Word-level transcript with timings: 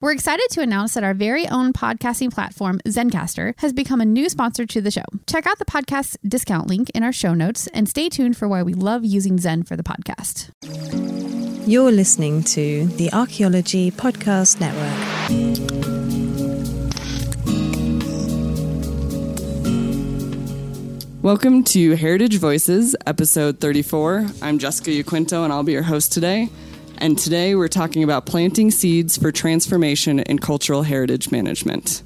We're 0.00 0.12
excited 0.12 0.48
to 0.50 0.60
announce 0.60 0.94
that 0.94 1.04
our 1.04 1.14
very 1.14 1.48
own 1.48 1.72
podcasting 1.72 2.32
platform, 2.32 2.80
Zencastr, 2.86 3.54
has 3.58 3.72
become 3.72 4.00
a 4.00 4.04
new 4.04 4.28
sponsor 4.28 4.66
to 4.66 4.80
the 4.80 4.90
show. 4.90 5.04
Check 5.26 5.46
out 5.46 5.58
the 5.58 5.64
podcast 5.64 6.16
discount 6.26 6.66
link 6.66 6.90
in 6.90 7.02
our 7.02 7.12
show 7.12 7.32
notes 7.32 7.68
and 7.68 7.88
stay 7.88 8.08
tuned 8.08 8.36
for 8.36 8.46
why 8.48 8.62
we 8.62 8.74
love 8.74 9.04
using 9.04 9.38
Zen 9.38 9.62
for 9.62 9.76
the 9.76 9.82
podcast. 9.82 10.50
You're 11.66 11.92
listening 11.92 12.42
to 12.42 12.86
the 12.86 13.10
Archaeology 13.12 13.90
Podcast 13.92 14.60
Network. 14.60 15.94
Welcome 21.22 21.64
to 21.64 21.92
Heritage 21.96 22.36
Voices, 22.38 22.94
episode 23.06 23.58
34. 23.60 24.26
I'm 24.42 24.58
Jessica 24.58 24.90
Yaquinto, 24.90 25.44
and 25.44 25.52
I'll 25.52 25.62
be 25.62 25.72
your 25.72 25.82
host 25.82 26.12
today. 26.12 26.50
And 26.98 27.18
today 27.18 27.54
we're 27.54 27.68
talking 27.68 28.02
about 28.02 28.26
planting 28.26 28.70
seeds 28.70 29.16
for 29.16 29.32
transformation 29.32 30.20
in 30.20 30.38
cultural 30.38 30.82
heritage 30.82 31.30
management. 31.30 32.02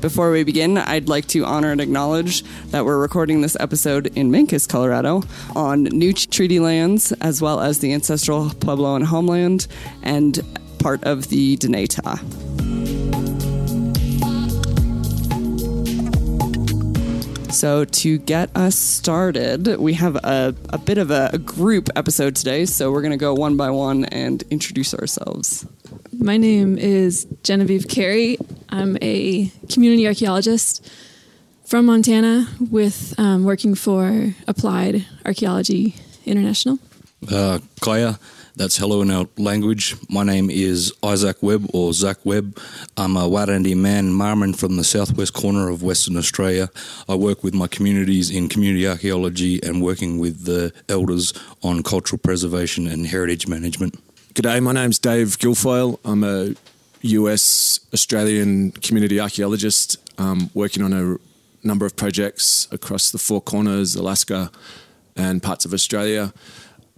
Before 0.00 0.30
we 0.30 0.44
begin, 0.44 0.78
I'd 0.78 1.08
like 1.08 1.26
to 1.28 1.44
honor 1.44 1.72
and 1.72 1.80
acknowledge 1.80 2.42
that 2.70 2.84
we're 2.84 2.98
recording 2.98 3.42
this 3.42 3.56
episode 3.60 4.06
in 4.16 4.30
Mancos, 4.30 4.66
Colorado, 4.68 5.22
on 5.54 5.86
Ute 6.00 6.26
treaty 6.30 6.58
lands, 6.58 7.12
as 7.20 7.42
well 7.42 7.60
as 7.60 7.80
the 7.80 7.92
ancestral 7.92 8.46
Puebloan 8.46 9.04
homeland 9.04 9.66
and 10.02 10.40
part 10.78 11.04
of 11.04 11.28
the 11.28 11.58
Dinétah. 11.58 12.49
So, 17.52 17.84
to 17.84 18.18
get 18.18 18.56
us 18.56 18.76
started, 18.76 19.66
we 19.78 19.94
have 19.94 20.14
a, 20.16 20.54
a 20.68 20.78
bit 20.78 20.98
of 20.98 21.10
a, 21.10 21.30
a 21.32 21.38
group 21.38 21.88
episode 21.96 22.36
today. 22.36 22.64
So, 22.64 22.92
we're 22.92 23.02
going 23.02 23.10
to 23.10 23.16
go 23.16 23.34
one 23.34 23.56
by 23.56 23.70
one 23.70 24.04
and 24.04 24.42
introduce 24.50 24.94
ourselves. 24.94 25.66
My 26.16 26.36
name 26.36 26.78
is 26.78 27.26
Genevieve 27.42 27.88
Carey. 27.88 28.38
I'm 28.68 28.96
a 29.02 29.50
community 29.68 30.06
archaeologist 30.06 30.88
from 31.64 31.86
Montana 31.86 32.46
with 32.70 33.14
um, 33.18 33.44
working 33.44 33.74
for 33.74 34.34
Applied 34.46 35.06
Archaeology 35.26 35.96
International. 36.24 36.78
Uh, 37.30 37.58
Kaya, 37.80 38.18
that's 38.60 38.76
hello 38.76 39.00
in 39.00 39.10
our 39.10 39.26
language. 39.38 39.96
My 40.10 40.22
name 40.22 40.50
is 40.50 40.92
Isaac 41.02 41.38
Webb 41.42 41.70
or 41.72 41.94
Zach 41.94 42.18
Webb. 42.24 42.58
I'm 42.94 43.16
a 43.16 43.22
Wadandi 43.22 43.74
man, 43.74 44.12
Marman 44.12 44.52
from 44.52 44.76
the 44.76 44.84
southwest 44.84 45.32
corner 45.32 45.70
of 45.70 45.82
Western 45.82 46.18
Australia. 46.18 46.68
I 47.08 47.14
work 47.14 47.42
with 47.42 47.54
my 47.54 47.68
communities 47.68 48.28
in 48.28 48.50
community 48.50 48.86
archaeology 48.86 49.62
and 49.62 49.82
working 49.82 50.18
with 50.18 50.44
the 50.44 50.74
elders 50.90 51.32
on 51.62 51.82
cultural 51.82 52.18
preservation 52.18 52.86
and 52.86 53.06
heritage 53.06 53.48
management. 53.48 53.98
G'day, 54.34 54.62
my 54.62 54.72
name's 54.72 54.98
Dave 54.98 55.38
Guilfoyle. 55.38 55.98
I'm 56.04 56.22
a 56.22 56.54
US 57.00 57.80
Australian 57.94 58.72
community 58.72 59.18
archaeologist 59.18 59.96
um, 60.18 60.50
working 60.52 60.82
on 60.82 60.92
a 60.92 61.16
number 61.66 61.86
of 61.86 61.96
projects 61.96 62.68
across 62.70 63.10
the 63.10 63.16
Four 63.16 63.40
Corners, 63.40 63.94
Alaska, 63.96 64.50
and 65.16 65.42
parts 65.42 65.64
of 65.64 65.72
Australia, 65.72 66.32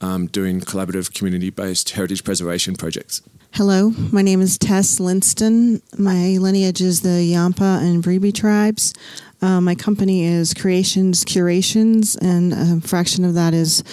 um, 0.03 0.27
doing 0.27 0.61
collaborative 0.61 1.15
community 1.15 1.51
based 1.51 1.91
heritage 1.91 2.25
preservation 2.25 2.77
projects. 2.77 3.23
Hello, 3.55 3.91
my 4.11 4.23
name 4.23 4.41
is 4.41 4.59
Tess 4.59 4.99
Linston. 4.99 5.83
My 5.99 6.39
lineage 6.39 6.81
is 6.81 7.03
the 7.03 7.23
Yampa 7.23 7.81
and 7.83 8.03
Vribi 8.03 8.35
tribes. 8.35 8.95
Uh, 9.43 9.61
my 9.61 9.75
company 9.75 10.25
is 10.25 10.55
Creations 10.55 11.25
Curations, 11.25 12.17
and 12.17 12.53
a 12.53 12.81
fraction 12.81 13.25
of 13.25 13.35
that 13.35 13.53
is 13.53 13.85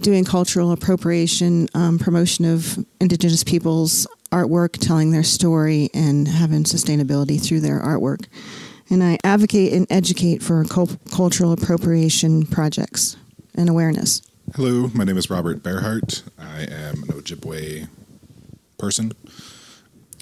doing 0.00 0.24
cultural 0.24 0.72
appropriation, 0.72 1.68
um, 1.74 1.98
promotion 1.98 2.46
of 2.46 2.78
Indigenous 3.00 3.44
peoples' 3.44 4.06
artwork, 4.30 4.78
telling 4.78 5.10
their 5.10 5.22
story, 5.22 5.90
and 5.92 6.26
having 6.26 6.64
sustainability 6.64 7.44
through 7.44 7.60
their 7.60 7.80
artwork. 7.80 8.24
And 8.88 9.02
I 9.02 9.18
advocate 9.22 9.74
and 9.74 9.86
educate 9.90 10.42
for 10.42 10.64
cul- 10.64 10.98
cultural 11.10 11.52
appropriation 11.52 12.46
projects 12.46 13.16
and 13.54 13.68
awareness. 13.68 14.22
Hello, 14.54 14.90
my 14.92 15.04
name 15.04 15.16
is 15.16 15.30
Robert 15.30 15.62
Bearhart. 15.62 16.24
I 16.38 16.64
am 16.64 17.04
an 17.04 17.08
Ojibwe 17.08 17.88
person. 18.76 19.12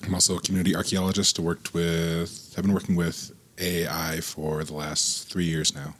I'm 0.04 0.14
also 0.14 0.36
a 0.36 0.40
community 0.40 0.76
archaeologist. 0.76 1.40
I 1.40 1.42
worked 1.42 1.74
with, 1.74 2.52
have 2.54 2.64
been 2.64 2.72
working 2.72 2.94
with 2.94 3.32
AI 3.58 4.20
for 4.20 4.62
the 4.62 4.72
last 4.72 5.28
three 5.28 5.46
years 5.46 5.74
now. 5.74 5.94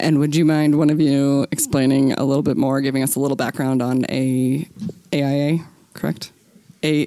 And 0.00 0.18
would 0.18 0.34
you 0.34 0.44
mind 0.44 0.76
one 0.76 0.90
of 0.90 1.00
you 1.00 1.46
explaining 1.52 2.14
a 2.14 2.24
little 2.24 2.42
bit 2.42 2.56
more, 2.56 2.80
giving 2.80 3.04
us 3.04 3.14
a 3.14 3.20
little 3.20 3.36
background 3.36 3.80
on 3.80 4.04
a 4.08 4.68
AIA, 5.14 5.58
correct? 5.94 6.32
A 6.82 7.06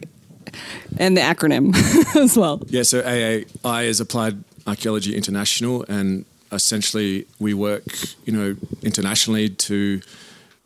and 0.97 1.17
the 1.17 1.21
acronym 1.21 1.75
as 2.15 2.37
well. 2.37 2.61
Yeah, 2.67 2.83
so 2.83 3.01
AAI 3.01 3.87
is 3.87 3.99
Applied 3.99 4.41
Archaeology 4.65 5.17
International, 5.17 5.83
and 5.89 6.23
essentially 6.53 7.27
we 7.39 7.53
work, 7.53 7.83
you 8.23 8.31
know, 8.31 8.55
internationally 8.83 9.49
to 9.49 10.01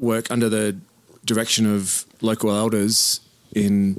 work 0.04 0.30
under 0.30 0.50
the 0.50 0.78
direction 1.26 1.66
of 1.66 2.06
local 2.22 2.52
elders 2.52 3.22
in 3.56 3.98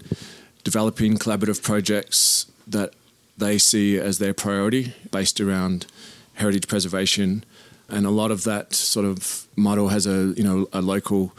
developing 0.62 1.16
collaborative 1.16 1.62
projects 1.62 2.46
that 2.66 2.94
they 3.36 3.58
see 3.58 3.98
as 3.98 4.18
their 4.18 4.34
priority 4.34 4.92
based 5.10 5.40
around 5.40 5.86
heritage 6.34 6.68
preservation. 6.68 7.44
And 7.88 8.06
a 8.06 8.10
lot 8.10 8.30
of 8.30 8.44
that 8.44 8.74
sort 8.74 9.06
of 9.06 9.46
model 9.56 9.88
has 9.88 10.06
a 10.06 10.32
you 10.36 10.44
know 10.44 10.68
a 10.72 10.80
local 10.80 11.32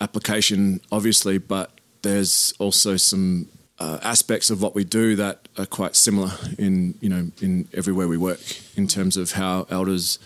application 0.00 0.80
obviously 0.90 1.38
but 1.38 1.70
there's 2.02 2.52
also 2.58 2.96
some 2.96 3.48
uh, 3.78 3.98
aspects 4.02 4.50
of 4.50 4.60
what 4.60 4.74
we 4.74 4.84
do 4.84 5.14
that 5.16 5.48
are 5.58 5.66
quite 5.66 5.94
similar 5.94 6.32
in 6.58 6.94
you 7.00 7.08
know 7.08 7.30
in 7.40 7.68
everywhere 7.74 8.08
we 8.08 8.16
work 8.16 8.40
in 8.76 8.86
terms 8.86 9.16
of 9.16 9.32
how 9.32 9.66
elders 9.70 10.18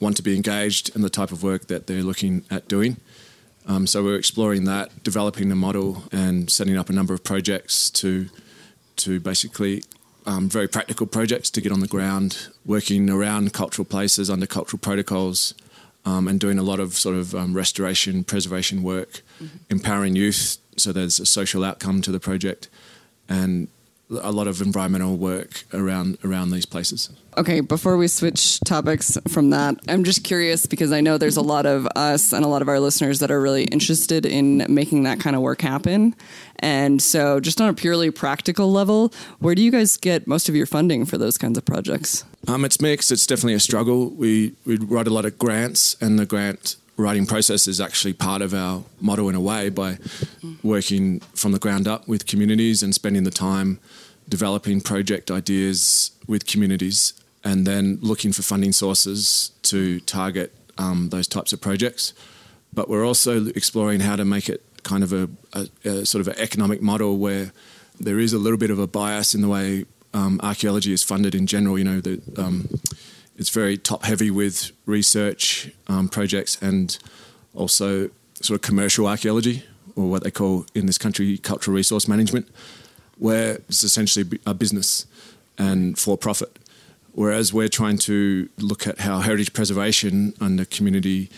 want 0.00 0.16
to 0.16 0.22
be 0.22 0.34
engaged 0.34 0.94
and 0.94 1.04
the 1.04 1.10
type 1.10 1.32
of 1.32 1.42
work 1.42 1.66
that 1.66 1.86
they're 1.86 2.02
looking 2.02 2.44
at 2.50 2.66
doing 2.66 2.96
um, 3.70 3.86
so 3.86 4.02
we're 4.02 4.16
exploring 4.16 4.64
that 4.64 5.04
developing 5.04 5.48
the 5.48 5.54
model 5.54 6.02
and 6.10 6.50
setting 6.50 6.76
up 6.76 6.90
a 6.90 6.92
number 6.92 7.14
of 7.14 7.22
projects 7.22 7.88
to 7.90 8.28
to 8.96 9.20
basically 9.20 9.84
um, 10.26 10.48
very 10.48 10.66
practical 10.66 11.06
projects 11.06 11.50
to 11.50 11.60
get 11.60 11.70
on 11.70 11.78
the 11.78 11.86
ground, 11.86 12.48
working 12.66 13.08
around 13.08 13.52
cultural 13.52 13.86
places 13.86 14.28
under 14.28 14.44
cultural 14.44 14.80
protocols, 14.80 15.54
um, 16.04 16.26
and 16.26 16.40
doing 16.40 16.58
a 16.58 16.64
lot 16.64 16.80
of 16.80 16.94
sort 16.94 17.14
of 17.14 17.32
um, 17.34 17.54
restoration, 17.54 18.24
preservation 18.24 18.82
work, 18.82 19.22
mm-hmm. 19.40 19.56
empowering 19.70 20.16
youth 20.16 20.58
so 20.76 20.92
there's 20.92 21.20
a 21.20 21.26
social 21.26 21.62
outcome 21.62 22.02
to 22.02 22.10
the 22.10 22.20
project, 22.20 22.68
and 23.28 23.68
a 24.10 24.32
lot 24.32 24.48
of 24.48 24.60
environmental 24.60 25.16
work 25.16 25.64
around 25.72 26.18
around 26.24 26.50
these 26.50 26.66
places. 26.66 27.10
Okay, 27.36 27.60
before 27.60 27.96
we 27.96 28.08
switch 28.08 28.58
topics 28.60 29.16
from 29.28 29.50
that, 29.50 29.76
I'm 29.88 30.02
just 30.02 30.24
curious 30.24 30.66
because 30.66 30.92
I 30.92 31.00
know 31.00 31.16
there's 31.16 31.36
a 31.36 31.42
lot 31.42 31.64
of 31.64 31.86
us 31.94 32.32
and 32.32 32.44
a 32.44 32.48
lot 32.48 32.60
of 32.60 32.68
our 32.68 32.80
listeners 32.80 33.20
that 33.20 33.30
are 33.30 33.40
really 33.40 33.64
interested 33.64 34.26
in 34.26 34.66
making 34.68 35.04
that 35.04 35.20
kind 35.20 35.36
of 35.36 35.42
work 35.42 35.60
happen. 35.60 36.14
And 36.58 37.00
so, 37.00 37.40
just 37.40 37.60
on 37.60 37.68
a 37.68 37.74
purely 37.74 38.10
practical 38.10 38.70
level, 38.70 39.12
where 39.38 39.54
do 39.54 39.62
you 39.62 39.70
guys 39.70 39.96
get 39.96 40.26
most 40.26 40.48
of 40.48 40.56
your 40.56 40.66
funding 40.66 41.06
for 41.06 41.16
those 41.16 41.38
kinds 41.38 41.56
of 41.56 41.64
projects? 41.64 42.24
Um, 42.48 42.64
it's 42.64 42.80
mixed. 42.80 43.12
It's 43.12 43.26
definitely 43.26 43.54
a 43.54 43.60
struggle. 43.60 44.10
We 44.10 44.54
we 44.66 44.76
write 44.76 45.06
a 45.06 45.10
lot 45.10 45.24
of 45.24 45.38
grants, 45.38 45.96
and 46.00 46.18
the 46.18 46.26
grant 46.26 46.76
writing 47.00 47.26
process 47.26 47.66
is 47.66 47.80
actually 47.80 48.12
part 48.12 48.42
of 48.42 48.54
our 48.54 48.84
model 49.00 49.28
in 49.28 49.34
a 49.34 49.40
way 49.40 49.68
by 49.68 49.98
working 50.62 51.20
from 51.34 51.52
the 51.52 51.58
ground 51.58 51.88
up 51.88 52.06
with 52.06 52.26
communities 52.26 52.82
and 52.82 52.94
spending 52.94 53.24
the 53.24 53.30
time 53.30 53.78
developing 54.28 54.80
project 54.80 55.30
ideas 55.30 56.12
with 56.28 56.46
communities 56.46 57.14
and 57.42 57.66
then 57.66 57.98
looking 58.00 58.32
for 58.32 58.42
funding 58.42 58.72
sources 58.72 59.52
to 59.62 60.00
target 60.00 60.54
um, 60.78 61.08
those 61.10 61.26
types 61.26 61.52
of 61.52 61.60
projects. 61.60 62.12
But 62.72 62.88
we're 62.88 63.04
also 63.04 63.46
exploring 63.46 64.00
how 64.00 64.16
to 64.16 64.24
make 64.24 64.48
it 64.48 64.62
kind 64.82 65.02
of 65.02 65.12
a, 65.12 65.28
a, 65.52 65.88
a 65.88 66.06
sort 66.06 66.20
of 66.20 66.28
an 66.28 66.38
economic 66.38 66.80
model 66.80 67.18
where 67.18 67.52
there 67.98 68.18
is 68.18 68.32
a 68.32 68.38
little 68.38 68.58
bit 68.58 68.70
of 68.70 68.78
a 68.78 68.86
bias 68.86 69.34
in 69.34 69.40
the 69.40 69.48
way 69.48 69.84
um, 70.14 70.40
archaeology 70.42 70.92
is 70.92 71.02
funded 71.02 71.34
in 71.34 71.46
general. 71.46 71.78
You 71.78 71.84
know, 71.84 72.00
that 72.00 72.38
um, 72.38 72.68
it's 73.40 73.48
very 73.50 73.78
top 73.78 74.04
heavy 74.04 74.30
with 74.30 74.70
research 74.86 75.72
um, 75.88 76.08
projects 76.08 76.60
and 76.62 76.98
also 77.54 78.10
sort 78.34 78.56
of 78.58 78.60
commercial 78.60 79.06
archaeology, 79.06 79.64
or 79.96 80.10
what 80.10 80.22
they 80.22 80.30
call 80.30 80.66
in 80.74 80.86
this 80.86 80.98
country 80.98 81.38
cultural 81.38 81.74
resource 81.74 82.06
management. 82.06 82.46
where 83.20 83.56
it's 83.68 83.84
essentially 83.84 84.38
a 84.46 84.54
business 84.54 85.06
and 85.58 85.98
for 85.98 86.16
profit. 86.16 86.58
Whereas 87.12 87.52
we're 87.52 87.68
trying 87.68 87.98
to 87.98 88.48
look 88.56 88.86
at 88.86 89.00
how 89.00 89.20
heritage 89.20 89.52
preservation 89.52 90.32
under 90.40 90.64
community 90.64 91.28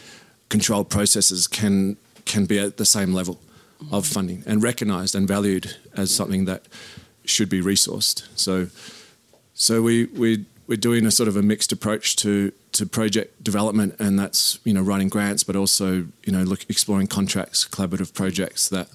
controlled 0.49 0.89
processes 0.91 1.49
can 1.49 1.97
can 2.25 2.47
be 2.47 2.59
at 2.59 2.77
the 2.77 2.85
same 2.85 3.13
level 3.13 3.41
of 3.91 4.07
funding 4.07 4.45
and 4.47 4.63
recognised 4.63 5.15
and 5.17 5.27
valued 5.27 5.75
as 5.97 6.15
something 6.15 6.45
that 6.45 6.63
should 7.25 7.49
be 7.49 7.61
resourced. 7.61 8.29
So, 8.37 8.69
so 9.55 9.83
we 9.83 10.05
we 10.05 10.45
we're 10.73 10.77
doing 10.77 11.05
a 11.05 11.11
sort 11.11 11.29
of 11.29 11.37
a 11.37 11.43
mixed 11.43 11.71
approach 11.71 12.17
to 12.17 12.51
to 12.73 12.87
project 12.87 13.45
development, 13.45 13.95
and 13.99 14.19
that's 14.19 14.59
you 14.65 14.73
know 14.73 14.81
writing 14.81 15.11
grants, 15.11 15.45
but 15.45 15.55
also 15.55 16.07
you 16.25 16.33
know 16.33 16.45
look 16.45 16.65
exploring 16.71 17.07
contracts, 17.07 17.69
collaborative 17.69 18.15
projects 18.15 18.71
that 18.71 18.89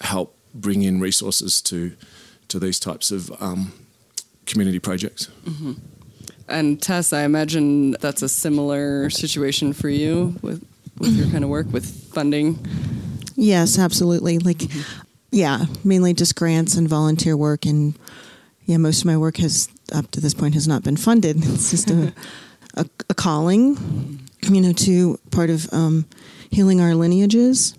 help 0.00 0.36
bring 0.54 0.82
in 0.82 1.00
resources 1.00 1.62
to 1.62 1.96
to 2.48 2.58
these 2.58 2.78
types 2.78 3.10
of 3.10 3.32
um, 3.40 3.72
community 4.44 4.78
projects. 4.78 5.30
Mm-hmm. 5.46 5.72
And 6.48 6.82
Tess, 6.82 7.14
I 7.14 7.22
imagine 7.22 7.92
that's 7.92 8.20
a 8.20 8.28
similar 8.28 9.08
situation 9.08 9.72
for 9.72 9.88
you 9.88 10.36
with 10.42 10.62
with 10.98 11.16
your 11.16 11.30
kind 11.30 11.44
of 11.44 11.48
work 11.48 11.72
with 11.72 11.86
funding. 12.12 12.58
Yes, 13.36 13.78
absolutely. 13.78 14.38
Like, 14.38 14.64
yeah, 15.30 15.64
mainly 15.82 16.12
just 16.12 16.36
grants 16.36 16.76
and 16.76 16.86
volunteer 16.86 17.38
work, 17.38 17.64
and 17.64 17.98
yeah, 18.66 18.76
most 18.76 19.00
of 19.00 19.06
my 19.06 19.16
work 19.16 19.38
has 19.38 19.70
up 19.92 20.10
to 20.12 20.20
this 20.20 20.34
point 20.34 20.54
has 20.54 20.66
not 20.66 20.82
been 20.82 20.96
funded. 20.96 21.36
It's 21.44 21.70
just 21.70 21.90
a 21.90 22.12
a, 22.74 22.86
a 23.08 23.14
calling, 23.14 24.20
you 24.42 24.60
know, 24.60 24.72
to 24.72 25.18
part 25.30 25.50
of 25.50 25.72
um, 25.72 26.06
healing 26.50 26.80
our 26.80 26.94
lineages 26.94 27.74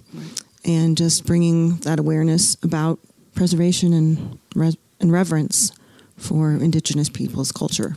and 0.66 0.98
just 0.98 1.26
bringing 1.26 1.78
that 1.78 2.00
awareness 2.00 2.58
about 2.64 3.00
preservation 3.36 3.94
and 3.94 4.40
res- 4.56 4.78
and 5.00 5.12
reverence 5.12 5.72
for 6.18 6.52
Indigenous 6.52 7.10
peoples' 7.10 7.52
culture. 7.52 7.96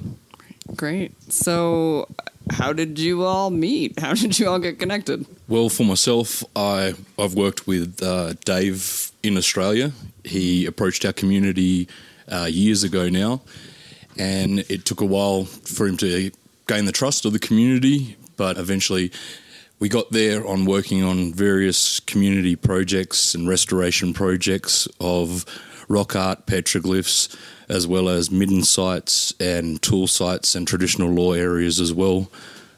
Great. 0.77 1.13
So, 1.33 2.07
how 2.51 2.73
did 2.73 2.99
you 2.99 3.25
all 3.25 3.51
meet? 3.51 3.99
How 3.99 4.15
did 4.15 4.39
you 4.39 4.49
all 4.49 4.59
get 4.59 4.79
connected? 4.79 5.27
Well, 5.49 5.69
for 5.69 5.85
myself, 5.85 6.45
I 6.55 6.95
I've 7.19 7.35
worked 7.35 7.67
with 7.67 8.03
uh, 8.03 8.35
Dave 8.45 9.11
in 9.23 9.37
Australia. 9.37 9.93
He 10.25 10.67
approached 10.67 11.05
our 11.05 11.13
community 11.15 11.89
uh, 12.31 12.45
years 12.45 12.85
ago 12.85 13.09
now, 13.09 13.41
and 14.21 14.59
it 14.69 14.85
took 14.85 15.01
a 15.01 15.07
while 15.07 15.47
for 15.47 15.87
him 15.87 15.97
to 15.97 16.31
gain 16.69 16.85
the 16.85 16.93
trust 16.93 17.25
of 17.25 17.33
the 17.33 17.39
community. 17.39 18.17
But 18.37 18.59
eventually, 18.59 19.13
we 19.79 19.89
got 19.89 20.11
there 20.11 20.47
on 20.47 20.67
working 20.67 21.03
on 21.03 21.33
various 21.33 22.01
community 22.01 22.55
projects 22.55 23.35
and 23.35 23.49
restoration 23.49 24.13
projects 24.13 24.87
of 25.01 25.47
rock 25.89 26.15
art, 26.15 26.45
petroglyphs, 26.45 27.35
as 27.71 27.87
well 27.87 28.11
as 28.11 28.31
midden 28.31 28.63
sites 28.63 29.33
and 29.41 29.81
tool 29.81 30.07
sites 30.07 30.55
and 30.55 30.69
traditional 30.69 31.09
law 31.09 31.33
areas 31.33 31.81
as 31.81 31.95
well. 31.95 32.31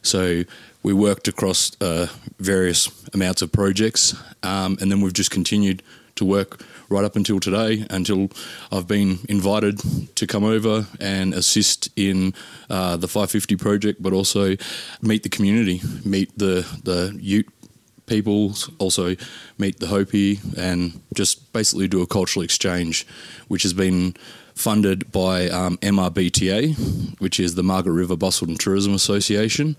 So 0.03 0.45
we 0.85 0.93
worked 0.93 1.27
across 1.27 1.77
uh, 1.81 2.07
various 2.39 2.89
amounts 3.13 3.43
of 3.43 3.51
projects, 3.51 4.15
um, 4.45 4.79
and 4.81 4.93
then 4.93 5.01
we've 5.01 5.13
just 5.13 5.33
continued 5.33 5.83
to 6.17 6.25
work 6.25 6.65
right 6.89 7.05
up 7.05 7.17
until 7.17 7.41
today, 7.41 7.87
until 7.91 8.31
I've 8.71 8.87
been 8.87 9.19
invited 9.29 9.81
to 10.17 10.27
come 10.27 10.45
over 10.45 10.87
and 11.01 11.35
assist 11.35 11.89
in 11.97 12.35
uh, 12.69 12.97
the 12.97 13.09
550 13.09 13.57
project, 13.57 14.03
but 14.03 14.13
also 14.13 14.57
meet 15.01 15.23
the 15.23 15.29
community, 15.29 15.81
meet 16.05 16.37
the 16.39 16.67
the 16.85 17.17
Ute 17.21 17.49
people, 18.07 18.55
also 18.79 19.17
meet 19.59 19.79
the 19.81 19.87
Hopi, 19.87 20.41
and 20.57 21.01
just 21.15 21.53
basically 21.53 21.89
do 21.89 22.03
a 22.03 22.07
cultural 22.07 22.45
exchange, 22.45 23.07
which 23.49 23.63
has 23.63 23.73
been 23.73 24.15
funded 24.55 25.11
by 25.11 25.49
um, 25.49 25.79
MRBTA, 25.79 27.21
which 27.21 27.41
is 27.41 27.55
the 27.55 27.63
Margaret 27.63 27.93
River 27.93 28.17
and 28.43 28.61
Tourism 28.61 28.95
Association, 28.95 29.77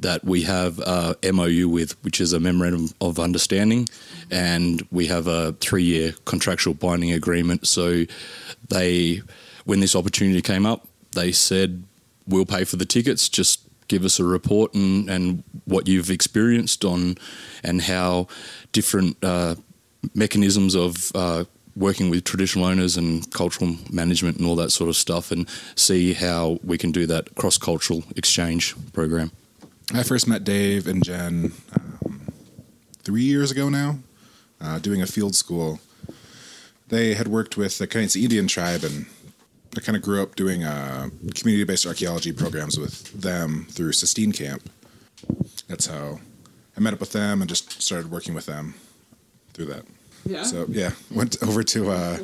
that 0.00 0.24
we 0.24 0.42
have 0.42 0.78
a 0.80 1.16
MOU 1.32 1.68
with, 1.68 2.02
which 2.04 2.20
is 2.20 2.32
a 2.32 2.40
memorandum 2.40 2.88
of 3.00 3.18
understanding, 3.18 3.88
and 4.30 4.86
we 4.90 5.06
have 5.06 5.26
a 5.26 5.52
three-year 5.60 6.14
contractual 6.24 6.74
binding 6.74 7.12
agreement. 7.12 7.66
So 7.66 8.04
they, 8.68 9.22
when 9.64 9.80
this 9.80 9.94
opportunity 9.94 10.42
came 10.42 10.66
up, 10.66 10.86
they 11.12 11.32
said, 11.32 11.84
"We'll 12.26 12.46
pay 12.46 12.64
for 12.64 12.76
the 12.76 12.84
tickets. 12.84 13.28
Just 13.28 13.60
give 13.88 14.04
us 14.04 14.20
a 14.20 14.24
report 14.24 14.72
and, 14.74 15.10
and 15.10 15.42
what 15.64 15.88
you've 15.88 16.10
experienced 16.10 16.84
on, 16.84 17.16
and 17.62 17.82
how 17.82 18.28
different 18.72 19.16
uh, 19.22 19.56
mechanisms 20.14 20.74
of 20.74 21.12
uh, 21.14 21.44
working 21.76 22.10
with 22.10 22.24
traditional 22.24 22.64
owners 22.64 22.96
and 22.96 23.30
cultural 23.32 23.76
management 23.90 24.38
and 24.38 24.46
all 24.46 24.56
that 24.56 24.70
sort 24.70 24.88
of 24.88 24.96
stuff, 24.96 25.30
and 25.30 25.48
see 25.74 26.14
how 26.14 26.58
we 26.64 26.78
can 26.78 26.92
do 26.92 27.06
that 27.06 27.34
cross 27.34 27.58
cultural 27.58 28.04
exchange 28.16 28.74
program. 28.92 29.30
I 29.92 30.02
first 30.04 30.28
met 30.28 30.44
Dave 30.44 30.86
and 30.86 31.02
Jen 31.02 31.52
um, 31.74 32.32
three 33.02 33.22
years 33.22 33.50
ago 33.50 33.68
now, 33.68 33.98
uh, 34.60 34.78
doing 34.78 35.02
a 35.02 35.06
field 35.06 35.34
school. 35.34 35.80
They 36.88 37.14
had 37.14 37.28
worked 37.28 37.56
with 37.56 37.78
the 37.78 37.86
Kainsi 37.88 38.22
Indian 38.22 38.46
tribe, 38.46 38.84
and 38.84 39.06
I 39.76 39.80
kind 39.80 39.96
of 39.96 40.02
grew 40.02 40.22
up 40.22 40.36
doing 40.36 40.62
uh, 40.62 41.08
community 41.34 41.64
based 41.64 41.86
archaeology 41.86 42.32
programs 42.32 42.78
with 42.78 43.12
them 43.20 43.66
through 43.70 43.92
Sistine 43.92 44.32
Camp. 44.32 44.70
That's 45.66 45.86
how 45.86 46.20
I 46.76 46.80
met 46.80 46.92
up 46.94 47.00
with 47.00 47.12
them 47.12 47.42
and 47.42 47.48
just 47.48 47.82
started 47.82 48.10
working 48.10 48.34
with 48.34 48.46
them 48.46 48.74
through 49.54 49.66
that. 49.66 49.84
Yeah. 50.24 50.44
So 50.44 50.66
yeah, 50.68 50.92
went 51.10 51.42
over 51.42 51.62
to 51.64 51.90
uh, 51.90 52.18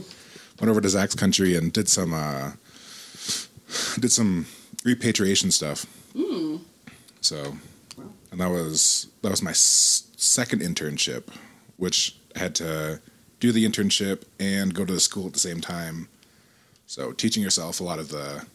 went 0.60 0.70
over 0.70 0.80
to 0.80 0.88
Zach's 0.88 1.14
country 1.14 1.56
and 1.56 1.72
did 1.72 1.88
some 1.88 2.14
uh, 2.14 2.52
did 3.98 4.12
some 4.12 4.46
repatriation 4.84 5.50
stuff. 5.50 5.86
Mm. 6.14 6.60
So, 7.26 7.56
and 8.31 8.40
that 8.40 8.50
was 8.50 9.08
that 9.23 9.31
was 9.31 9.43
my 9.43 9.50
s- 9.50 10.05
second 10.17 10.62
internship, 10.62 11.25
which 11.76 12.17
I 12.37 12.38
had 12.38 12.55
to 12.56 13.00
do 13.40 13.50
the 13.50 13.69
internship 13.69 14.23
and 14.38 14.73
go 14.73 14.84
to 14.84 14.93
the 14.93 15.00
school 15.00 15.26
at 15.26 15.32
the 15.32 15.40
same 15.40 15.61
time. 15.61 16.08
So 16.87 17.11
teaching 17.12 17.43
yourself 17.43 17.81
a 17.81 17.84
lot 17.84 17.99
of 17.99 18.11
the 18.11 18.46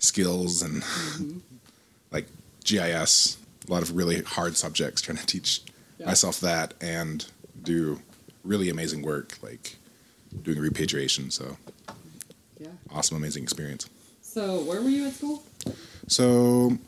skills 0.00 0.62
and 0.62 0.82
mm-hmm. 0.82 1.38
like 2.10 2.26
GIS, 2.64 3.38
a 3.68 3.72
lot 3.72 3.82
of 3.82 3.94
really 3.94 4.22
hard 4.22 4.56
subjects. 4.56 5.00
Trying 5.00 5.18
to 5.18 5.26
teach 5.26 5.62
Yeah. 5.98 6.06
myself 6.06 6.40
that 6.40 6.74
and 6.80 7.24
do 7.62 8.00
really 8.42 8.68
amazing 8.68 9.02
work, 9.02 9.38
like 9.42 9.76
doing 10.42 10.58
repatriation. 10.58 11.30
So 11.30 11.56
Yeah. 12.58 12.68
awesome, 12.90 13.16
amazing 13.16 13.44
experience. 13.44 13.88
So, 14.22 14.60
where 14.64 14.82
were 14.82 14.90
you 14.90 15.06
at 15.06 15.14
school? 15.14 15.42
So 16.08 16.78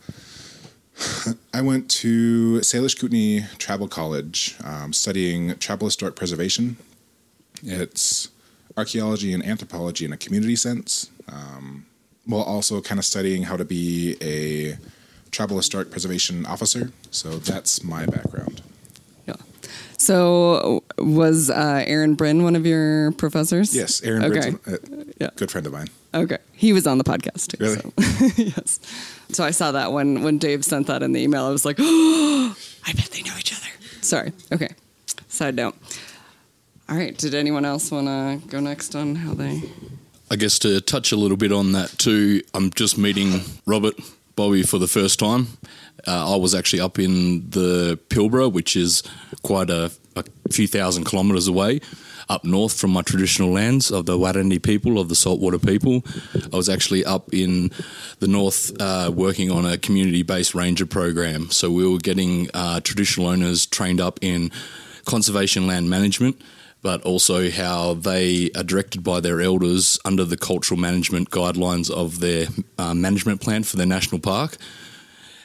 I 1.54 1.60
went 1.60 1.90
to 1.90 2.58
Salish 2.60 2.98
Kootenai 2.98 3.46
Tribal 3.58 3.88
College 3.88 4.56
um, 4.64 4.92
studying 4.92 5.56
tribal 5.58 5.86
historic 5.86 6.16
preservation. 6.16 6.76
It's 7.62 8.28
archaeology 8.76 9.32
and 9.32 9.44
anthropology 9.44 10.04
in 10.04 10.12
a 10.12 10.16
community 10.16 10.56
sense, 10.56 11.10
um, 11.30 11.86
while 12.26 12.42
also 12.42 12.80
kind 12.80 12.98
of 12.98 13.04
studying 13.04 13.42
how 13.44 13.56
to 13.56 13.64
be 13.64 14.16
a 14.22 14.78
tribal 15.30 15.56
historic 15.56 15.90
preservation 15.90 16.46
officer. 16.46 16.92
So 17.10 17.38
that's 17.38 17.82
my 17.82 18.06
background. 18.06 18.62
Yeah. 19.80 19.84
So, 19.98 20.82
was 20.98 21.50
uh, 21.50 21.84
Aaron 21.86 22.14
Brien 22.14 22.42
one 22.42 22.56
of 22.56 22.64
your 22.66 23.12
professors? 23.12 23.74
Yes, 23.74 24.02
Aaron 24.02 24.24
Okay. 24.24 24.50
Bridges, 24.52 24.88
a 24.90 25.06
Yeah. 25.20 25.30
good 25.36 25.50
friend 25.50 25.66
of 25.66 25.72
mine. 25.72 25.88
Okay, 26.14 26.38
he 26.52 26.72
was 26.72 26.86
on 26.86 26.98
the 26.98 27.04
podcast 27.04 27.48
too. 27.48 27.62
Really? 27.62 27.76
So. 27.76 28.42
yes. 28.42 28.80
So 29.30 29.44
I 29.44 29.50
saw 29.50 29.72
that 29.72 29.92
when 29.92 30.22
when 30.22 30.38
Dave 30.38 30.64
sent 30.64 30.86
that 30.86 31.02
in 31.02 31.12
the 31.12 31.20
email. 31.20 31.44
I 31.44 31.50
was 31.50 31.64
like, 31.64 31.76
oh, 31.78 32.56
I 32.86 32.92
bet 32.92 33.06
they 33.10 33.22
know 33.22 33.36
each 33.38 33.52
other. 33.52 33.68
Sorry. 34.00 34.32
Okay. 34.52 34.68
Side 35.28 35.56
note. 35.56 35.74
All 36.88 36.96
right. 36.96 37.16
Did 37.16 37.34
anyone 37.34 37.64
else 37.66 37.90
want 37.90 38.06
to 38.06 38.40
go 38.48 38.60
next 38.60 38.94
on 38.94 39.16
how 39.16 39.34
they? 39.34 39.62
I 40.30 40.36
guess 40.36 40.58
to 40.60 40.80
touch 40.80 41.12
a 41.12 41.16
little 41.16 41.36
bit 41.36 41.52
on 41.52 41.72
that 41.72 41.90
too, 41.98 42.42
I'm 42.54 42.70
just 42.70 42.96
meeting 42.96 43.42
Robert 43.66 43.94
Bobby 44.36 44.62
for 44.62 44.78
the 44.78 44.86
first 44.88 45.18
time. 45.18 45.48
Uh, 46.08 46.34
I 46.34 46.36
was 46.36 46.54
actually 46.54 46.80
up 46.80 46.98
in 46.98 47.50
the 47.50 47.98
Pilbara, 48.08 48.50
which 48.50 48.76
is 48.76 49.02
quite 49.42 49.68
a, 49.68 49.92
a 50.16 50.24
few 50.50 50.66
thousand 50.66 51.04
kilometres 51.04 51.48
away, 51.48 51.80
up 52.30 52.44
north 52.44 52.80
from 52.80 52.92
my 52.92 53.02
traditional 53.02 53.50
lands 53.50 53.90
of 53.90 54.06
the 54.06 54.16
Wadandi 54.18 54.62
people, 54.62 54.98
of 54.98 55.10
the 55.10 55.14
saltwater 55.14 55.58
people. 55.58 56.02
I 56.50 56.56
was 56.56 56.70
actually 56.70 57.04
up 57.04 57.34
in 57.34 57.70
the 58.20 58.26
north 58.26 58.72
uh, 58.80 59.12
working 59.14 59.50
on 59.50 59.66
a 59.66 59.76
community 59.76 60.22
based 60.22 60.54
ranger 60.54 60.86
program. 60.86 61.50
So 61.50 61.70
we 61.70 61.86
were 61.86 61.98
getting 61.98 62.48
uh, 62.54 62.80
traditional 62.80 63.26
owners 63.26 63.66
trained 63.66 64.00
up 64.00 64.18
in 64.22 64.50
conservation 65.04 65.66
land 65.66 65.90
management 65.90 66.40
but 66.82 67.02
also 67.02 67.50
how 67.50 67.94
they 67.94 68.50
are 68.56 68.62
directed 68.62 69.02
by 69.02 69.20
their 69.20 69.40
elders 69.40 69.98
under 70.04 70.24
the 70.24 70.36
cultural 70.36 70.78
management 70.78 71.30
guidelines 71.30 71.90
of 71.90 72.20
their 72.20 72.46
uh, 72.78 72.94
management 72.94 73.40
plan 73.40 73.62
for 73.64 73.76
their 73.76 73.86
national 73.86 74.20
park, 74.20 74.56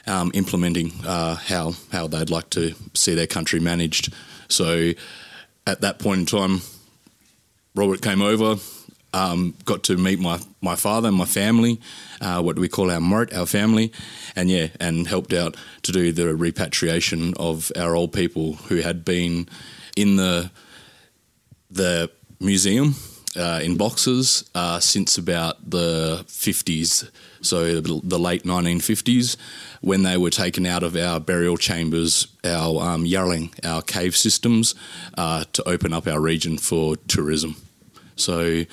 um, 0.06 0.30
implementing 0.34 0.92
uh, 1.06 1.36
how 1.36 1.74
how 1.92 2.06
they'd 2.08 2.30
like 2.30 2.50
to 2.50 2.74
see 2.94 3.14
their 3.14 3.26
country 3.26 3.60
managed. 3.60 4.12
So, 4.48 4.92
at 5.66 5.80
that 5.80 5.98
point 5.98 6.20
in 6.20 6.26
time, 6.26 6.60
Robert 7.74 8.02
came 8.02 8.22
over. 8.22 8.56
um, 9.14 9.54
got 9.64 9.84
to 9.84 9.96
meet 9.96 10.18
my, 10.18 10.40
my 10.60 10.74
father 10.74 11.08
and 11.08 11.16
my 11.16 11.24
family, 11.24 11.80
uh, 12.20 12.42
what 12.42 12.58
we 12.58 12.68
call 12.68 12.90
our 12.90 13.00
moort, 13.00 13.32
our 13.32 13.46
family, 13.46 13.92
and 14.34 14.50
yeah, 14.50 14.68
and 14.80 15.06
helped 15.06 15.32
out 15.32 15.56
to 15.82 15.92
do 15.92 16.10
the 16.12 16.34
repatriation 16.34 17.32
of 17.36 17.70
our 17.76 17.94
old 17.94 18.12
people 18.12 18.54
who 18.54 18.76
had 18.76 19.04
been 19.04 19.48
in 19.96 20.16
the 20.16 20.50
the 21.70 22.10
museum 22.40 22.94
uh, 23.36 23.60
in 23.62 23.76
boxes 23.76 24.48
uh, 24.54 24.80
since 24.80 25.18
about 25.18 25.70
the 25.70 26.24
50s, 26.26 27.10
so 27.40 27.80
the 27.80 28.18
late 28.18 28.44
1950s, 28.44 29.36
when 29.80 30.02
they 30.02 30.16
were 30.16 30.30
taken 30.30 30.66
out 30.66 30.82
of 30.82 30.96
our 30.96 31.20
burial 31.20 31.56
chambers, 31.56 32.28
our 32.44 32.80
um, 32.82 33.04
Yarling, 33.04 33.52
our 33.64 33.82
cave 33.82 34.16
systems, 34.16 34.74
uh, 35.18 35.44
to 35.52 35.68
open 35.68 35.92
up 35.92 36.06
our 36.06 36.20
region 36.20 36.58
for 36.58 36.96
tourism. 37.08 37.56
So 38.16 38.64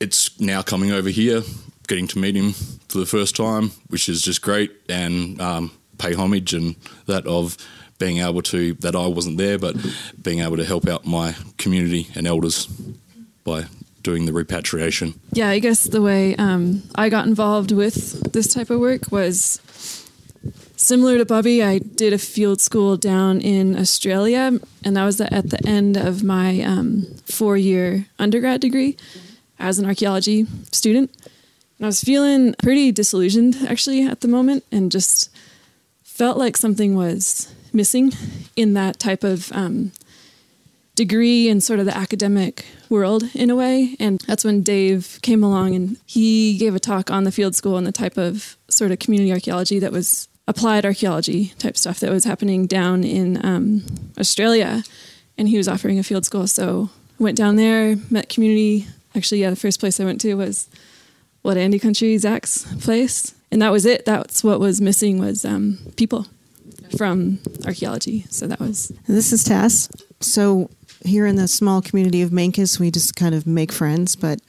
it's 0.00 0.40
now 0.40 0.62
coming 0.62 0.90
over 0.90 1.08
here, 1.08 1.42
getting 1.86 2.06
to 2.08 2.18
meet 2.18 2.34
him 2.34 2.52
for 2.88 2.98
the 2.98 3.06
first 3.06 3.36
time, 3.36 3.70
which 3.88 4.08
is 4.08 4.22
just 4.22 4.42
great, 4.42 4.72
and 4.88 5.40
um, 5.40 5.70
pay 5.98 6.14
homage 6.14 6.52
and 6.52 6.76
that 7.06 7.26
of 7.26 7.56
being 7.98 8.18
able 8.18 8.42
to 8.42 8.74
that 8.74 8.96
I 8.96 9.06
wasn't 9.06 9.38
there, 9.38 9.58
but 9.58 9.76
being 10.20 10.40
able 10.40 10.56
to 10.56 10.64
help 10.64 10.88
out 10.88 11.06
my 11.06 11.36
community 11.56 12.08
and 12.16 12.26
elders 12.26 12.66
by 13.44 13.66
doing 14.02 14.26
the 14.26 14.32
repatriation. 14.32 15.14
Yeah, 15.32 15.48
I 15.48 15.58
guess 15.58 15.84
the 15.84 16.02
way 16.02 16.34
um, 16.36 16.82
I 16.94 17.08
got 17.08 17.26
involved 17.26 17.72
with 17.72 18.32
this 18.32 18.52
type 18.52 18.70
of 18.70 18.80
work 18.80 19.10
was 19.10 19.60
similar 20.76 21.18
to 21.18 21.24
Bobby. 21.24 21.62
I 21.62 21.78
did 21.78 22.12
a 22.12 22.18
field 22.18 22.60
school 22.60 22.96
down 22.96 23.40
in 23.40 23.78
Australia, 23.78 24.58
and 24.84 24.96
that 24.96 25.04
was 25.04 25.20
at 25.20 25.50
the 25.50 25.60
end 25.66 25.96
of 25.96 26.24
my 26.24 26.60
um, 26.62 27.06
four 27.26 27.56
year 27.56 28.06
undergrad 28.18 28.60
degree 28.60 28.96
as 29.58 29.78
an 29.78 29.86
archaeology 29.86 30.46
student. 30.72 31.10
And 31.78 31.86
I 31.86 31.88
was 31.88 32.02
feeling 32.02 32.54
pretty 32.62 32.92
disillusioned 32.92 33.56
actually 33.68 34.04
at 34.04 34.20
the 34.20 34.28
moment 34.28 34.64
and 34.72 34.90
just 34.90 35.30
felt 36.02 36.36
like 36.36 36.56
something 36.56 36.94
was 36.94 37.52
missing 37.72 38.12
in 38.56 38.74
that 38.74 38.98
type 38.98 39.24
of 39.24 39.50
um, 39.52 39.92
degree 40.94 41.48
and 41.48 41.62
sort 41.62 41.80
of 41.80 41.86
the 41.86 41.96
academic 41.96 42.66
world 42.88 43.24
in 43.34 43.50
a 43.50 43.56
way. 43.56 43.96
And 43.98 44.20
that's 44.26 44.44
when 44.44 44.62
Dave 44.62 45.18
came 45.22 45.42
along 45.42 45.74
and 45.74 45.96
he 46.06 46.58
gave 46.58 46.74
a 46.74 46.80
talk 46.80 47.10
on 47.10 47.24
the 47.24 47.32
field 47.32 47.54
school 47.54 47.76
and 47.76 47.86
the 47.86 47.92
type 47.92 48.18
of 48.18 48.56
sort 48.68 48.90
of 48.90 48.98
community 48.98 49.32
archaeology 49.32 49.78
that 49.78 49.92
was 49.92 50.28
applied 50.46 50.84
archaeology 50.84 51.52
type 51.58 51.76
stuff 51.76 52.00
that 52.00 52.10
was 52.10 52.24
happening 52.24 52.66
down 52.66 53.04
in 53.04 53.44
um, 53.44 53.82
Australia. 54.18 54.82
And 55.38 55.48
he 55.48 55.56
was 55.56 55.68
offering 55.68 55.98
a 55.98 56.02
field 56.02 56.26
school. 56.26 56.46
So 56.46 56.90
I 57.18 57.22
went 57.22 57.38
down 57.38 57.56
there, 57.56 57.96
met 58.10 58.28
community. 58.28 58.86
Actually, 59.14 59.40
yeah, 59.40 59.50
the 59.50 59.56
first 59.56 59.80
place 59.80 59.98
I 59.98 60.04
went 60.04 60.20
to 60.22 60.34
was 60.34 60.68
Wadandi 61.44 61.80
Country, 61.80 62.18
Zach's 62.18 62.66
place. 62.82 63.34
And 63.50 63.62
that 63.62 63.72
was 63.72 63.86
it. 63.86 64.04
That's 64.04 64.44
what 64.44 64.60
was 64.60 64.80
missing 64.80 65.18
was 65.18 65.44
um, 65.44 65.78
people 65.96 66.26
from 66.96 67.38
archaeology. 67.66 68.26
So 68.30 68.46
that 68.46 68.60
was. 68.60 68.92
This 69.06 69.32
is 69.32 69.44
Tess. 69.44 69.88
So 70.20 70.70
here 71.04 71.26
in 71.26 71.36
the 71.36 71.48
small 71.48 71.82
community 71.82 72.22
of 72.22 72.30
Mancos, 72.30 72.78
we 72.78 72.90
just 72.90 73.16
kind 73.16 73.34
of 73.34 73.46
make 73.46 73.72
friends. 73.72 74.16
But 74.16 74.40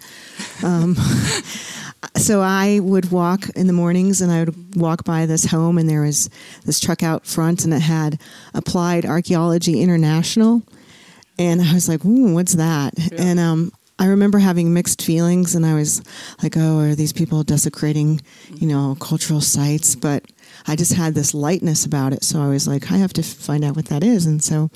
um, 0.64 0.96
so 2.18 2.42
I 2.42 2.80
would 2.82 3.12
walk 3.12 3.50
in 3.56 3.68
the 3.68 3.74
mornings 3.74 4.22
and 4.22 4.32
I 4.32 4.44
would 4.44 4.76
walk 4.76 5.04
by 5.04 5.26
this 5.26 5.46
home, 5.46 5.78
and 5.78 5.90
there 5.90 6.02
was 6.02 6.30
this 6.66 6.80
truck 6.80 7.04
out 7.04 7.26
front, 7.26 7.64
and 7.64 7.74
it 7.74 7.82
had 7.82 8.20
Applied 8.54 9.06
Archaeology 9.06 9.82
International. 9.82 10.62
And 11.40 11.62
I 11.62 11.74
was 11.74 11.90
like, 11.90 12.06
Ooh, 12.06 12.34
what's 12.34 12.54
that? 12.54 12.94
Yeah. 12.98 13.22
And 13.22 13.40
um, 13.40 13.72
I 14.00 14.08
remember 14.08 14.40
having 14.40 14.74
mixed 14.74 15.02
feelings, 15.02 15.56
and 15.56 15.66
I 15.66 15.76
was 15.76 16.02
like, 16.42 16.58
oh, 16.58 16.80
are 16.80 16.96
these 16.96 17.14
people 17.14 17.44
desecrating, 17.44 18.22
you 18.56 18.68
know, 18.68 18.98
cultural 19.00 19.40
sites? 19.40 19.96
But 19.96 20.24
I 20.66 20.76
just 20.76 20.94
had 20.94 21.14
this 21.14 21.34
lightness 21.34 21.86
about 21.86 22.14
it. 22.14 22.24
So 22.24 22.42
I 22.42 22.48
was 22.48 22.68
like, 22.68 22.92
I 22.92 22.98
have 22.98 23.14
to 23.14 23.24
find 23.24 23.64
out 23.64 23.76
what 23.76 23.86
that 23.86 24.04
is. 24.04 24.26
And 24.26 24.44
so 24.44 24.70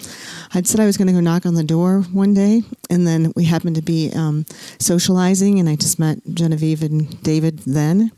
I'd 0.53 0.67
said 0.67 0.79
I 0.79 0.85
was 0.85 0.97
going 0.97 1.07
to 1.07 1.13
go 1.13 1.19
knock 1.19 1.45
on 1.45 1.55
the 1.55 1.63
door 1.63 2.01
one 2.11 2.33
day. 2.33 2.63
And 2.89 3.07
then 3.07 3.31
we 3.35 3.45
happened 3.45 3.75
to 3.77 3.81
be 3.81 4.11
um, 4.13 4.45
socializing, 4.79 5.59
and 5.59 5.69
I 5.69 5.75
just 5.75 5.99
met 5.99 6.19
Genevieve 6.33 6.83
and 6.83 7.21
David 7.23 7.59
then 7.59 8.11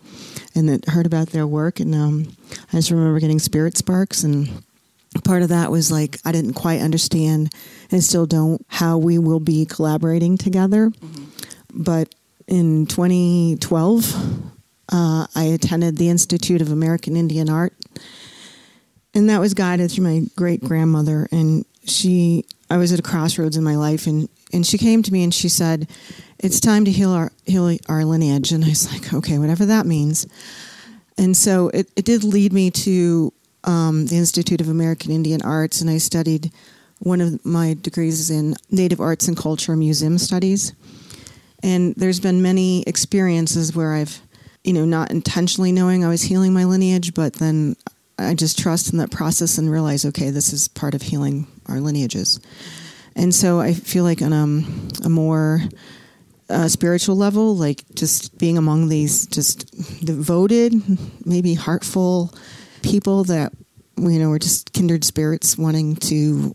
and 0.55 0.83
heard 0.85 1.05
about 1.05 1.29
their 1.29 1.47
work. 1.47 1.79
And 1.79 1.93
um, 1.93 2.35
I 2.73 2.77
just 2.77 2.91
remember 2.91 3.19
getting 3.19 3.39
spirit 3.39 3.77
sparks. 3.77 4.23
And 4.23 4.63
part 5.23 5.43
of 5.43 5.49
that 5.49 5.71
was 5.71 5.91
like, 5.91 6.19
I 6.25 6.31
didn't 6.31 6.53
quite 6.53 6.81
understand 6.81 7.53
and 7.91 8.03
still 8.03 8.25
don't 8.25 8.65
how 8.67 8.97
we 8.97 9.17
will 9.17 9.39
be 9.39 9.65
collaborating 9.65 10.37
together. 10.37 10.89
Mm-hmm. 10.89 11.25
But 11.73 12.13
in 12.47 12.87
2012, 12.87 14.51
uh, 14.91 15.27
I 15.35 15.43
attended 15.43 15.97
the 15.97 16.09
Institute 16.09 16.61
of 16.61 16.71
American 16.71 17.15
Indian 17.15 17.49
Art, 17.49 17.73
and 19.13 19.29
that 19.29 19.39
was 19.39 19.53
guided 19.53 19.91
through 19.91 20.03
my 20.03 20.21
great 20.35 20.63
grandmother. 20.63 21.27
And 21.31 21.65
she, 21.85 22.45
I 22.69 22.77
was 22.77 22.91
at 22.91 22.99
a 22.99 23.03
crossroads 23.03 23.57
in 23.57 23.63
my 23.63 23.75
life, 23.75 24.07
and 24.07 24.29
and 24.51 24.65
she 24.65 24.77
came 24.79 25.03
to 25.03 25.13
me 25.13 25.23
and 25.23 25.33
she 25.33 25.49
said, 25.49 25.87
"It's 26.39 26.59
time 26.59 26.85
to 26.85 26.91
heal 26.91 27.11
our 27.11 27.31
heal 27.45 27.77
our 27.87 28.05
lineage." 28.05 28.51
And 28.51 28.65
I 28.65 28.69
was 28.69 28.91
like, 28.91 29.13
"Okay, 29.13 29.37
whatever 29.37 29.65
that 29.65 29.85
means." 29.85 30.27
And 31.17 31.35
so 31.35 31.69
it, 31.69 31.89
it 31.95 32.05
did 32.05 32.23
lead 32.23 32.53
me 32.53 32.71
to 32.71 33.33
um, 33.65 34.07
the 34.07 34.17
Institute 34.17 34.61
of 34.61 34.69
American 34.69 35.11
Indian 35.11 35.41
Arts, 35.41 35.81
and 35.81 35.89
I 35.89 35.97
studied. 35.97 36.51
One 37.01 37.21
of 37.21 37.45
my 37.45 37.77
degrees 37.79 38.19
is 38.19 38.29
in 38.29 38.55
Native 38.69 38.99
Arts 38.99 39.29
and 39.29 39.37
Culture 39.37 39.73
Museum 39.77 40.17
Studies. 40.17 40.73
And 41.63 41.95
there's 41.95 42.19
been 42.19 42.41
many 42.41 42.83
experiences 42.83 43.73
where 43.73 43.93
I've 43.93 44.21
you 44.63 44.73
know, 44.73 44.85
not 44.85 45.11
intentionally 45.11 45.71
knowing 45.71 46.03
I 46.03 46.09
was 46.09 46.21
healing 46.21 46.53
my 46.53 46.65
lineage, 46.65 47.13
but 47.13 47.33
then 47.33 47.75
I 48.17 48.33
just 48.33 48.59
trust 48.59 48.91
in 48.91 48.99
that 48.99 49.11
process 49.11 49.57
and 49.57 49.71
realize, 49.71 50.05
okay, 50.05 50.29
this 50.29 50.51
is 50.51 50.67
part 50.67 50.93
of 50.93 51.01
healing 51.01 51.47
our 51.67 51.79
lineages. 51.79 52.39
And 53.15 53.33
so 53.33 53.59
I 53.59 53.73
feel 53.73 54.03
like 54.03 54.21
on 54.21 54.33
um, 54.33 54.89
a 55.03 55.09
more 55.09 55.61
uh, 56.49 56.67
spiritual 56.67 57.15
level, 57.15 57.55
like 57.55 57.83
just 57.95 58.37
being 58.37 58.57
among 58.57 58.89
these 58.89 59.27
just 59.27 60.05
devoted, 60.05 60.73
maybe 61.25 61.53
heartful 61.53 62.33
people 62.81 63.23
that, 63.25 63.53
you 63.97 64.19
know, 64.19 64.31
are 64.31 64.39
just 64.39 64.73
kindred 64.73 65.03
spirits 65.03 65.57
wanting 65.57 65.95
to 65.97 66.53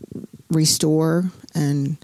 restore 0.51 1.31
and 1.55 1.97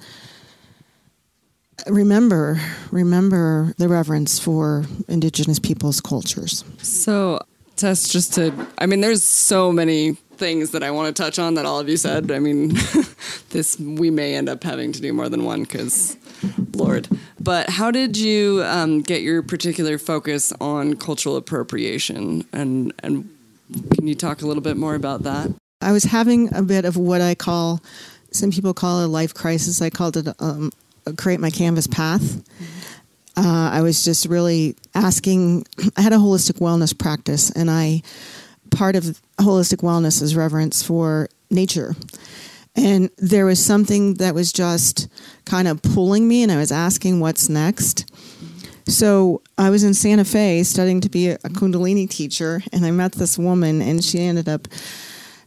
remember 1.87 2.61
remember 2.91 3.75
the 3.79 3.89
reverence 3.89 4.39
for 4.39 4.85
indigenous 5.09 5.59
peoples 5.59 6.01
cultures. 6.01 6.65
So 6.79 7.41
tess 7.77 8.09
just 8.09 8.35
to 8.35 8.53
i 8.77 8.85
mean 8.85 9.01
there's 9.01 9.23
so 9.23 9.73
many 9.73 10.13
things 10.37 10.73
that 10.73 10.83
i 10.83 10.91
want 10.91 11.17
to 11.17 11.23
touch 11.23 11.39
on 11.39 11.55
that 11.55 11.65
all 11.65 11.81
of 11.81 11.89
you 11.89 11.97
said. 11.97 12.31
I 12.31 12.39
mean 12.39 12.69
this 13.51 13.79
we 13.79 14.11
may 14.11 14.35
end 14.35 14.49
up 14.49 14.63
having 14.63 14.93
to 14.93 15.01
do 15.01 15.13
more 15.13 15.29
than 15.29 15.45
one 15.45 15.63
because 15.63 16.17
lord. 16.75 17.09
But 17.39 17.71
how 17.71 17.91
did 17.91 18.17
you 18.17 18.63
um, 18.65 19.01
get 19.01 19.23
your 19.23 19.43
particular 19.43 19.99
focus 19.99 20.53
on 20.61 20.95
cultural 20.97 21.37
appropriation? 21.37 22.47
And 22.53 22.93
and 23.03 23.29
can 23.95 24.07
you 24.07 24.15
talk 24.15 24.43
a 24.43 24.47
little 24.47 24.63
bit 24.63 24.77
more 24.77 24.95
about 24.95 25.23
that? 25.23 25.53
I 25.81 25.93
was 25.93 26.05
having 26.05 26.55
a 26.55 26.63
bit 26.63 26.85
of 26.85 26.97
what 26.97 27.21
i 27.21 27.35
call 27.35 27.81
some 28.33 28.51
people 28.51 28.75
call 28.75 29.05
a 29.05 29.09
life 29.09 29.35
crisis. 29.35 29.83
I 29.83 29.91
called 29.91 30.17
it 30.17 30.29
um, 30.39 30.71
create 31.17 31.41
my 31.41 31.51
canvas 31.51 31.87
path. 31.87 32.43
Uh, 33.37 33.71
I 33.73 33.83
was 33.83 34.05
just 34.05 34.27
really 34.27 34.77
asking. 34.95 35.67
I 35.97 36.03
had 36.03 36.13
a 36.13 36.17
holistic 36.17 36.59
wellness 36.59 36.97
practice, 36.97 37.51
and 37.51 37.71
I 37.71 38.03
part 38.71 38.97
of 38.97 39.21
holistic 39.39 39.79
wellness 39.79 40.23
is 40.23 40.37
reverence 40.37 40.83
for 40.83 41.29
nature. 41.51 41.95
And 42.77 43.11
there 43.19 43.47
was 43.47 43.65
something 43.65 44.15
that 44.15 44.35
was 44.35 44.53
just 44.53 45.09
kind 45.45 45.67
of 45.67 45.83
pulling 45.83 46.29
me, 46.29 46.43
and 46.43 46.53
I 46.53 46.57
was 46.57 46.71
asking 46.71 47.21
what's 47.21 47.49
next. 47.49 48.11
So 48.87 49.43
I 49.59 49.71
was 49.71 49.85
in 49.85 49.95
Santa 49.95 50.25
Fe 50.25 50.63
studying 50.63 51.01
to 51.01 51.09
be 51.09 51.29
a 51.29 51.39
Kundalini 51.39 52.09
teacher, 52.09 52.63
and 52.73 52.85
I 52.87 52.91
met 52.91 53.13
this 53.13 53.39
woman, 53.39 53.83
and 53.83 54.05
she 54.05 54.21
ended 54.21 54.49
up 54.49 54.69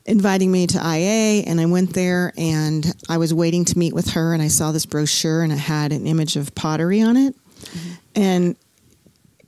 inviting 0.06 0.52
me 0.52 0.68
to 0.68 0.78
IA, 0.78 1.44
and 1.46 1.60
I 1.62 1.66
went 1.66 1.94
there 1.94 2.34
and 2.38 2.86
I 3.10 3.18
was 3.18 3.34
waiting 3.34 3.66
to 3.66 3.78
meet 3.78 3.94
with 3.94 4.12
her, 4.12 4.34
and 4.34 4.42
I 4.42 4.48
saw 4.48 4.72
this 4.72 4.86
brochure 4.86 5.44
and 5.44 5.52
it 5.52 5.58
had 5.58 5.92
an 5.92 6.06
image 6.06 6.36
of 6.36 6.54
pottery 6.56 7.02
on 7.02 7.18
it, 7.18 7.36
mm-hmm. 7.36 7.94
and 8.16 8.56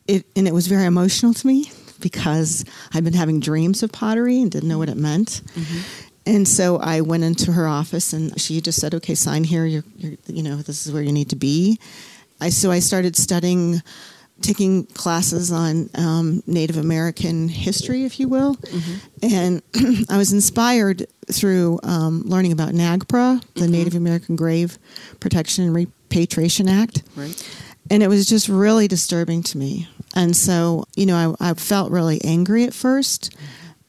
it 0.08 0.26
and 0.36 0.48
it 0.48 0.54
was 0.54 0.68
very 0.68 0.86
emotional 0.86 1.34
to 1.34 1.48
me 1.48 1.72
because 2.00 2.66
I'd 2.94 3.04
been 3.04 3.14
having 3.14 3.40
dreams 3.40 3.84
of 3.84 3.92
pottery 3.92 4.42
and 4.42 4.52
didn't 4.52 4.70
know 4.70 4.78
what 4.78 4.90
it 4.90 4.98
meant. 4.98 5.42
Mm-hmm. 5.56 5.80
And 6.28 6.48
so 6.48 6.78
I 6.78 7.02
went 7.02 7.24
into 7.24 7.52
her 7.52 7.68
office 7.68 8.12
and 8.12 8.40
she 8.40 8.62
just 8.62 8.80
said, 8.80 8.96
"Okay, 8.96 9.16
sign 9.16 9.44
here. 9.44 9.66
You're, 9.66 9.84
you're, 9.98 10.18
you 10.28 10.44
know, 10.44 10.58
this 10.58 10.88
is 10.88 10.94
where 10.94 11.04
you 11.04 11.12
need 11.12 11.30
to 11.30 11.36
be." 11.36 11.80
I 12.42 12.50
so 12.50 12.72
I 12.72 12.80
started 12.80 13.16
studying 13.16 13.82
taking 14.42 14.86
classes 14.88 15.52
on 15.52 15.90
um, 15.96 16.44
Native 16.46 16.78
American 16.78 17.48
history, 17.48 18.04
if 18.04 18.20
you 18.20 18.28
will. 18.28 18.56
Mm-hmm. 18.56 19.34
And 19.34 20.06
I 20.10 20.18
was 20.18 20.34
inspired 20.34 21.08
through 21.32 21.80
um, 21.84 22.24
learning 22.26 22.52
about 22.52 22.70
NAGPRA, 22.70 23.42
the 23.54 23.62
mm-hmm. 23.62 23.72
Native 23.72 23.96
American 23.96 24.36
Grave 24.36 24.78
Protection 25.20 25.66
and 25.66 25.76
Repatriation 25.76 26.68
Act. 26.68 27.04
Right. 27.16 27.60
and 27.90 28.04
it 28.04 28.08
was 28.08 28.26
just 28.28 28.50
really 28.50 28.88
disturbing 28.88 29.44
to 29.44 29.58
me. 29.58 29.88
And 30.16 30.36
so, 30.36 30.86
you 30.96 31.06
know, 31.06 31.36
I, 31.40 31.50
I 31.50 31.54
felt 31.54 31.92
really 31.92 32.24
angry 32.24 32.64
at 32.64 32.74
first, 32.74 33.36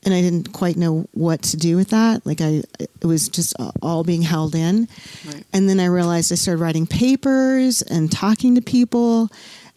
and 0.05 0.13
I 0.15 0.21
didn't 0.21 0.53
quite 0.53 0.77
know 0.77 1.07
what 1.13 1.43
to 1.43 1.57
do 1.57 1.77
with 1.77 1.91
that. 1.91 2.25
Like 2.25 2.41
I, 2.41 2.63
it 2.79 3.05
was 3.05 3.29
just 3.29 3.55
all 3.83 4.05
being 4.05 4.23
held 4.23 4.55
in. 4.55 4.89
Right. 5.27 5.45
And 5.53 5.69
then 5.69 5.81
I 5.81 5.87
realized 5.87 6.33
I 6.33 6.37
started 6.37 6.63
writing 6.63 6.87
papers 6.87 7.83
and 7.83 8.11
talking 8.11 8.55
to 8.55 8.61
people, 8.61 9.31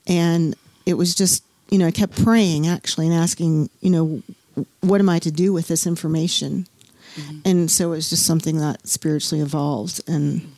and 0.09 0.55
it 0.85 0.95
was 0.95 1.15
just, 1.15 1.43
you 1.69 1.77
know, 1.77 1.87
I 1.87 1.91
kept 1.91 2.21
praying 2.23 2.67
actually 2.67 3.05
and 3.07 3.15
asking, 3.15 3.69
you 3.79 3.91
know, 3.91 4.21
what 4.81 4.99
am 4.99 5.07
I 5.07 5.19
to 5.19 5.31
do 5.31 5.53
with 5.53 5.67
this 5.67 5.87
information? 5.87 6.67
Mm-hmm. 7.15 7.39
And 7.45 7.71
so 7.71 7.93
it 7.93 7.95
was 7.95 8.09
just 8.09 8.25
something 8.25 8.57
that 8.57 8.87
spiritually 8.87 9.41
evolved. 9.41 10.01
And 10.07 10.53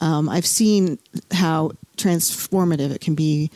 um, 0.00 0.28
I've 0.28 0.46
seen 0.46 0.98
how 1.30 1.72
transformative 1.96 2.90
it 2.90 3.00
can 3.00 3.14
be 3.14 3.50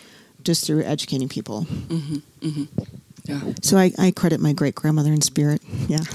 just 0.44 0.66
through 0.66 0.84
educating 0.84 1.28
people. 1.28 1.62
Mm-hmm. 1.62 2.46
Mm-hmm. 2.46 2.84
Yeah. 3.24 3.54
So 3.62 3.76
I, 3.76 3.92
I 3.98 4.10
credit 4.10 4.40
my 4.40 4.52
great 4.52 4.74
grandmother 4.74 5.12
in 5.12 5.22
spirit. 5.22 5.62
Yeah. 5.88 6.04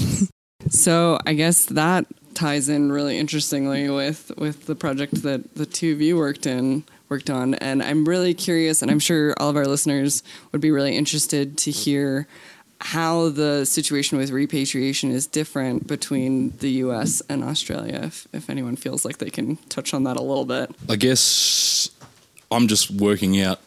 So 0.69 1.19
I 1.25 1.33
guess 1.33 1.65
that 1.65 2.05
ties 2.33 2.69
in 2.69 2.91
really 2.91 3.19
interestingly 3.19 3.89
with 3.89 4.31
with 4.37 4.65
the 4.65 4.75
project 4.75 5.21
that 5.23 5.55
the 5.55 5.65
two 5.65 5.91
of 5.91 6.01
you 6.01 6.17
worked 6.17 6.45
in 6.45 6.83
worked 7.13 7.29
on, 7.29 7.53
and 7.53 7.83
I'm 7.83 8.05
really 8.05 8.33
curious, 8.33 8.81
and 8.81 8.89
I'm 8.89 8.97
sure 8.97 9.35
all 9.37 9.47
of 9.47 9.55
our 9.55 9.67
listeners 9.67 10.23
would 10.51 10.61
be 10.61 10.71
really 10.71 10.97
interested 10.97 11.59
to 11.59 11.69
hear 11.69 12.27
how 12.81 13.29
the 13.29 13.65
situation 13.65 14.17
with 14.17 14.31
repatriation 14.31 15.11
is 15.11 15.27
different 15.27 15.85
between 15.85 16.57
the 16.57 16.71
U.S. 16.85 17.21
and 17.29 17.43
Australia. 17.43 17.99
If 18.05 18.27
if 18.33 18.49
anyone 18.49 18.75
feels 18.77 19.05
like 19.05 19.19
they 19.19 19.29
can 19.29 19.57
touch 19.69 19.93
on 19.93 20.05
that 20.05 20.17
a 20.17 20.23
little 20.23 20.45
bit. 20.45 20.71
I 20.89 20.95
guess 20.95 21.91
I'm 22.49 22.67
just 22.67 22.89
working 22.89 23.39
out 23.39 23.59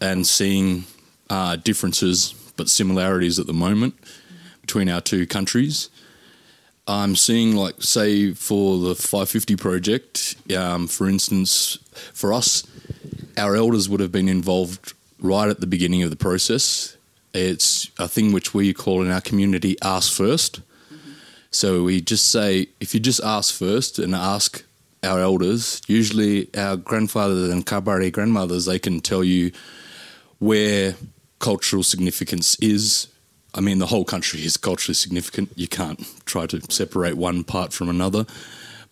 and 0.00 0.24
seeing 0.24 0.84
uh, 1.28 1.56
differences 1.56 2.34
but 2.56 2.68
similarities 2.68 3.40
at 3.40 3.48
the 3.48 3.58
moment 3.66 3.94
between 4.60 4.88
our 4.88 5.00
two 5.00 5.26
countries. 5.26 5.90
I'm 6.90 7.14
seeing, 7.14 7.54
like, 7.54 7.82
say, 7.82 8.32
for 8.34 8.78
the 8.78 8.94
550 8.94 9.56
project, 9.56 10.34
um, 10.56 10.88
for 10.88 11.08
instance, 11.08 11.78
for 12.12 12.32
us, 12.32 12.64
our 13.38 13.54
elders 13.54 13.88
would 13.88 14.00
have 14.00 14.10
been 14.10 14.28
involved 14.28 14.94
right 15.20 15.48
at 15.48 15.60
the 15.60 15.66
beginning 15.66 16.02
of 16.02 16.10
the 16.10 16.16
process. 16.16 16.96
It's 17.32 17.90
a 17.98 18.08
thing 18.08 18.32
which 18.32 18.54
we 18.54 18.74
call 18.74 19.02
in 19.02 19.10
our 19.10 19.20
community 19.20 19.76
ask 19.82 20.12
1st 20.12 20.62
So 21.52 21.84
we 21.84 22.00
just 22.00 22.28
say, 22.28 22.66
if 22.80 22.92
you 22.92 23.00
just 23.00 23.22
ask 23.22 23.54
first 23.54 23.98
and 24.00 24.14
ask 24.14 24.64
our 25.04 25.20
elders, 25.20 25.80
usually 25.86 26.48
our 26.56 26.76
grandfathers 26.76 27.50
and 27.50 27.64
Kabari 27.64 28.10
grandmothers, 28.10 28.64
they 28.66 28.78
can 28.80 29.00
tell 29.00 29.22
you 29.22 29.52
where 30.38 30.96
cultural 31.38 31.82
significance 31.82 32.56
is. 32.60 33.06
I 33.54 33.60
mean, 33.60 33.78
the 33.78 33.86
whole 33.86 34.04
country 34.04 34.44
is 34.44 34.56
culturally 34.56 34.94
significant. 34.94 35.50
You 35.56 35.68
can't 35.68 36.00
try 36.24 36.46
to 36.46 36.60
separate 36.72 37.16
one 37.16 37.44
part 37.44 37.72
from 37.72 37.88
another, 37.88 38.26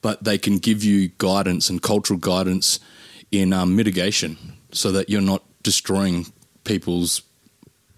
but 0.02 0.24
they 0.24 0.38
can 0.38 0.58
give 0.58 0.82
you 0.82 1.08
guidance 1.18 1.70
and 1.70 1.82
cultural 1.82 2.18
guidance 2.18 2.80
in 3.30 3.52
um, 3.52 3.76
mitigation 3.76 4.36
so 4.72 4.90
that 4.92 5.08
you're 5.08 5.20
not 5.20 5.42
destroying 5.62 6.26
people's 6.64 7.22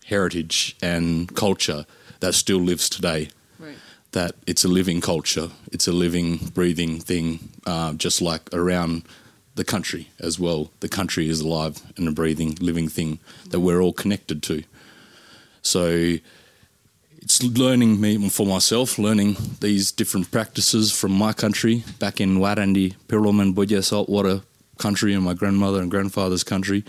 heritage 0.06 0.76
and 0.82 1.34
culture 1.34 1.86
that 2.20 2.34
still 2.34 2.58
lives 2.58 2.88
today. 2.88 3.28
Right. 3.58 3.76
That 4.12 4.34
it's 4.46 4.64
a 4.64 4.68
living 4.68 5.00
culture, 5.00 5.50
it's 5.72 5.88
a 5.88 5.92
living, 5.92 6.38
breathing 6.52 7.00
thing, 7.00 7.50
uh, 7.66 7.94
just 7.94 8.20
like 8.20 8.52
around 8.52 9.02
the 9.54 9.64
country 9.64 10.08
as 10.18 10.38
well. 10.38 10.70
The 10.80 10.88
country 10.88 11.28
is 11.28 11.40
alive 11.40 11.80
and 11.96 12.08
a 12.08 12.12
breathing, 12.12 12.56
living 12.60 12.88
thing 12.88 13.18
that 13.50 13.60
we're 13.60 13.80
all 13.80 13.92
connected 13.92 14.42
to. 14.44 14.62
So 15.62 16.16
it's 17.22 17.42
learning 17.42 18.00
me 18.00 18.28
for 18.28 18.46
myself, 18.46 18.98
learning 18.98 19.36
these 19.60 19.92
different 19.92 20.30
practices 20.30 20.90
from 20.90 21.12
my 21.12 21.32
country 21.32 21.84
back 21.98 22.20
in 22.20 22.38
Wadandi, 22.38 22.96
Piroman, 23.08 23.54
Budja 23.54 23.84
saltwater 23.84 24.42
country 24.78 25.12
and 25.12 25.22
my 25.22 25.34
grandmother 25.34 25.80
and 25.80 25.90
grandfather's 25.90 26.42
country. 26.42 26.84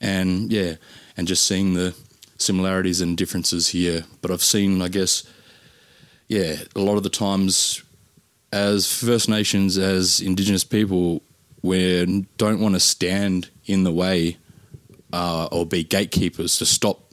And 0.00 0.52
yeah, 0.52 0.74
and 1.16 1.26
just 1.26 1.46
seeing 1.46 1.74
the 1.74 1.94
similarities 2.38 3.00
and 3.00 3.16
differences 3.16 3.68
here. 3.68 4.04
But 4.20 4.30
I've 4.30 4.42
seen, 4.42 4.82
I 4.82 4.88
guess, 4.88 5.22
yeah, 6.28 6.56
a 6.74 6.80
lot 6.80 6.96
of 6.96 7.02
the 7.02 7.08
times 7.08 7.82
as 8.52 8.92
First 8.92 9.28
Nations, 9.28 9.78
as 9.78 10.20
Indigenous 10.20 10.64
people, 10.64 11.22
we 11.62 12.26
don't 12.36 12.60
want 12.60 12.74
to 12.74 12.80
stand 12.80 13.48
in 13.64 13.84
the 13.84 13.92
way 13.92 14.36
uh, 15.12 15.48
or 15.50 15.64
be 15.64 15.84
gatekeepers 15.84 16.58
to 16.58 16.66
stop 16.66 17.05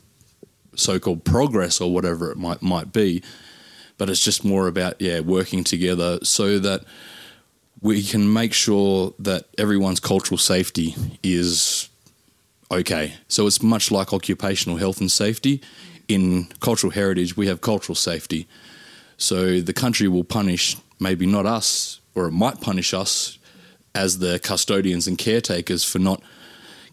so-called 0.76 1.24
progress 1.24 1.82
or 1.82 1.94
whatever 1.94 2.32
it 2.32 2.38
might 2.38 2.62
might 2.62 2.92
be. 2.92 3.24
But 3.98 4.10
it's 4.10 4.24
just 4.24 4.44
more 4.44 4.68
about 4.68 5.02
yeah 5.02 5.20
working 5.20 5.64
together 5.64 6.20
so 6.24 6.60
that 6.60 6.84
we 7.82 8.02
can 8.02 8.32
make 8.32 8.54
sure 8.54 9.14
that 9.20 9.46
everyone's 9.58 10.00
cultural 10.00 10.38
safety 10.38 10.96
is 11.22 11.90
okay. 12.72 13.14
So 13.28 13.46
it's 13.46 13.62
much 13.62 13.92
like 13.92 14.14
occupational 14.14 14.78
health 14.78 15.00
and 15.02 15.12
safety. 15.12 15.62
In 16.08 16.46
cultural 16.60 16.92
heritage, 16.92 17.36
we 17.38 17.48
have 17.48 17.62
cultural 17.62 17.96
safety. 17.96 18.48
So 19.18 19.60
the 19.60 19.74
country 19.74 20.08
will 20.08 20.24
punish 20.24 20.78
maybe 21.00 21.26
not 21.26 21.46
us, 21.46 22.00
or 22.16 22.28
it 22.28 22.32
might 22.32 22.62
punish 22.62 22.94
us 22.94 23.38
as 23.94 24.20
the 24.20 24.40
custodians 24.40 25.08
and 25.08 25.18
caretakers 25.18 25.84
for 25.84 26.00
not 26.00 26.22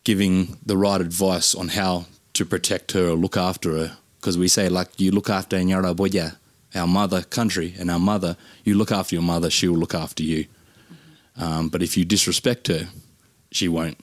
giving 0.05 0.57
the 0.64 0.77
right 0.77 1.01
advice 1.01 1.55
on 1.55 1.69
how 1.69 2.07
to 2.40 2.46
protect 2.46 2.92
her 2.92 3.11
or 3.11 3.16
look 3.16 3.37
after 3.37 3.76
her. 3.76 3.98
Because 4.18 4.38
we 4.38 4.48
say, 4.48 4.70
like, 4.70 4.98
you 4.98 5.11
look 5.11 5.29
after 5.29 5.59
Nyara 5.59 5.94
Boya, 5.94 6.37
our 6.74 6.87
mother 6.87 7.20
country, 7.22 7.74
and 7.79 7.90
our 7.90 7.98
mother, 7.98 8.38
you 8.64 8.74
look 8.74 8.90
after 8.90 9.14
your 9.14 9.22
mother, 9.22 9.50
she 9.50 9.68
will 9.68 9.76
look 9.76 9.94
after 9.94 10.22
you. 10.22 10.46
Um, 11.37 11.68
but 11.68 11.83
if 11.83 11.98
you 11.98 12.07
disrespect 12.07 12.68
her, 12.68 12.88
she 13.53 13.68
won't 13.68 13.98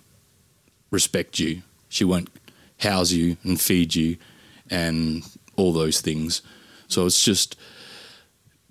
respect 0.92 1.40
you. 1.40 1.64
She 1.90 2.04
won't 2.04 2.30
house 2.80 3.12
you 3.12 3.38
and 3.44 3.60
feed 3.60 3.96
you 3.96 4.18
and 4.70 5.24
all 5.56 5.74
those 5.74 6.00
things. 6.00 6.44
So 6.88 7.08
it's 7.08 7.24
just 7.24 7.58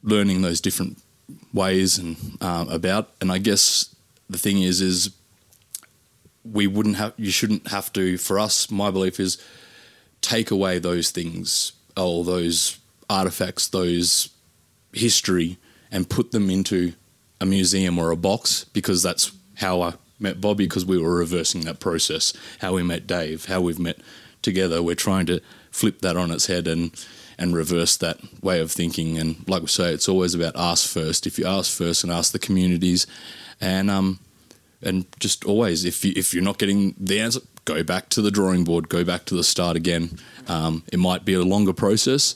learning 0.05 0.43
those 0.43 0.61
different 0.61 1.03
ways 1.53 1.99
and 1.99 2.17
um, 2.41 2.69
about. 2.69 3.11
And 3.21 3.33
I 3.33 3.39
guess 3.39 3.97
the 4.31 4.39
thing 4.39 4.63
is, 4.63 4.81
is 4.81 5.11
we 6.53 6.67
wouldn't 6.67 6.97
have, 6.97 7.15
you 7.17 7.31
shouldn't 7.31 7.69
have 7.69 7.93
to. 7.95 8.19
For 8.19 8.39
us, 8.39 8.71
my 8.71 8.91
belief 8.91 9.21
is 9.21 9.43
take 10.21 10.51
away 10.51 10.79
those 10.79 11.11
things, 11.11 11.73
all 11.97 12.25
those 12.25 12.79
artifacts, 13.09 13.69
those 13.69 14.31
history, 14.93 15.59
and 15.91 16.09
put 16.09 16.33
them 16.33 16.51
into 16.51 16.93
a 17.41 17.47
museum 17.47 17.99
or 17.99 18.11
a 18.11 18.17
box 18.17 18.65
because 18.65 19.03
that's 19.03 19.33
how 19.57 19.83
I 19.83 19.95
met 20.19 20.41
Bobby 20.41 20.65
because 20.65 20.85
we 20.85 20.99
were 20.99 21.15
reversing 21.15 21.63
that 21.63 21.81
process. 21.81 22.33
How 22.61 22.75
we 22.75 22.83
met 22.83 23.07
Dave, 23.07 23.47
how 23.47 23.61
we've 23.61 23.79
met 23.79 23.99
together. 24.43 24.83
We're 24.83 24.95
trying 24.95 25.27
to 25.27 25.41
flip 25.71 26.01
that 26.01 26.17
on 26.17 26.31
its 26.31 26.47
head 26.47 26.67
and 26.67 26.93
and 27.39 27.55
reverse 27.55 27.99
that 27.99 28.19
way 28.43 28.61
of 28.61 28.73
thinking. 28.73 29.19
And 29.19 29.47
like 29.47 29.61
we 29.61 29.69
say, 29.69 29.93
it's 29.93 30.09
always 30.09 30.35
about 30.35 30.57
ask 30.57 30.89
first. 30.89 31.27
If 31.27 31.39
you 31.39 31.47
ask 31.47 31.71
first 31.71 32.03
and 32.03 32.11
ask 32.11 32.33
the 32.33 32.39
communities, 32.39 33.07
and 33.61 33.91
um, 33.91 34.21
and 34.87 35.05
just 35.19 35.45
always 35.45 35.85
if 35.85 36.05
you 36.05 36.13
if 36.17 36.33
you're 36.33 36.45
not 36.45 36.59
getting 36.59 36.95
the 36.99 37.21
answer, 37.21 37.41
go 37.65 37.83
back 37.83 38.09
to 38.11 38.23
the 38.23 38.31
drawing 38.31 38.65
board, 38.65 38.89
go 38.89 39.05
back 39.05 39.25
to 39.27 39.35
the 39.35 39.45
start 39.45 39.77
again. 39.77 40.19
Um, 40.49 40.85
it 40.93 40.99
might 40.99 41.25
be 41.25 41.35
a 41.35 41.43
longer 41.43 41.73
process, 41.73 42.35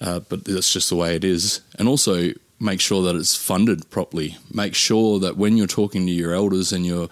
uh, 0.00 0.20
but 0.20 0.44
that's 0.44 0.72
just 0.72 0.88
the 0.88 0.96
way 0.96 1.16
it 1.16 1.24
is. 1.24 1.60
And 1.78 1.88
also 1.88 2.30
make 2.58 2.80
sure 2.80 3.02
that 3.02 3.16
it's 3.16 3.34
funded 3.34 3.90
properly. 3.90 4.36
Make 4.52 4.74
sure 4.74 5.18
that 5.18 5.36
when 5.36 5.56
you're 5.56 5.66
talking 5.66 6.06
to 6.06 6.12
your 6.12 6.32
elders 6.32 6.72
and 6.72 6.86
you're 6.86 7.08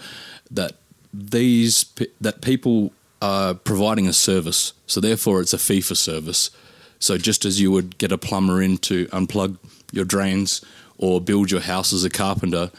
that 0.51 0.73
these 1.13 1.85
that 2.21 2.41
people 2.41 2.93
are 3.21 3.55
providing 3.55 4.07
a 4.07 4.13
service, 4.13 4.73
so 4.87 5.01
therefore 5.01 5.41
it's 5.41 5.53
a 5.53 5.59
fee 5.59 5.81
for 5.81 5.95
service. 5.95 6.51
So 6.99 7.19
just 7.19 7.45
as 7.45 7.61
you 7.61 7.71
would 7.71 7.99
get 7.99 8.13
a 8.13 8.19
plumber 8.19 8.63
in 8.63 8.79
to 8.79 9.07
unplug 9.07 9.59
your 9.93 10.05
drains 10.05 10.65
or 10.97 11.21
build 11.21 11.51
your 11.51 11.61
house 11.61 11.93
as 11.93 12.05
a 12.05 12.11
carpenter, 12.11 12.71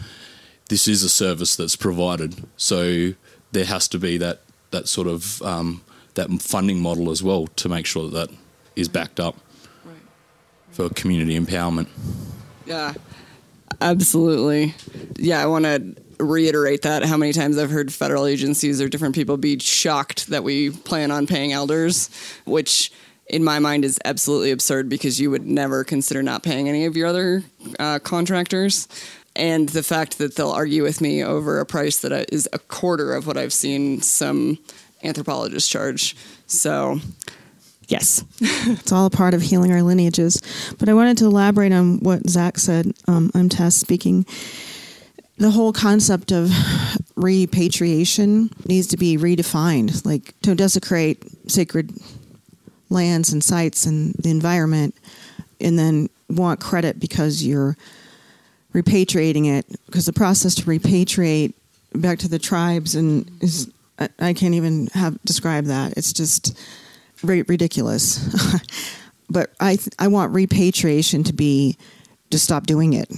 this 0.70 0.88
is 0.88 1.04
a 1.04 1.10
service 1.10 1.56
that's 1.56 1.76
provided. 1.76 2.44
So 2.58 3.14
there 3.52 3.66
has 3.66 3.88
to 3.90 4.00
be 4.00 4.18
that 4.18 4.42
that 4.72 4.88
sort 4.88 5.08
of 5.08 5.42
um, 5.42 5.82
that 6.16 6.30
funding 6.42 6.80
model 6.80 7.12
as 7.12 7.22
well 7.24 7.48
to 7.48 7.70
make 7.70 7.86
sure 7.86 8.10
that 8.10 8.30
that 8.30 8.38
is 8.76 8.90
backed 8.90 9.20
up 9.20 9.36
for 10.72 10.90
community 10.90 11.40
empowerment. 11.40 11.88
Yeah, 12.66 12.94
absolutely. 13.80 14.74
Yeah, 15.18 15.42
I 15.42 15.46
want 15.46 15.66
to 15.66 15.96
reiterate 16.20 16.82
that 16.82 17.04
how 17.04 17.18
many 17.18 17.34
times 17.34 17.58
I've 17.58 17.72
heard 17.72 17.94
federal 17.94 18.26
agencies 18.26 18.82
or 18.82 18.90
different 18.90 19.16
people 19.16 19.38
be 19.38 19.60
shocked 19.60 20.28
that 20.28 20.44
we 20.44 20.72
plan 20.72 21.12
on 21.12 21.28
paying 21.28 21.54
elders, 21.54 22.10
which 22.46 22.92
in 23.28 23.44
my 23.44 23.60
mind 23.60 23.86
is 23.86 24.00
absolutely 24.06 24.52
absurd 24.52 24.90
because 24.90 25.20
you 25.20 25.32
would 25.32 25.46
never 25.46 25.84
consider 25.84 26.22
not 26.22 26.44
paying 26.44 26.70
any 26.70 26.86
of 26.86 26.96
your 26.96 27.08
other 27.08 27.44
uh, 27.80 28.00
contractors. 28.00 28.88
And 29.36 29.70
the 29.70 29.84
fact 29.84 30.18
that 30.18 30.36
they'll 30.36 30.52
argue 30.52 30.84
with 30.84 31.02
me 31.02 31.24
over 31.24 31.60
a 31.60 31.66
price 31.66 31.98
that 32.00 32.34
is 32.34 32.48
a 32.54 32.60
quarter 32.60 33.14
of 33.14 33.28
what 33.28 33.38
I've 33.38 33.54
seen 33.54 34.02
some 34.02 34.58
anthropologists 35.04 35.70
charge. 35.70 36.16
So, 36.48 37.00
yes. 37.88 38.24
it's 38.40 38.92
all 38.92 39.06
a 39.06 39.12
part 39.12 39.34
of 39.34 39.42
healing 39.42 39.72
our 39.72 39.82
lineages. 39.82 40.42
But 40.80 40.90
I 40.90 40.94
wanted 40.94 41.18
to 41.20 41.26
elaborate 41.26 41.74
on 41.74 42.00
what 42.00 42.30
Zach 42.30 42.58
said. 42.58 42.94
Um, 43.08 43.32
I'm 43.34 43.50
Tess 43.50 43.76
speaking. 43.76 44.26
The 45.38 45.52
whole 45.52 45.74
concept 45.74 46.32
of 46.32 46.50
repatriation 47.16 48.50
needs 48.66 48.88
to 48.88 48.98
be 48.98 49.18
redefined. 49.18 50.06
Like, 50.06 50.34
to 50.42 50.56
desecrate 50.56 51.24
sacred 51.52 51.92
lands 52.90 53.34
and 53.34 53.44
sites 53.44 53.86
and 53.86 54.14
the 54.14 54.30
environment, 54.30 54.96
and 55.60 55.78
then 55.78 56.10
want 56.30 56.60
credit 56.60 57.00
because 57.00 57.44
you're 57.44 57.76
repatriating 58.76 59.48
it 59.58 59.66
because 59.86 60.06
the 60.06 60.14
process 60.14 60.54
to 60.56 60.64
repatriate 60.64 61.54
back 61.94 62.20
to 62.20 62.28
the 62.28 62.38
tribes 62.38 62.94
and 62.94 63.32
is 63.42 63.72
I, 63.98 64.10
I 64.20 64.34
can't 64.34 64.54
even 64.54 64.88
have 64.88 65.22
describe 65.24 65.66
that. 65.66 65.94
It's 65.98 66.12
just 66.12 66.58
ridiculous. 67.24 68.20
but 69.30 69.52
I 69.60 69.78
th- 69.78 69.94
I 69.98 70.10
want 70.10 70.34
repatriation 70.34 71.24
to 71.24 71.34
be 71.34 71.78
to 72.32 72.38
stop 72.38 72.66
doing 72.66 72.94
it, 72.94 73.10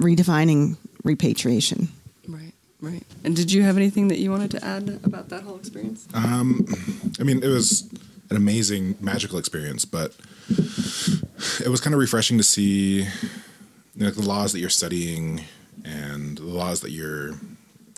redefining 0.00 0.78
repatriation. 1.02 1.88
Right, 2.26 2.52
right. 2.80 3.02
And 3.24 3.36
did 3.36 3.52
you 3.52 3.62
have 3.62 3.76
anything 3.76 4.08
that 4.08 4.18
you 4.18 4.30
wanted 4.30 4.52
to 4.52 4.64
add 4.64 5.00
about 5.04 5.28
that 5.28 5.42
whole 5.42 5.56
experience? 5.56 6.08
Um, 6.14 6.66
I 7.20 7.24
mean, 7.24 7.42
it 7.42 7.48
was 7.48 7.90
an 8.30 8.36
amazing, 8.36 8.96
magical 9.00 9.38
experience, 9.38 9.84
but 9.84 10.14
it 10.48 11.68
was 11.68 11.80
kind 11.80 11.92
of 11.92 12.00
refreshing 12.00 12.38
to 12.38 12.44
see 12.44 13.06
you 13.96 14.04
know, 14.04 14.10
the 14.10 14.22
laws 14.22 14.52
that 14.52 14.60
you're 14.60 14.70
studying 14.70 15.42
and 15.84 16.38
the 16.38 16.44
laws 16.44 16.80
that 16.80 16.90
you're, 16.90 17.30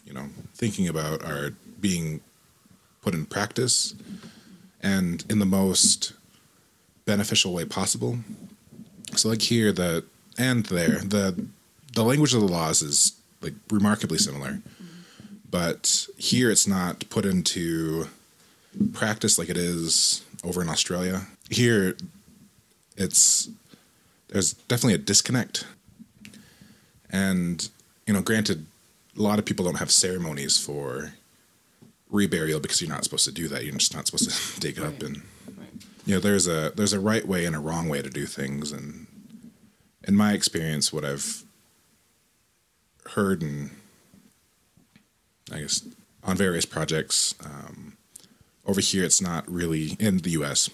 you 0.04 0.12
know, 0.12 0.26
thinking 0.54 0.88
about 0.88 1.24
are 1.24 1.52
being 1.80 2.20
put 3.02 3.14
in 3.14 3.26
practice 3.26 3.94
and 4.82 5.24
in 5.30 5.38
the 5.38 5.46
most 5.46 6.12
beneficial 7.04 7.52
way 7.52 7.64
possible. 7.64 8.18
So 9.14 9.28
like 9.28 9.42
here 9.42 9.72
the 9.72 10.04
and 10.38 10.66
there 10.66 10.98
the 10.98 11.46
the 11.94 12.02
language 12.02 12.34
of 12.34 12.40
the 12.40 12.48
laws 12.48 12.82
is 12.82 13.12
like 13.40 13.54
remarkably 13.70 14.18
similar. 14.18 14.60
But 15.48 16.06
here 16.18 16.50
it's 16.50 16.66
not 16.66 17.08
put 17.08 17.24
into 17.24 18.08
practice 18.92 19.38
like 19.38 19.48
it 19.48 19.56
is 19.56 20.22
over 20.44 20.60
in 20.60 20.68
Australia. 20.68 21.22
Here 21.48 21.96
it's 22.96 23.48
there's 24.28 24.54
definitely 24.54 24.94
a 24.94 24.98
disconnect 24.98 25.64
and, 27.16 27.68
you 28.06 28.12
know, 28.12 28.20
granted, 28.20 28.66
a 29.16 29.22
lot 29.22 29.38
of 29.38 29.46
people 29.46 29.64
don't 29.64 29.78
have 29.78 29.90
ceremonies 29.90 30.58
for 30.58 31.14
reburial 32.12 32.60
because 32.60 32.80
you're 32.80 32.90
not 32.90 33.04
supposed 33.04 33.24
to 33.24 33.32
do 33.32 33.48
that. 33.48 33.64
You're 33.64 33.74
just 33.74 33.94
not 33.94 34.06
supposed 34.06 34.30
to 34.30 34.60
dig 34.66 34.78
right. 34.78 34.88
up 34.88 35.02
and 35.02 35.22
right. 35.56 35.68
you 36.04 36.14
know, 36.14 36.20
there's 36.20 36.46
a 36.46 36.72
there's 36.76 36.92
a 36.92 37.00
right 37.00 37.26
way 37.26 37.46
and 37.46 37.56
a 37.56 37.58
wrong 37.58 37.88
way 37.88 38.02
to 38.02 38.10
do 38.10 38.26
things 38.26 38.72
and 38.72 39.06
in 40.06 40.14
my 40.14 40.32
experience 40.32 40.92
what 40.92 41.04
I've 41.04 41.42
heard 43.10 43.42
and 43.42 43.70
I 45.50 45.60
guess 45.60 45.86
on 46.22 46.36
various 46.36 46.64
projects 46.64 47.34
um, 47.44 47.96
over 48.66 48.80
here 48.80 49.04
it's 49.04 49.20
not 49.20 49.50
really 49.50 49.96
in 49.98 50.18
the 50.18 50.30
US 50.30 50.70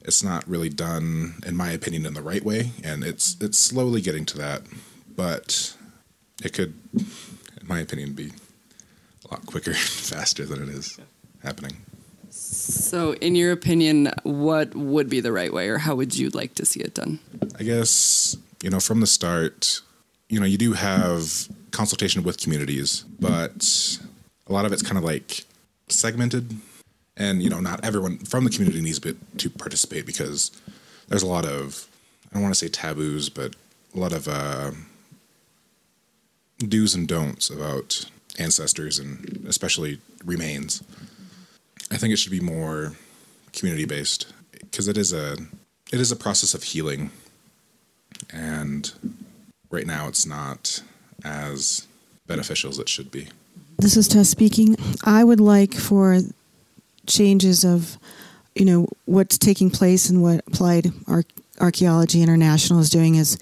it's 0.00 0.22
not 0.22 0.48
really 0.48 0.68
done 0.68 1.34
in 1.46 1.54
my 1.54 1.70
opinion 1.70 2.06
in 2.06 2.14
the 2.14 2.22
right 2.22 2.44
way 2.44 2.72
and 2.82 3.04
it's 3.04 3.36
it's 3.40 3.58
slowly 3.58 4.00
getting 4.00 4.24
to 4.26 4.38
that 4.38 4.62
but 5.20 5.76
it 6.42 6.54
could, 6.54 6.72
in 6.94 7.66
my 7.68 7.78
opinion, 7.80 8.14
be 8.14 8.32
a 9.26 9.30
lot 9.30 9.44
quicker, 9.44 9.74
faster 10.10 10.46
than 10.46 10.62
it 10.62 10.70
is 10.70 10.98
happening. 11.42 11.76
So, 12.30 13.12
in 13.16 13.34
your 13.34 13.52
opinion, 13.52 14.12
what 14.22 14.74
would 14.74 15.10
be 15.10 15.20
the 15.20 15.30
right 15.30 15.52
way, 15.52 15.68
or 15.68 15.76
how 15.76 15.94
would 15.94 16.16
you 16.16 16.30
like 16.30 16.54
to 16.54 16.64
see 16.64 16.80
it 16.80 16.94
done? 16.94 17.18
I 17.58 17.64
guess, 17.64 18.34
you 18.62 18.70
know, 18.70 18.80
from 18.80 19.00
the 19.00 19.06
start, 19.06 19.82
you 20.30 20.40
know, 20.40 20.46
you 20.46 20.56
do 20.56 20.72
have 20.72 21.50
consultation 21.70 22.22
with 22.22 22.38
communities, 22.38 23.04
but 23.20 23.98
a 24.46 24.52
lot 24.54 24.64
of 24.64 24.72
it's 24.72 24.82
kind 24.82 24.96
of 24.96 25.04
like 25.04 25.44
segmented. 25.88 26.56
And, 27.18 27.42
you 27.42 27.50
know, 27.50 27.60
not 27.60 27.84
everyone 27.84 28.16
from 28.20 28.44
the 28.44 28.50
community 28.50 28.80
needs 28.80 28.98
to 29.00 29.50
participate 29.50 30.06
because 30.06 30.50
there's 31.08 31.22
a 31.22 31.26
lot 31.26 31.44
of, 31.44 31.86
I 32.30 32.34
don't 32.34 32.42
want 32.42 32.54
to 32.54 32.58
say 32.58 32.68
taboos, 32.68 33.28
but 33.28 33.54
a 33.94 33.98
lot 33.98 34.14
of 34.14 34.26
uh, 34.26 34.70
do's 36.68 36.94
and 36.94 37.08
don'ts 37.08 37.50
about 37.50 38.04
ancestors 38.38 38.98
and 38.98 39.44
especially 39.48 39.98
remains. 40.24 40.82
I 41.90 41.96
think 41.96 42.12
it 42.12 42.18
should 42.18 42.32
be 42.32 42.40
more 42.40 42.92
community 43.52 43.84
based 43.84 44.32
because 44.52 44.88
it 44.88 44.96
is 44.96 45.12
a 45.12 45.36
it 45.92 46.00
is 46.00 46.12
a 46.12 46.16
process 46.16 46.54
of 46.54 46.62
healing, 46.62 47.10
and 48.32 48.92
right 49.70 49.86
now 49.86 50.06
it's 50.06 50.24
not 50.24 50.82
as 51.24 51.86
beneficial 52.26 52.70
as 52.70 52.78
it 52.78 52.88
should 52.88 53.10
be. 53.10 53.28
This 53.78 53.96
is 53.96 54.06
Tess 54.06 54.28
speaking. 54.28 54.76
I 55.04 55.24
would 55.24 55.40
like 55.40 55.74
for 55.74 56.20
changes 57.06 57.64
of 57.64 57.98
you 58.54 58.64
know 58.64 58.86
what's 59.06 59.38
taking 59.38 59.70
place 59.70 60.08
and 60.08 60.22
what 60.22 60.44
applied 60.46 60.92
archaeology 61.60 62.22
international 62.22 62.80
is 62.80 62.90
doing 62.90 63.16
is 63.16 63.38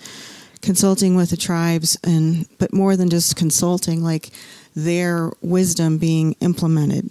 consulting 0.63 1.17
with 1.17 1.31
the 1.31 1.37
tribes 1.37 1.99
and 2.05 2.47
but 2.59 2.73
more 2.73 2.97
than 2.97 3.09
just 3.09 3.37
consulting 3.37 4.03
like 4.03 4.31
their 4.75 5.31
wisdom 5.41 5.99
being 5.99 6.35
implemented 6.41 7.11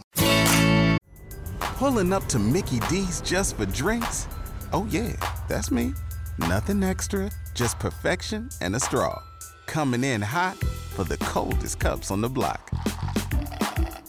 Pulling 1.58 2.12
up 2.12 2.24
to 2.26 2.38
Mickey 2.38 2.78
D's 2.88 3.20
just 3.22 3.56
for 3.56 3.66
drinks? 3.66 4.28
Oh, 4.72 4.86
yeah, 4.90 5.14
that's 5.48 5.72
me. 5.72 5.94
Nothing 6.38 6.84
extra, 6.84 7.28
just 7.54 7.80
perfection 7.80 8.50
and 8.60 8.76
a 8.76 8.80
straw. 8.80 9.20
Coming 9.66 10.04
in 10.04 10.22
hot 10.22 10.56
for 10.94 11.02
the 11.02 11.16
coldest 11.18 11.80
cups 11.80 12.12
on 12.12 12.20
the 12.20 12.28
block. 12.28 12.70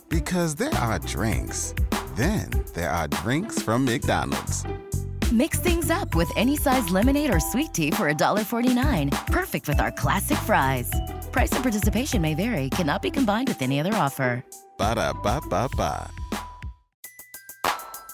Because 0.10 0.54
there 0.54 0.76
are 0.76 1.00
drinks, 1.00 1.74
then 2.16 2.52
there 2.76 2.92
are 2.92 3.08
drinks 3.08 3.60
from 3.60 3.86
McDonald's. 3.86 4.64
Mix 5.32 5.60
things 5.60 5.92
up 5.92 6.16
with 6.16 6.32
any 6.36 6.58
size 6.58 6.90
lemonade 6.90 7.32
or 7.32 7.40
sweet 7.40 7.72
tea 7.72 7.92
for 7.92 8.12
$1.49. 8.12 9.28
Perfect 9.28 9.68
with 9.68 9.80
our 9.80 9.92
classic 9.92 10.40
fries. 10.40 10.90
Price 11.32 11.52
and 11.52 11.62
participation 11.64 12.20
may 12.20 12.34
vary, 12.34 12.70
cannot 12.72 13.04
be 13.04 13.12
combined 13.12 13.48
with 13.48 13.62
any 13.62 13.80
other 13.80 13.94
offer. 13.94 14.44
Ba 14.80 14.96
da 14.96 15.14
ba 15.14 15.40
ba 15.48 15.70
ba. 15.78 16.10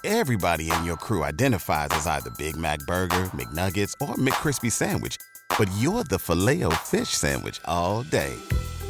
Everybody 0.03 0.69
in 0.69 0.83
your 0.83 0.97
crew 0.97 1.23
identifies 1.23 1.89
as 1.91 2.05
either 2.05 2.31
Big 2.37 2.57
Mac 2.57 2.79
Burger, 2.79 3.31
McNuggets, 3.33 3.93
or 4.01 4.15
McCrispy 4.15 4.71
Sandwich, 4.71 5.17
but 5.57 5.69
you're 5.79 6.03
the 6.03 6.19
filet 6.19 6.63
fish 6.83 7.09
Sandwich 7.09 7.61
all 7.65 8.03
day. 8.03 8.35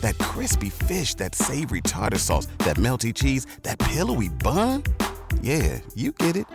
That 0.02 0.18
crispy 0.18 0.72
fish, 0.72 1.14
that 1.16 1.36
savory 1.36 1.82
tartar 1.82 2.18
sauce, 2.18 2.48
that 2.66 2.78
melty 2.78 3.14
cheese, 3.14 3.46
that 3.62 3.78
pillowy 3.80 4.30
bun. 4.30 4.84
Yeah, 5.42 5.80
you 5.94 6.12
get 6.12 6.36
it 6.36 6.48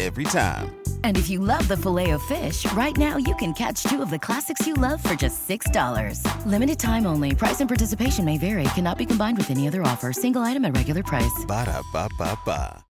every 0.00 0.24
time. 0.24 0.74
And 1.04 1.18
if 1.18 1.28
you 1.28 1.40
love 1.40 1.68
the 1.68 1.76
Filet-O-Fish, 1.76 2.72
right 2.72 2.96
now 2.96 3.18
you 3.18 3.34
can 3.36 3.52
catch 3.52 3.82
two 3.82 4.00
of 4.00 4.10
the 4.10 4.18
classics 4.18 4.66
you 4.66 4.74
love 4.74 5.02
for 5.02 5.14
just 5.14 5.46
$6. 5.46 6.24
Limited 6.46 6.78
time 6.78 7.06
only. 7.06 7.34
Price 7.34 7.60
and 7.60 7.68
participation 7.68 8.24
may 8.24 8.38
vary. 8.38 8.64
Cannot 8.74 8.96
be 8.96 9.04
combined 9.04 9.36
with 9.36 9.50
any 9.50 9.68
other 9.68 9.82
offer. 9.82 10.12
Single 10.12 10.42
item 10.42 10.64
at 10.64 10.74
regular 10.74 11.02
price. 11.02 11.44
Ba 11.46 11.66
da 11.66 11.82
ba 11.92 12.08
ba 12.18 12.38
ba. 12.46 12.84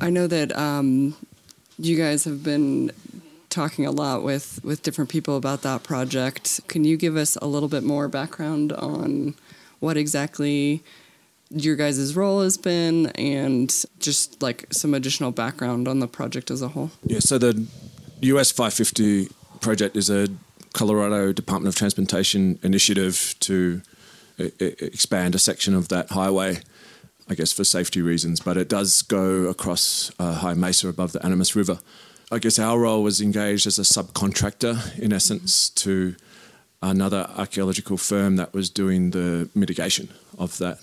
I 0.00 0.10
know 0.10 0.26
that 0.26 0.56
um, 0.56 1.14
you 1.78 1.96
guys 1.96 2.24
have 2.24 2.42
been 2.42 2.90
talking 3.50 3.86
a 3.86 3.90
lot 3.90 4.22
with 4.22 4.60
with 4.62 4.82
different 4.82 5.10
people 5.10 5.36
about 5.36 5.62
that 5.62 5.82
project. 5.82 6.60
Can 6.68 6.84
you 6.84 6.96
give 6.96 7.16
us 7.16 7.36
a 7.36 7.46
little 7.46 7.68
bit 7.68 7.82
more 7.82 8.08
background 8.08 8.72
on 8.72 9.34
what 9.80 9.96
exactly 9.96 10.82
your 11.50 11.76
guys' 11.76 12.14
role 12.14 12.42
has 12.42 12.56
been 12.56 13.06
and 13.16 13.84
just 14.00 14.42
like 14.42 14.66
some 14.70 14.94
additional 14.94 15.30
background 15.30 15.88
on 15.88 15.98
the 16.00 16.06
project 16.08 16.50
as 16.50 16.62
a 16.62 16.68
whole. 16.68 16.90
Yeah, 17.06 17.20
so 17.20 17.38
the 17.38 17.66
US 18.22 18.50
550 18.50 19.28
project 19.60 19.96
is 19.96 20.10
a 20.10 20.28
Colorado 20.74 21.32
Department 21.32 21.68
of 21.68 21.76
Transportation 21.78 22.58
initiative 22.62 23.34
to 23.40 23.80
I- 24.38 24.52
I- 24.60 24.74
expand 24.80 25.34
a 25.34 25.38
section 25.38 25.74
of 25.74 25.88
that 25.88 26.10
highway, 26.10 26.60
I 27.28 27.34
guess 27.34 27.52
for 27.52 27.64
safety 27.64 28.00
reasons, 28.02 28.40
but 28.40 28.56
it 28.56 28.68
does 28.68 29.02
go 29.02 29.46
across 29.46 30.12
a 30.18 30.34
high 30.34 30.54
mesa 30.54 30.88
above 30.88 31.12
the 31.12 31.24
Animas 31.24 31.56
River. 31.56 31.80
I 32.30 32.38
guess 32.38 32.58
our 32.58 32.78
role 32.78 33.02
was 33.02 33.20
engaged 33.20 33.66
as 33.66 33.78
a 33.78 33.82
subcontractor, 33.82 34.96
in 34.98 35.12
essence, 35.12 35.70
to 35.70 36.14
another 36.82 37.28
archaeological 37.36 37.96
firm 37.96 38.36
that 38.36 38.52
was 38.54 38.70
doing 38.70 39.10
the 39.10 39.48
mitigation 39.54 40.10
of 40.38 40.58
that 40.58 40.78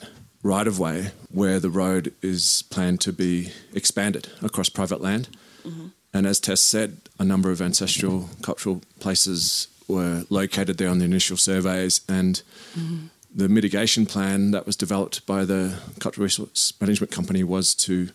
right 0.45 0.67
of 0.67 0.77
way 0.77 1.09
where 1.31 1.59
the 1.59 1.71
road 1.71 2.13
is 2.21 2.63
planned 2.69 3.01
to 3.01 3.11
be 3.11 3.49
expanded 3.73 4.29
across 4.43 4.69
private 4.69 5.01
land. 5.01 5.27
Mm-hmm. 5.65 5.87
And 6.13 6.27
as 6.27 6.39
Tess 6.39 6.61
said, 6.61 6.97
a 7.19 7.25
number 7.25 7.49
of 7.49 7.61
ancestral 7.61 8.29
cultural 8.43 8.81
places 8.99 9.67
were 9.87 10.25
located 10.29 10.77
there 10.77 10.89
on 10.89 10.99
the 10.99 11.05
initial 11.05 11.35
surveys, 11.35 12.01
and 12.07 12.43
mm-hmm. 12.77 13.07
the 13.33 13.49
mitigation 13.49 14.05
plan 14.05 14.51
that 14.51 14.67
was 14.67 14.75
developed 14.75 15.25
by 15.25 15.45
the 15.45 15.79
Cultural 15.99 16.23
Resource 16.23 16.73
Management 16.79 17.11
Company 17.11 17.43
was 17.43 17.73
to 17.75 18.09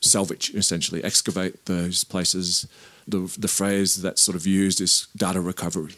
salvage, 0.00 0.50
essentially, 0.54 1.04
excavate 1.04 1.66
those 1.66 2.02
places. 2.02 2.66
The, 3.06 3.32
the 3.38 3.48
phrase 3.48 4.02
that's 4.02 4.20
sort 4.20 4.36
of 4.36 4.44
used 4.44 4.80
is 4.80 5.06
data 5.16 5.40
recovery. 5.40 5.94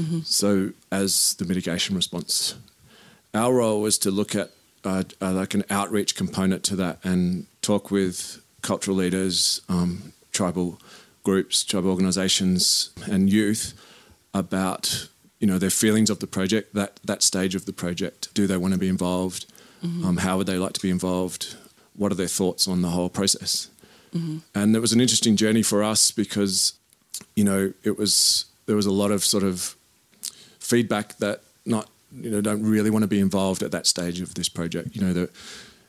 Mm-hmm. 0.00 0.20
So, 0.24 0.70
as 0.90 1.34
the 1.34 1.44
mitigation 1.44 1.94
response, 1.94 2.54
our 3.34 3.52
role 3.54 3.82
was 3.82 3.98
to 3.98 4.10
look 4.10 4.34
at 4.34 4.50
uh, 4.84 5.04
uh, 5.20 5.32
like 5.32 5.54
an 5.54 5.64
outreach 5.70 6.14
component 6.14 6.62
to 6.64 6.76
that 6.76 6.98
and 7.04 7.46
talk 7.62 7.90
with 7.90 8.42
cultural 8.62 8.96
leaders, 8.96 9.60
um, 9.68 10.12
tribal 10.32 10.80
groups, 11.22 11.64
tribal 11.64 11.90
organisations, 11.90 12.90
and 13.10 13.30
youth 13.30 13.74
about 14.32 15.08
you 15.38 15.46
know 15.46 15.58
their 15.58 15.70
feelings 15.70 16.10
of 16.10 16.18
the 16.20 16.26
project, 16.26 16.74
that 16.74 17.00
that 17.04 17.22
stage 17.22 17.54
of 17.54 17.66
the 17.66 17.72
project. 17.72 18.32
Do 18.34 18.46
they 18.46 18.56
want 18.56 18.74
to 18.74 18.78
be 18.78 18.88
involved? 18.88 19.46
Um, 20.04 20.18
how 20.18 20.36
would 20.36 20.46
they 20.46 20.58
like 20.58 20.74
to 20.74 20.80
be 20.80 20.90
involved? 20.90 21.56
What 21.96 22.12
are 22.12 22.14
their 22.14 22.26
thoughts 22.28 22.68
on 22.68 22.82
the 22.82 22.88
whole 22.88 23.08
process? 23.08 23.68
And 24.54 24.76
it 24.76 24.80
was 24.80 24.92
an 24.92 25.00
interesting 25.00 25.36
journey 25.36 25.62
for 25.62 25.82
us 25.82 26.10
because 26.10 26.74
you 27.34 27.44
know 27.44 27.72
it 27.82 27.96
was 27.96 28.44
there 28.66 28.76
was 28.76 28.86
a 28.86 28.92
lot 28.92 29.10
of 29.10 29.24
sort 29.24 29.42
of 29.42 29.74
feedback 30.58 31.16
that 31.18 31.42
not 31.64 31.88
you 32.12 32.30
know 32.30 32.40
don't 32.40 32.62
really 32.62 32.90
want 32.90 33.02
to 33.02 33.08
be 33.08 33.20
involved 33.20 33.62
at 33.62 33.70
that 33.72 33.86
stage 33.86 34.20
of 34.20 34.34
this 34.34 34.48
project. 34.48 34.94
You 34.94 35.02
know 35.02 35.12
that 35.12 35.30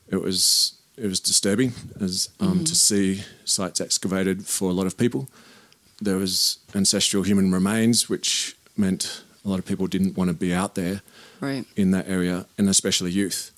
it 0.09 0.21
was 0.21 0.73
it 0.97 1.07
was 1.07 1.19
disturbing 1.19 1.73
as 1.99 2.29
um, 2.39 2.63
to 2.65 2.75
see 2.75 3.23
sites 3.45 3.81
excavated 3.81 4.45
for 4.45 4.69
a 4.69 4.73
lot 4.73 4.85
of 4.87 4.97
people. 4.97 5.27
There 6.01 6.17
was 6.17 6.57
ancestral 6.75 7.23
human 7.23 7.51
remains, 7.51 8.09
which 8.09 8.55
meant 8.75 9.23
a 9.45 9.49
lot 9.49 9.59
of 9.59 9.65
people 9.65 9.87
didn't 9.87 10.17
want 10.17 10.29
to 10.29 10.35
be 10.35 10.53
out 10.53 10.75
there 10.75 11.01
Right. 11.39 11.65
in 11.75 11.91
that 11.91 12.07
area, 12.07 12.45
and 12.57 12.69
especially 12.69 13.11
youth. 13.11 13.51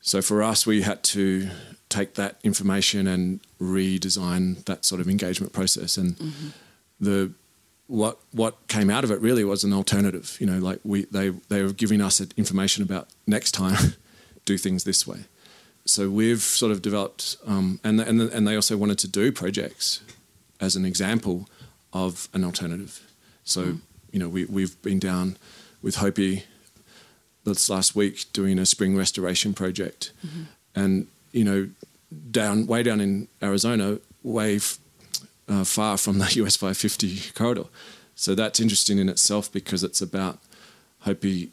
So 0.00 0.22
for 0.22 0.42
us, 0.42 0.66
we 0.66 0.82
had 0.82 1.02
to 1.14 1.48
take 1.88 2.14
that 2.14 2.36
information 2.44 3.06
and 3.08 3.40
redesign 3.60 4.64
that 4.66 4.84
sort 4.84 5.00
of 5.00 5.08
engagement 5.08 5.52
process. 5.52 5.96
And 5.96 6.16
the 7.00 7.32
what 7.88 8.18
what 8.32 8.66
came 8.68 8.90
out 8.90 9.04
of 9.04 9.10
it 9.10 9.20
really 9.20 9.44
was 9.44 9.64
an 9.64 9.72
alternative. 9.72 10.36
You 10.40 10.46
know, 10.46 10.58
like 10.58 10.80
we 10.84 11.04
they 11.06 11.30
they 11.48 11.62
were 11.62 11.72
giving 11.72 12.00
us 12.00 12.20
information 12.36 12.82
about 12.82 13.08
next 13.26 13.52
time 13.52 13.94
do 14.44 14.58
things 14.58 14.84
this 14.84 15.06
way. 15.06 15.20
So 15.84 16.10
we've 16.10 16.40
sort 16.42 16.72
of 16.72 16.82
developed, 16.82 17.36
um, 17.46 17.78
and 17.84 18.00
and 18.00 18.20
and 18.20 18.46
they 18.46 18.56
also 18.56 18.76
wanted 18.76 18.98
to 18.98 19.08
do 19.08 19.30
projects 19.30 20.00
as 20.60 20.74
an 20.74 20.84
example 20.84 21.48
of 21.92 22.28
an 22.32 22.44
alternative. 22.44 23.00
So 23.44 23.78
you 24.10 24.18
know 24.18 24.28
we 24.28 24.44
we've 24.46 24.80
been 24.82 24.98
down 24.98 25.36
with 25.82 25.96
Hopi 25.96 26.44
this 27.44 27.70
last 27.70 27.94
week 27.94 28.24
doing 28.32 28.58
a 28.58 28.66
spring 28.66 28.96
restoration 28.96 29.54
project, 29.54 30.12
and 30.74 31.06
you 31.30 31.44
know 31.44 31.68
down 32.32 32.66
way 32.66 32.82
down 32.82 33.00
in 33.00 33.28
Arizona, 33.40 33.98
way 34.24 34.56
f- 34.56 34.78
uh, 35.48 35.64
far 35.64 35.96
from 35.96 36.18
the 36.18 36.24
US 36.44 36.56
550 36.56 37.32
corridor. 37.34 37.64
So 38.14 38.34
that's 38.34 38.60
interesting 38.60 38.98
in 38.98 39.08
itself 39.08 39.52
because 39.52 39.84
it's 39.84 40.00
about 40.00 40.38
Hopi 41.00 41.50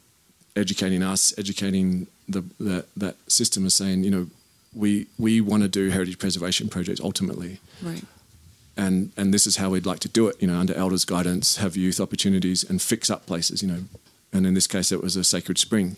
educating 0.56 1.04
us, 1.04 1.34
educating 1.38 2.08
the, 2.30 2.44
the 2.60 2.86
that 2.96 3.16
system 3.28 3.66
is 3.66 3.74
saying, 3.74 4.04
you 4.04 4.12
know, 4.12 4.28
we 4.74 5.08
we 5.20 5.42
want 5.42 5.64
to 5.64 5.70
do 5.70 5.90
heritage 5.90 6.18
preservation 6.18 6.70
projects 6.70 7.02
ultimately, 7.02 7.60
Right. 7.82 8.04
and 8.78 9.12
and 9.18 9.34
this 9.34 9.46
is 9.46 9.58
how 9.58 9.70
we'd 9.70 9.86
like 9.86 10.00
to 10.00 10.08
do 10.10 10.28
it. 10.30 10.36
You 10.42 10.48
know, 10.48 10.58
under 10.58 10.74
elders' 10.74 11.06
guidance, 11.06 11.58
have 11.58 11.76
youth 11.76 12.00
opportunities 12.00 12.64
and 12.64 12.82
fix 12.82 13.10
up 13.10 13.26
places. 13.28 13.62
You 13.62 13.68
know, 13.68 13.84
and 14.32 14.48
in 14.48 14.54
this 14.56 14.66
case, 14.68 14.92
it 14.92 15.04
was 15.04 15.16
a 15.16 15.24
sacred 15.24 15.58
spring. 15.58 15.98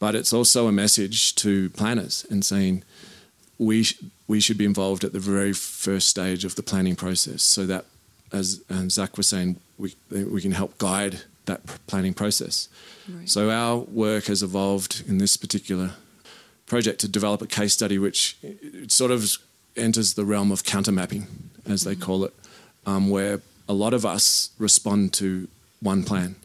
But 0.00 0.14
it's 0.16 0.32
also 0.32 0.66
a 0.66 0.72
message 0.72 1.34
to 1.36 1.70
planners 1.70 2.26
and 2.28 2.44
saying 2.44 2.82
we 3.58 3.84
sh- 3.84 4.00
we 4.32 4.40
should 4.40 4.56
be 4.56 4.64
involved 4.64 5.04
at 5.04 5.12
the 5.12 5.24
very 5.34 5.52
first 5.52 6.06
stage 6.08 6.42
of 6.46 6.54
the 6.54 6.62
planning 6.62 6.96
process, 6.96 7.42
so 7.42 7.66
that 7.66 7.84
as 8.32 8.62
and 8.68 8.90
Zach 8.90 9.16
was 9.18 9.28
saying, 9.28 9.56
we 9.82 9.88
we 10.34 10.40
can 10.40 10.52
help 10.52 10.72
guide 10.78 11.14
that 11.44 11.60
pr- 11.66 11.78
planning 11.86 12.14
process. 12.14 12.68
So 13.26 13.40
our 13.50 13.76
work 14.04 14.24
has 14.32 14.42
evolved 14.42 14.92
in 15.10 15.18
this 15.18 15.36
particular 15.36 15.88
project 16.66 16.98
to 17.00 17.08
develop 17.08 17.42
a 17.42 17.46
case 17.46 17.72
study 17.74 17.98
which 17.98 18.20
it 18.42 18.92
sort 18.92 19.10
of 19.10 19.20
enters 19.76 20.14
the 20.14 20.24
realm 20.24 20.50
of 20.52 20.62
counter 20.74 20.92
mapping, 20.92 21.26
as 21.74 21.80
they 21.82 21.96
call 22.06 22.24
it, 22.28 22.32
um, 22.86 23.10
where 23.10 23.40
a 23.66 23.74
lot 23.84 23.92
of 23.94 24.02
us 24.14 24.50
respond 24.58 25.12
to 25.12 25.48
one 25.80 26.02
plan. 26.04 26.36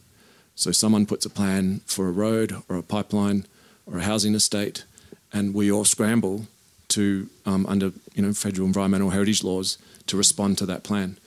So 0.54 0.72
someone 0.72 1.06
puts 1.06 1.26
a 1.26 1.30
plan 1.30 1.80
for 1.86 2.04
a 2.08 2.12
road 2.26 2.48
or 2.68 2.76
a 2.76 2.82
pipeline 2.82 3.40
or 3.86 3.98
a 3.98 4.02
housing 4.10 4.34
estate, 4.34 4.84
and 5.32 5.54
we 5.54 5.72
all 5.72 5.84
scramble 5.84 6.46
to 6.88 7.28
um, 7.46 7.66
under 7.66 7.92
you 8.14 8.22
know 8.22 8.32
federal 8.32 8.66
environmental 8.66 9.10
heritage 9.10 9.44
laws 9.44 9.78
to 10.06 10.16
respond 10.16 10.58
to 10.58 10.66
that 10.66 10.82
plan. 10.82 11.18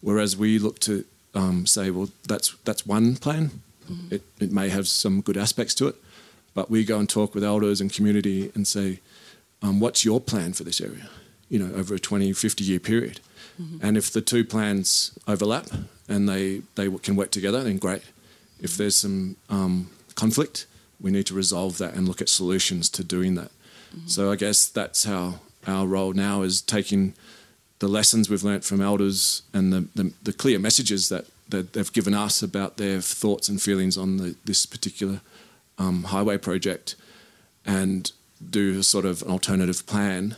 Whereas 0.00 0.36
we 0.36 0.58
look 0.58 0.78
to 0.80 1.04
um, 1.34 1.66
say, 1.66 1.90
well, 1.90 2.10
that's 2.28 2.54
that's 2.64 2.86
one 2.86 3.16
plan. 3.16 3.50
It, 4.10 4.22
it 4.40 4.50
may 4.50 4.70
have 4.70 4.88
some 4.88 5.20
good 5.20 5.36
aspects 5.36 5.74
to 5.74 5.88
it, 5.88 5.96
but 6.54 6.70
we 6.70 6.84
go 6.84 6.98
and 6.98 7.08
talk 7.08 7.34
with 7.34 7.44
elders 7.44 7.82
and 7.82 7.92
community 7.92 8.50
and 8.54 8.66
say, 8.66 9.00
um, 9.60 9.78
what's 9.78 10.04
your 10.04 10.20
plan 10.20 10.54
for 10.54 10.64
this 10.64 10.80
area? 10.80 11.08
You 11.50 11.58
know, 11.58 11.74
over 11.74 11.94
a 11.94 11.98
20, 11.98 12.32
50 12.32 12.64
year 12.64 12.80
period. 12.80 13.20
And 13.82 13.96
if 13.96 14.10
the 14.10 14.20
two 14.20 14.44
plans 14.44 15.16
overlap 15.28 15.66
and 16.08 16.28
they, 16.28 16.62
they 16.74 16.90
can 16.98 17.14
work 17.14 17.30
together, 17.30 17.62
then 17.62 17.78
great. 17.78 18.02
If 18.60 18.76
there's 18.76 18.96
some 18.96 19.36
um, 19.48 19.90
conflict, 20.16 20.66
we 21.00 21.10
need 21.10 21.26
to 21.26 21.34
resolve 21.34 21.78
that 21.78 21.94
and 21.94 22.08
look 22.08 22.20
at 22.20 22.28
solutions 22.28 22.88
to 22.90 23.04
doing 23.04 23.34
that. 23.36 23.52
So 24.06 24.30
I 24.30 24.36
guess 24.36 24.66
that's 24.66 25.04
how 25.04 25.40
our 25.66 25.86
role 25.86 26.12
now 26.12 26.42
is 26.42 26.60
taking 26.60 27.14
the 27.78 27.88
lessons 27.88 28.30
we've 28.30 28.44
learnt 28.44 28.64
from 28.64 28.80
elders 28.80 29.42
and 29.52 29.72
the, 29.72 29.88
the, 29.94 30.12
the 30.22 30.32
clear 30.32 30.58
messages 30.58 31.08
that, 31.08 31.26
that 31.48 31.72
they've 31.72 31.92
given 31.92 32.14
us 32.14 32.42
about 32.42 32.76
their 32.76 33.00
thoughts 33.00 33.48
and 33.48 33.60
feelings 33.60 33.98
on 33.98 34.16
the, 34.16 34.36
this 34.44 34.66
particular 34.66 35.20
um, 35.78 36.04
highway 36.04 36.38
project 36.38 36.94
and 37.66 38.12
do 38.50 38.78
a 38.78 38.82
sort 38.82 39.04
of 39.04 39.22
an 39.22 39.30
alternative 39.30 39.86
plan 39.86 40.36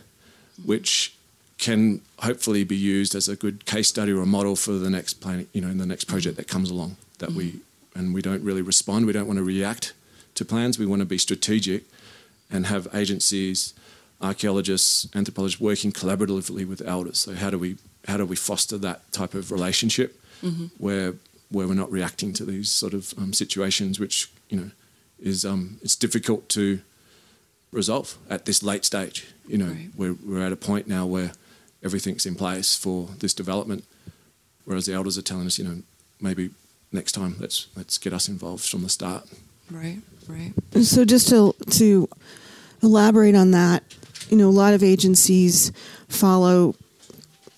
which 0.64 1.14
can 1.58 2.00
hopefully 2.20 2.64
be 2.64 2.76
used 2.76 3.14
as 3.14 3.28
a 3.28 3.36
good 3.36 3.64
case 3.66 3.88
study 3.88 4.12
or 4.12 4.22
a 4.22 4.26
model 4.26 4.56
for 4.56 4.72
the 4.72 4.90
next 4.90 5.14
plan, 5.14 5.46
you 5.52 5.60
know, 5.60 5.68
in 5.68 5.78
the 5.78 5.86
next 5.86 6.04
project 6.04 6.36
that 6.36 6.48
comes 6.48 6.70
along 6.70 6.96
that 7.18 7.32
we 7.32 7.60
and 7.94 8.12
we 8.12 8.20
don't 8.20 8.42
really 8.42 8.60
respond. 8.60 9.06
We 9.06 9.12
don't 9.12 9.26
want 9.26 9.38
to 9.38 9.42
react 9.42 9.94
to 10.34 10.44
plans. 10.44 10.78
We 10.78 10.84
want 10.84 11.00
to 11.00 11.06
be 11.06 11.16
strategic 11.16 11.84
and 12.50 12.66
have 12.66 12.88
agencies, 12.94 13.74
archaeologists, 14.20 15.08
anthropologists 15.14 15.60
working 15.60 15.92
collaboratively 15.92 16.66
with 16.66 16.80
elders. 16.82 17.18
So 17.18 17.34
how 17.34 17.50
do 17.50 17.58
we 17.58 17.76
how 18.08 18.16
do 18.16 18.24
we 18.24 18.36
foster 18.36 18.78
that 18.78 19.10
type 19.12 19.34
of 19.34 19.50
relationship 19.50 20.20
where 20.78 21.14
where 21.50 21.66
we're 21.66 21.74
not 21.74 21.90
reacting 21.90 22.32
to 22.34 22.44
these 22.44 22.70
sort 22.70 22.92
of 22.94 23.14
um, 23.18 23.32
situations, 23.32 23.98
which 23.98 24.30
you 24.48 24.56
know 24.60 24.70
is 25.18 25.44
um, 25.44 25.78
it's 25.82 25.96
difficult 25.96 26.48
to 26.50 26.80
resolve 27.72 28.16
at 28.30 28.44
this 28.44 28.62
late 28.62 28.84
stage. 28.84 29.26
You 29.48 29.58
know, 29.58 29.66
Right. 29.66 29.88
we're 29.96 30.14
we're 30.24 30.46
at 30.46 30.52
a 30.52 30.56
point 30.56 30.86
now 30.88 31.06
where 31.06 31.32
everything's 31.82 32.26
in 32.26 32.34
place 32.34 32.76
for 32.76 33.08
this 33.18 33.34
development, 33.34 33.84
whereas 34.64 34.86
the 34.86 34.92
elders 34.94 35.16
are 35.18 35.22
telling 35.22 35.46
us, 35.46 35.58
you 35.58 35.64
know, 35.64 35.82
maybe 36.20 36.50
next 36.92 37.12
time 37.12 37.36
let's 37.40 37.66
let's 37.76 37.98
get 37.98 38.12
us 38.12 38.28
involved 38.28 38.68
from 38.68 38.82
the 38.82 38.88
start. 38.88 39.26
Right. 39.70 39.98
Right. 40.28 40.52
So 40.82 41.04
just 41.04 41.28
to 41.28 41.54
to 41.70 42.08
elaborate 42.82 43.34
on 43.34 43.52
that, 43.52 43.82
you 44.28 44.36
know, 44.36 44.48
a 44.48 44.50
lot 44.50 44.74
of 44.74 44.82
agencies 44.82 45.72
follow 46.08 46.74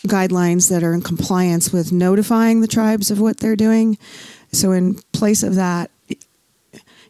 guidelines 0.06 0.70
that 0.70 0.82
are 0.82 0.94
in 0.94 1.02
compliance 1.02 1.72
with 1.72 1.92
notifying 1.92 2.60
the 2.60 2.68
tribes 2.68 3.10
of 3.10 3.20
what 3.20 3.38
they're 3.38 3.56
doing. 3.56 3.98
So 4.52 4.72
in 4.72 4.94
place 5.12 5.42
of 5.42 5.54
that, 5.56 5.90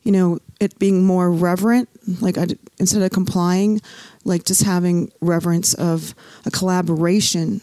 you 0.02 0.12
know, 0.12 0.38
it 0.58 0.78
being 0.78 1.04
more 1.04 1.30
reverent 1.30 1.88
Like 2.20 2.38
I, 2.38 2.46
instead 2.78 3.02
of 3.02 3.10
complying, 3.10 3.80
like 4.24 4.44
just 4.44 4.62
having 4.62 5.12
reverence 5.20 5.74
of 5.74 6.14
a 6.46 6.50
collaboration 6.50 7.60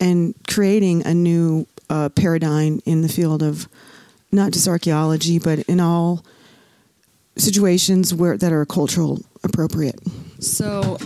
and 0.00 0.34
creating 0.48 1.04
a 1.06 1.12
new 1.12 1.66
uh, 1.90 2.08
paradigm 2.08 2.80
in 2.86 3.02
the 3.02 3.08
field 3.08 3.42
of 3.42 3.68
not 4.32 4.52
just 4.52 4.68
archaeology, 4.68 5.38
but 5.38 5.60
in 5.60 5.80
all 5.80 6.24
situations 7.38 8.12
where 8.14 8.36
that 8.36 8.52
are 8.52 8.64
cultural 8.66 9.20
appropriate. 9.42 9.98
So, 10.40 10.98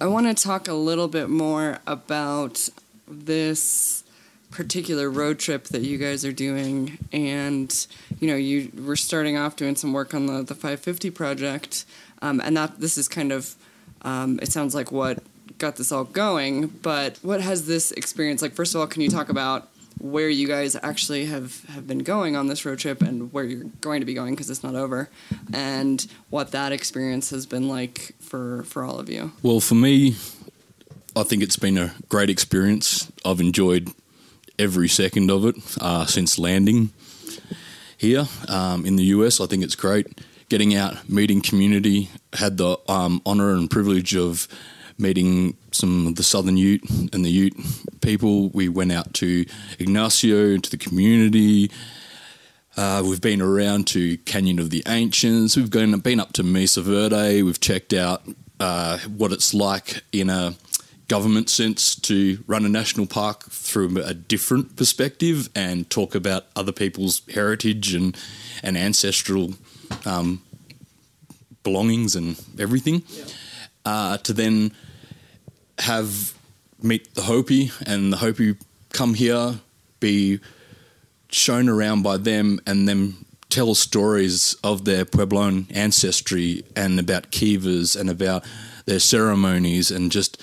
I 0.00 0.06
want 0.06 0.26
to 0.26 0.42
talk 0.42 0.68
a 0.68 0.74
little 0.74 1.08
bit 1.08 1.28
more 1.28 1.78
about 1.86 2.68
this 3.08 4.04
particular 4.50 5.10
road 5.10 5.38
trip 5.38 5.64
that 5.64 5.82
you 5.82 5.98
guys 5.98 6.24
are 6.24 6.32
doing, 6.32 6.98
and 7.12 7.86
you 8.20 8.28
know, 8.28 8.36
you 8.36 8.70
were 8.84 8.96
starting 8.96 9.36
off 9.36 9.56
doing 9.56 9.76
some 9.76 9.92
work 9.92 10.14
on 10.14 10.26
the 10.26 10.42
the 10.42 10.54
550 10.54 11.10
project, 11.10 11.84
um, 12.22 12.40
and 12.40 12.56
that 12.56 12.80
this 12.80 12.96
is 12.96 13.08
kind 13.08 13.32
of 13.32 13.54
um, 14.02 14.38
it 14.42 14.52
sounds 14.52 14.74
like 14.74 14.92
what 14.92 15.22
got 15.58 15.76
this 15.76 15.92
all 15.92 16.04
going. 16.04 16.68
But 16.68 17.18
what 17.22 17.40
has 17.40 17.66
this 17.66 17.92
experience 17.92 18.42
like? 18.42 18.52
First 18.52 18.74
of 18.74 18.80
all, 18.80 18.86
can 18.86 19.02
you 19.02 19.10
talk 19.10 19.28
about 19.28 19.68
where 19.98 20.28
you 20.28 20.46
guys 20.46 20.76
actually 20.82 21.26
have, 21.26 21.64
have 21.66 21.86
been 21.86 22.00
going 22.00 22.36
on 22.36 22.46
this 22.46 22.64
road 22.64 22.78
trip 22.78 23.02
and 23.02 23.32
where 23.32 23.44
you're 23.44 23.64
going 23.80 24.00
to 24.00 24.06
be 24.06 24.14
going 24.14 24.34
because 24.34 24.50
it's 24.50 24.62
not 24.62 24.74
over 24.74 25.08
and 25.52 26.06
what 26.30 26.50
that 26.50 26.72
experience 26.72 27.30
has 27.30 27.46
been 27.46 27.68
like 27.68 28.14
for, 28.20 28.64
for 28.64 28.84
all 28.84 28.98
of 28.98 29.08
you. 29.08 29.32
Well, 29.42 29.60
for 29.60 29.74
me, 29.74 30.16
I 31.16 31.22
think 31.22 31.42
it's 31.42 31.56
been 31.56 31.78
a 31.78 31.94
great 32.08 32.30
experience. 32.30 33.10
I've 33.24 33.40
enjoyed 33.40 33.90
every 34.58 34.88
second 34.88 35.30
of 35.30 35.44
it 35.46 35.56
uh, 35.80 36.06
since 36.06 36.38
landing 36.38 36.90
here 37.96 38.26
um, 38.48 38.84
in 38.84 38.96
the 38.96 39.04
US. 39.04 39.40
I 39.40 39.46
think 39.46 39.64
it's 39.64 39.76
great 39.76 40.06
getting 40.48 40.74
out, 40.74 41.08
meeting 41.08 41.40
community. 41.40 42.10
Had 42.32 42.58
the 42.58 42.78
um, 42.88 43.22
honor 43.24 43.52
and 43.52 43.70
privilege 43.70 44.14
of 44.14 44.48
meeting 44.98 45.56
some 45.72 46.06
of 46.06 46.16
the 46.16 46.22
Southern 46.22 46.56
Ute 46.56 46.88
and 47.12 47.24
the 47.24 47.30
Ute 47.30 47.56
people. 48.00 48.50
We 48.50 48.68
went 48.68 48.92
out 48.92 49.12
to 49.14 49.44
Ignacio, 49.78 50.56
to 50.58 50.70
the 50.70 50.76
community. 50.76 51.70
Uh, 52.76 53.02
we've 53.04 53.20
been 53.20 53.40
around 53.40 53.86
to 53.88 54.16
Canyon 54.18 54.58
of 54.58 54.70
the 54.70 54.82
Ancients. 54.86 55.56
We've 55.56 55.70
been 55.70 56.20
up 56.20 56.32
to 56.32 56.42
Mesa 56.42 56.82
Verde. 56.82 57.42
We've 57.42 57.60
checked 57.60 57.92
out 57.92 58.22
uh, 58.58 58.98
what 59.16 59.32
it's 59.32 59.54
like 59.54 60.02
in 60.12 60.30
a 60.30 60.54
government 61.08 61.50
sense 61.50 61.94
to 61.94 62.42
run 62.46 62.64
a 62.64 62.68
national 62.68 63.06
park 63.06 63.44
through 63.50 64.02
a 64.02 64.14
different 64.14 64.76
perspective 64.76 65.48
and 65.54 65.88
talk 65.90 66.14
about 66.14 66.46
other 66.56 66.72
people's 66.72 67.22
heritage 67.32 67.94
and, 67.94 68.16
and 68.62 68.76
ancestral 68.76 69.54
um, 70.06 70.42
belongings 71.62 72.16
and 72.16 72.42
everything. 72.58 73.02
Yeah. 73.08 73.24
Uh, 73.84 74.16
to 74.18 74.32
then 74.32 74.72
have 75.78 76.34
meet 76.82 77.14
the 77.14 77.22
Hopi 77.22 77.70
and 77.86 78.12
the 78.12 78.18
Hopi 78.18 78.56
come 78.92 79.14
here, 79.14 79.60
be 80.00 80.40
shown 81.30 81.68
around 81.68 82.02
by 82.02 82.16
them, 82.16 82.60
and 82.66 82.88
then 82.88 83.16
tell 83.50 83.74
stories 83.74 84.54
of 84.64 84.84
their 84.84 85.04
Puebloan 85.04 85.66
ancestry 85.74 86.64
and 86.74 86.98
about 86.98 87.30
kivas 87.30 87.98
and 87.98 88.10
about 88.10 88.44
their 88.86 88.98
ceremonies 88.98 89.90
and 89.90 90.10
just 90.10 90.40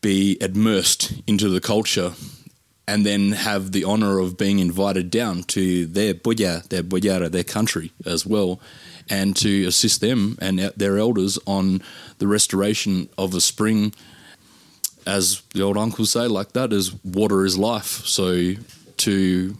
be 0.00 0.36
immersed 0.40 1.12
into 1.26 1.48
the 1.48 1.60
culture 1.60 2.12
and 2.88 3.06
then 3.06 3.32
have 3.32 3.72
the 3.72 3.84
honor 3.84 4.18
of 4.18 4.36
being 4.36 4.58
invited 4.58 5.10
down 5.10 5.44
to 5.44 5.86
their 5.86 6.12
boya, 6.12 6.68
their 6.68 6.82
boyara, 6.82 7.30
their 7.30 7.44
country 7.44 7.92
as 8.04 8.26
well, 8.26 8.60
and 9.12 9.36
to 9.36 9.66
assist 9.66 10.00
them 10.00 10.38
and 10.40 10.58
their 10.58 10.96
elders 10.96 11.38
on 11.46 11.82
the 12.16 12.26
restoration 12.26 13.10
of 13.18 13.34
a 13.34 13.42
spring. 13.42 13.92
As 15.06 15.42
the 15.52 15.62
old 15.62 15.76
uncles 15.76 16.12
say, 16.12 16.26
like 16.26 16.52
that 16.52 16.72
is 16.72 16.94
water 17.04 17.44
is 17.44 17.58
life. 17.58 18.06
So 18.06 18.54
to 18.96 19.58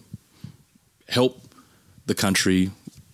help 1.08 1.42
the 2.06 2.14
country 2.14 2.70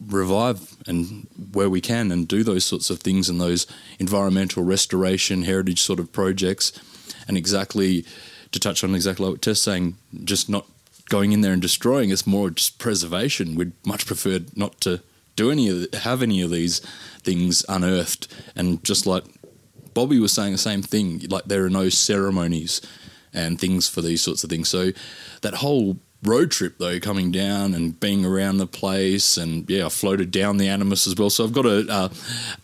revive 0.06 0.76
and 0.86 1.26
where 1.52 1.68
we 1.68 1.80
can 1.80 2.12
and 2.12 2.28
do 2.28 2.44
those 2.44 2.64
sorts 2.64 2.88
of 2.88 3.00
things 3.00 3.28
and 3.28 3.40
those 3.40 3.66
environmental 3.98 4.62
restoration 4.62 5.42
heritage 5.42 5.82
sort 5.82 5.98
of 5.98 6.12
projects. 6.12 6.70
And 7.26 7.36
exactly 7.36 8.04
to 8.52 8.60
touch 8.60 8.84
on 8.84 8.94
exactly 8.94 9.28
what 9.28 9.42
Tess 9.42 9.60
saying 9.60 9.96
just 10.22 10.48
not 10.48 10.66
going 11.08 11.32
in 11.32 11.40
there 11.40 11.52
and 11.52 11.60
destroying 11.60 12.10
it's 12.10 12.28
more 12.28 12.50
just 12.50 12.78
preservation. 12.78 13.56
We'd 13.56 13.72
much 13.84 14.06
prefer 14.06 14.38
not 14.54 14.80
to 14.82 15.00
do 15.38 15.50
any 15.50 15.68
of 15.68 15.94
have 15.94 16.22
any 16.22 16.42
of 16.42 16.50
these 16.50 16.80
things 17.22 17.64
unearthed 17.68 18.28
and 18.56 18.82
just 18.84 19.06
like 19.06 19.24
Bobby 19.94 20.20
was 20.20 20.32
saying 20.32 20.52
the 20.52 20.58
same 20.58 20.82
thing. 20.82 21.22
Like 21.28 21.44
there 21.46 21.64
are 21.64 21.70
no 21.70 21.88
ceremonies 21.88 22.80
and 23.32 23.60
things 23.60 23.88
for 23.88 24.00
these 24.00 24.22
sorts 24.22 24.44
of 24.44 24.50
things. 24.50 24.68
So 24.68 24.90
that 25.42 25.54
whole 25.54 25.98
road 26.22 26.50
trip 26.50 26.78
though, 26.78 26.98
coming 27.00 27.30
down 27.30 27.74
and 27.74 27.98
being 27.98 28.24
around 28.24 28.58
the 28.58 28.66
place, 28.66 29.36
and 29.36 29.68
yeah, 29.68 29.86
I 29.86 29.88
floated 29.88 30.30
down 30.30 30.56
the 30.56 30.68
Animas 30.68 31.06
as 31.06 31.16
well. 31.16 31.30
So 31.30 31.44
I've 31.44 31.52
got 31.52 31.66
a. 31.66 31.86
Uh, 31.88 32.08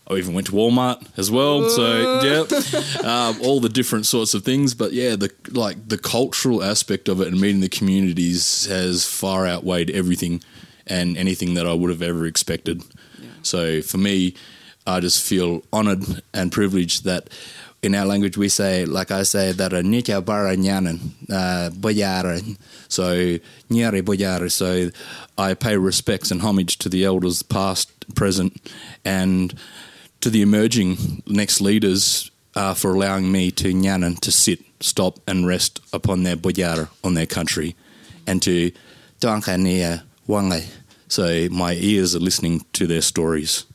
I 0.08 0.14
even 0.14 0.34
went 0.34 0.46
to 0.48 0.52
Walmart 0.52 1.06
as 1.16 1.30
well. 1.30 1.68
So 1.70 2.20
yeah, 2.22 2.44
um, 3.00 3.40
all 3.42 3.60
the 3.60 3.68
different 3.68 4.06
sorts 4.06 4.34
of 4.34 4.44
things. 4.44 4.74
But 4.74 4.92
yeah, 4.92 5.16
the 5.16 5.32
like 5.50 5.88
the 5.88 5.98
cultural 5.98 6.62
aspect 6.62 7.08
of 7.08 7.20
it 7.20 7.28
and 7.28 7.40
meeting 7.40 7.60
the 7.60 7.68
communities 7.68 8.66
has 8.66 9.04
far 9.04 9.46
outweighed 9.46 9.90
everything 9.90 10.42
and 10.87 11.16
anything 11.16 11.55
that 11.55 11.66
I 11.66 11.73
would 11.73 11.90
have 11.90 12.03
ever 12.03 12.27
expected. 12.27 12.83
Yeah. 13.18 13.29
So 13.42 13.83
for 13.83 13.99
me, 13.99 14.35
I 14.87 15.01
just 15.01 15.27
feel 15.27 15.62
honored 15.73 16.23
and 16.33 16.53
privileged 16.53 17.05
that 17.05 17.31
in 17.85 17.94
our 17.94 18.07
language 18.07 18.38
we 18.38 18.49
say, 18.49 18.87
like 18.87 19.11
I 19.11 19.25
say, 19.25 19.53
that 19.53 19.75
a 19.75 19.83
nika 19.83 20.20
bara 20.23 20.57
nyanan, 20.57 21.01
uh, 21.31 21.70
boyara. 21.70 22.57
So, 22.88 23.38
nyari 23.70 24.03
boyara. 24.03 24.51
So, 24.51 24.90
I 25.37 25.53
pay 25.53 25.77
respects 25.77 26.31
and 26.31 26.40
homage 26.40 26.79
to 26.79 26.88
the 26.88 27.05
elders, 27.05 27.42
past, 27.42 27.90
present, 28.14 28.73
and 29.05 29.55
to 30.23 30.31
the 30.31 30.40
emerging 30.40 31.23
next 31.27 31.61
leaders 31.61 32.31
uh, 32.55 32.73
for 32.73 32.94
allowing 32.94 33.31
me 33.31 33.51
to 33.51 33.75
nyanan 33.75 34.18
to 34.20 34.33
sit, 34.33 34.61
stop, 34.81 35.18
and 35.27 35.47
rest 35.47 35.81
upon 35.92 36.23
their 36.23 36.37
boyara 36.37 36.88
on 37.03 37.12
their 37.12 37.27
country, 37.27 37.77
and 38.27 38.40
to 38.42 38.73
tankania 39.20 40.05
wangai. 40.28 40.66
So, 41.08 41.48
my 41.50 41.74
ears 41.74 42.14
are 42.14 42.20
listening 42.20 42.64
to 42.72 42.87
their 42.87 43.02
stories. 43.02 43.66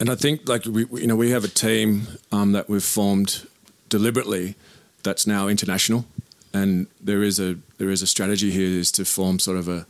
And 0.00 0.10
I 0.10 0.14
think 0.14 0.48
like 0.48 0.64
we, 0.64 0.86
you 0.92 1.06
know, 1.06 1.16
we 1.16 1.30
have 1.30 1.44
a 1.44 1.48
team 1.48 2.06
um, 2.30 2.52
that 2.52 2.68
we've 2.68 2.84
formed 2.84 3.46
deliberately 3.88 4.54
that's 5.02 5.26
now 5.26 5.48
international, 5.48 6.04
and 6.52 6.86
there 7.00 7.22
is 7.22 7.40
a 7.40 7.56
there 7.78 7.90
is 7.90 8.02
a 8.02 8.06
strategy 8.06 8.50
here 8.50 8.78
is 8.78 8.92
to 8.92 9.04
form 9.04 9.38
sort 9.38 9.56
of 9.56 9.68
a 9.68 9.86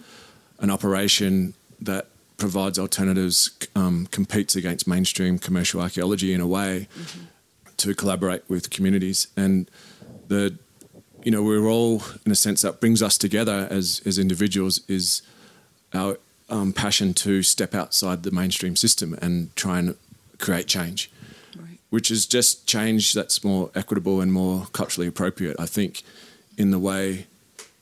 an 0.60 0.70
operation 0.70 1.54
that 1.80 2.06
provides 2.38 2.78
alternatives, 2.78 3.50
um, 3.74 4.06
competes 4.10 4.56
against 4.56 4.86
mainstream 4.86 5.38
commercial 5.38 5.80
archaeology 5.80 6.32
in 6.32 6.40
a 6.40 6.46
way 6.46 6.88
mm-hmm. 6.94 7.24
to 7.76 7.94
collaborate 7.94 8.42
with 8.48 8.70
communities, 8.70 9.28
and 9.36 9.70
the 10.28 10.56
you 11.22 11.30
know 11.30 11.42
we're 11.42 11.66
all 11.66 12.02
in 12.24 12.32
a 12.32 12.36
sense 12.36 12.62
that 12.62 12.80
brings 12.80 13.02
us 13.02 13.18
together 13.18 13.68
as 13.70 14.00
as 14.06 14.18
individuals 14.18 14.80
is 14.88 15.20
our 15.94 16.18
um, 16.48 16.72
passion 16.72 17.14
to 17.14 17.42
step 17.42 17.74
outside 17.74 18.22
the 18.22 18.30
mainstream 18.30 18.76
system 18.76 19.14
and 19.20 19.54
try 19.56 19.78
and 19.78 19.96
create 20.38 20.66
change, 20.66 21.10
right. 21.56 21.78
which 21.90 22.10
is 22.10 22.26
just 22.26 22.66
change 22.66 23.12
that's 23.12 23.44
more 23.44 23.70
equitable 23.74 24.20
and 24.20 24.32
more 24.32 24.66
culturally 24.72 25.06
appropriate. 25.06 25.56
I 25.58 25.66
think 25.66 26.02
in 26.56 26.70
the 26.70 26.78
way 26.78 27.26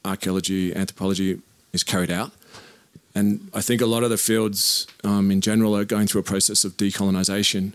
archaeology, 0.04 0.74
anthropology 0.74 1.40
is 1.72 1.82
carried 1.84 2.10
out. 2.10 2.32
And 3.14 3.50
I 3.54 3.62
think 3.62 3.80
a 3.80 3.86
lot 3.86 4.02
of 4.02 4.10
the 4.10 4.18
fields 4.18 4.86
um, 5.02 5.30
in 5.30 5.40
general 5.40 5.74
are 5.74 5.86
going 5.86 6.06
through 6.06 6.20
a 6.20 6.24
process 6.24 6.64
of 6.64 6.76
decolonisation. 6.76 7.72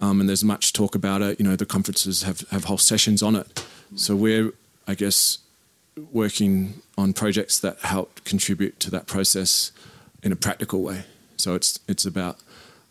Um, 0.00 0.18
and 0.20 0.28
there's 0.28 0.42
much 0.42 0.72
talk 0.72 0.94
about 0.94 1.20
it. 1.20 1.38
You 1.38 1.46
know, 1.46 1.56
the 1.56 1.66
conferences 1.66 2.22
have, 2.22 2.40
have 2.50 2.64
whole 2.64 2.78
sessions 2.78 3.22
on 3.22 3.36
it. 3.36 3.64
So 3.96 4.16
we're, 4.16 4.52
I 4.88 4.94
guess, 4.94 5.38
working 5.96 6.82
on 6.96 7.12
projects 7.12 7.58
that 7.60 7.78
help 7.80 8.24
contribute 8.24 8.80
to 8.80 8.90
that 8.90 9.06
process 9.06 9.72
in 10.22 10.32
a 10.32 10.36
practical 10.36 10.82
way. 10.82 11.04
So 11.36 11.54
it's 11.54 11.78
it's 11.88 12.04
about 12.04 12.38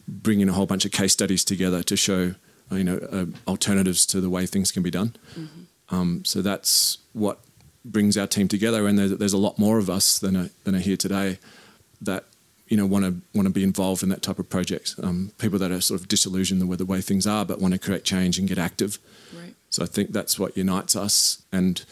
bringing 0.07 0.49
a 0.49 0.53
whole 0.53 0.65
bunch 0.65 0.85
of 0.85 0.91
case 0.91 1.13
studies 1.13 1.43
together 1.43 1.83
to 1.83 1.95
show 1.95 2.35
uh, 2.71 2.75
you 2.75 2.83
know 2.83 2.97
uh, 3.11 3.25
alternatives 3.47 4.05
to 4.07 4.21
the 4.21 4.29
way 4.29 4.45
things 4.45 4.71
can 4.71 4.83
be 4.83 4.91
done. 4.91 5.15
Mm-hmm. 5.37 5.95
Um, 5.95 6.25
so 6.25 6.41
that's 6.41 6.99
what 7.13 7.39
brings 7.83 8.17
our 8.17 8.27
team 8.27 8.47
together, 8.47 8.87
and 8.87 8.97
there's, 8.97 9.17
there's 9.17 9.33
a 9.33 9.37
lot 9.37 9.57
more 9.57 9.77
of 9.77 9.89
us 9.89 10.19
than 10.19 10.37
are, 10.37 10.49
than 10.63 10.75
are 10.75 10.79
here 10.79 10.97
today 10.97 11.39
that 12.01 12.25
you 12.67 12.77
know 12.77 12.85
want 12.85 13.05
to 13.05 13.15
want 13.33 13.47
to 13.47 13.53
be 13.53 13.63
involved 13.63 14.03
in 14.03 14.09
that 14.09 14.21
type 14.21 14.39
of 14.39 14.49
project. 14.49 14.95
Um, 15.01 15.31
people 15.37 15.59
that 15.59 15.71
are 15.71 15.81
sort 15.81 16.01
of 16.01 16.07
disillusioned 16.07 16.67
with 16.67 16.79
the 16.79 16.85
way 16.85 17.01
things 17.01 17.25
are, 17.25 17.45
but 17.45 17.59
want 17.59 17.73
to 17.73 17.79
create 17.79 18.03
change 18.03 18.37
and 18.37 18.47
get 18.47 18.57
active. 18.57 18.99
Right. 19.35 19.53
So 19.69 19.83
I 19.83 19.87
think 19.87 20.11
that's 20.11 20.37
what 20.37 20.55
unites 20.57 20.95
us, 20.95 21.41
and 21.51 21.83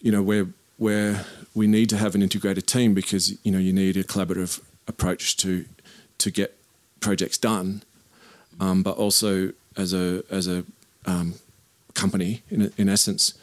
you 0.00 0.12
know 0.12 0.22
where 0.22 0.46
where 0.78 1.24
we 1.54 1.66
need 1.66 1.88
to 1.88 1.96
have 1.96 2.14
an 2.14 2.22
integrated 2.22 2.66
team 2.66 2.94
because 2.94 3.38
you 3.44 3.50
know 3.52 3.58
you 3.58 3.72
need 3.72 3.96
a 3.96 4.04
collaborative 4.04 4.60
approach 4.86 5.36
to 5.38 5.64
to 6.18 6.30
get 6.30 6.56
projects 7.00 7.38
done. 7.38 7.82
um, 8.60 8.82
but 8.82 8.96
also 8.96 9.52
as 9.76 9.92
a 9.92 10.22
as 10.30 10.46
a 10.48 10.64
um, 11.06 11.34
company. 11.94 12.42
In 12.50 12.72
in 12.76 12.88
essence, 12.88 13.34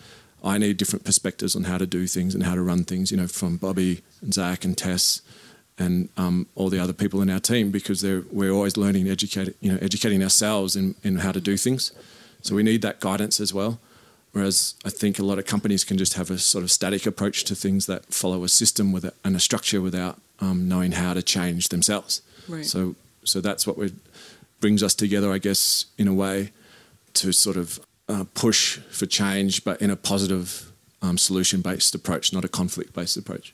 I 0.43 0.57
need 0.57 0.77
different 0.77 1.05
perspectives 1.05 1.55
on 1.55 1.63
how 1.63 1.77
to 1.77 1.85
do 1.85 2.07
things 2.07 2.35
and 2.35 2.43
how 2.43 2.55
to 2.55 2.61
run 2.61 2.83
things. 2.83 3.11
You 3.11 3.17
know, 3.17 3.27
from 3.27 3.57
Bobby 3.57 4.01
and 4.21 4.33
Zach 4.33 4.65
and 4.65 4.77
Tess 4.77 5.21
and 5.77 6.09
um, 6.17 6.47
all 6.55 6.69
the 6.69 6.79
other 6.79 6.93
people 6.93 7.21
in 7.21 7.29
our 7.29 7.39
team 7.39 7.71
because 7.71 8.03
we're 8.03 8.51
always 8.51 8.77
learning, 8.77 9.07
educating, 9.09 9.55
you 9.59 9.71
know, 9.71 9.79
educating 9.81 10.21
ourselves 10.21 10.75
in, 10.75 10.93
in 11.03 11.17
how 11.17 11.31
to 11.31 11.41
do 11.41 11.57
things. 11.57 11.91
So 12.41 12.53
we 12.55 12.61
need 12.61 12.81
that 12.83 12.99
guidance 12.99 13.39
as 13.39 13.53
well. 13.53 13.79
Whereas 14.33 14.75
I 14.83 14.89
think 14.89 15.19
a 15.19 15.23
lot 15.23 15.39
of 15.39 15.45
companies 15.45 15.83
can 15.83 15.97
just 15.97 16.15
have 16.15 16.29
a 16.31 16.37
sort 16.37 16.63
of 16.63 16.71
static 16.71 17.05
approach 17.05 17.43
to 17.45 17.55
things 17.55 17.85
that 17.85 18.05
follow 18.13 18.43
a 18.43 18.49
system 18.49 18.91
with 18.91 19.05
a, 19.05 19.13
and 19.23 19.35
a 19.35 19.39
structure 19.39 19.79
without 19.79 20.19
um, 20.39 20.67
knowing 20.67 20.93
how 20.93 21.13
to 21.13 21.21
change 21.21 21.69
themselves. 21.69 22.21
Right. 22.47 22.65
So 22.65 22.95
so 23.23 23.41
that's 23.41 23.65
what 23.65 23.77
brings 24.59 24.83
us 24.83 24.93
together, 24.93 25.31
I 25.31 25.37
guess, 25.37 25.85
in 25.97 26.07
a 26.07 26.13
way, 26.13 26.51
to 27.15 27.31
sort 27.31 27.57
of 27.57 27.79
uh, 28.09 28.25
push 28.33 28.77
for 28.89 29.05
change, 29.05 29.63
but 29.63 29.81
in 29.81 29.89
a 29.89 29.95
positive 29.95 30.71
um, 31.01 31.17
solution-based 31.17 31.95
approach, 31.95 32.33
not 32.33 32.45
a 32.45 32.47
conflict-based 32.47 33.17
approach. 33.17 33.53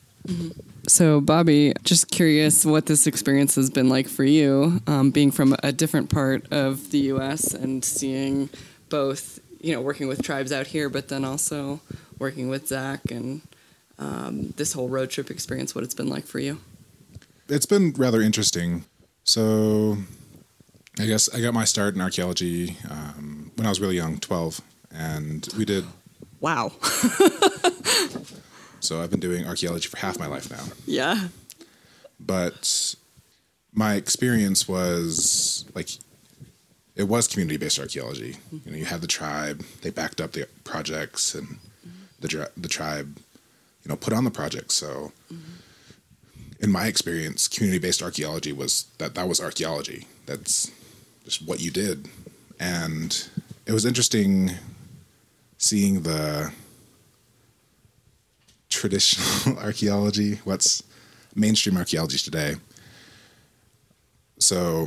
So, 0.88 1.22
Bobby, 1.22 1.74
just 1.84 2.12
curious 2.12 2.66
what 2.66 2.86
this 2.88 3.08
experience 3.08 3.56
has 3.56 3.70
been 3.70 3.90
like 3.90 4.08
for 4.08 4.24
you, 4.24 4.82
um, 4.86 5.12
being 5.12 5.32
from 5.32 5.56
a 5.64 5.72
different 5.72 6.10
part 6.10 6.52
of 6.52 6.92
the 6.92 7.00
U.S. 7.14 7.54
and 7.54 7.84
seeing 7.84 8.50
both, 8.90 9.40
you 9.60 9.74
know, 9.74 9.82
working 9.82 10.08
with 10.08 10.22
tribes 10.22 10.52
out 10.52 10.68
here, 10.68 10.90
but 10.90 11.08
then 11.10 11.26
also 11.26 11.80
working 12.18 12.50
with 12.50 12.68
Zach 12.68 13.12
and 13.12 13.42
um, 13.98 14.54
this 14.58 14.74
whole 14.74 14.90
road 14.90 15.10
trip 15.10 15.30
experience, 15.30 15.76
what 15.76 15.84
it's 15.84 15.94
been 15.94 16.10
like 16.10 16.26
for 16.26 16.40
you. 16.40 16.60
It's 17.50 17.66
been 17.66 17.94
rather 17.98 18.22
interesting. 18.22 18.86
So, 19.24 19.98
I 21.00 21.06
guess 21.06 21.34
I 21.34 21.42
got 21.42 21.54
my 21.54 21.66
start 21.66 21.96
in 21.96 22.02
archaeology 22.02 22.78
um, 22.90 23.52
when 23.56 23.66
I 23.66 23.70
was 23.70 23.80
really 23.82 23.96
young, 23.96 24.18
12, 24.20 24.62
and 24.94 25.48
we 25.58 25.66
did. 25.66 25.86
Wow. 26.40 26.72
So, 28.82 29.02
I've 29.02 29.12
been 29.12 29.20
doing 29.20 29.46
archaeology 29.46 29.90
for 29.90 29.98
half 29.98 30.18
my 30.18 30.26
life 30.28 30.50
now. 30.50 30.64
Yeah. 30.86 31.28
but 32.18 32.96
my 33.74 33.96
experience 33.96 34.68
was 34.70 35.66
like 35.76 35.90
it 37.00 37.08
was 37.08 37.30
community 37.30 37.56
based 37.56 37.80
archaeology. 37.80 38.36
You 38.52 38.72
know, 38.72 38.78
you 38.78 38.84
had 38.84 39.00
the 39.00 39.08
tribe; 39.08 39.64
they 39.82 39.90
backed 39.90 40.20
up 40.20 40.34
the 40.34 40.50
projects, 40.66 41.34
and 41.34 41.58
the 42.20 42.28
dri- 42.28 42.54
the 42.58 42.68
tribe, 42.68 43.18
you 43.84 43.88
know, 43.88 43.96
put 43.96 44.12
on 44.12 44.26
the 44.26 44.32
project. 44.32 44.74
So, 44.74 45.14
in 46.60 46.70
my 46.70 46.88
experience, 46.88 47.48
community 47.48 47.80
based 47.80 48.04
archaeology 48.04 48.52
was 48.52 48.86
that 48.98 49.16
that 49.16 49.30
was 49.30 49.40
archaeology. 49.40 50.08
That's 50.26 50.72
just 51.24 51.42
what 51.48 51.62
you 51.62 51.72
did, 51.72 52.10
and 52.60 53.30
it 53.66 53.72
was 53.72 53.86
interesting 53.86 54.52
seeing 55.58 56.02
the 56.04 56.52
traditional 58.70 59.58
archaeology, 59.68 60.42
what's 60.44 60.84
mainstream 61.34 61.78
archaeology 61.78 62.18
today. 62.18 62.56
So, 64.38 64.86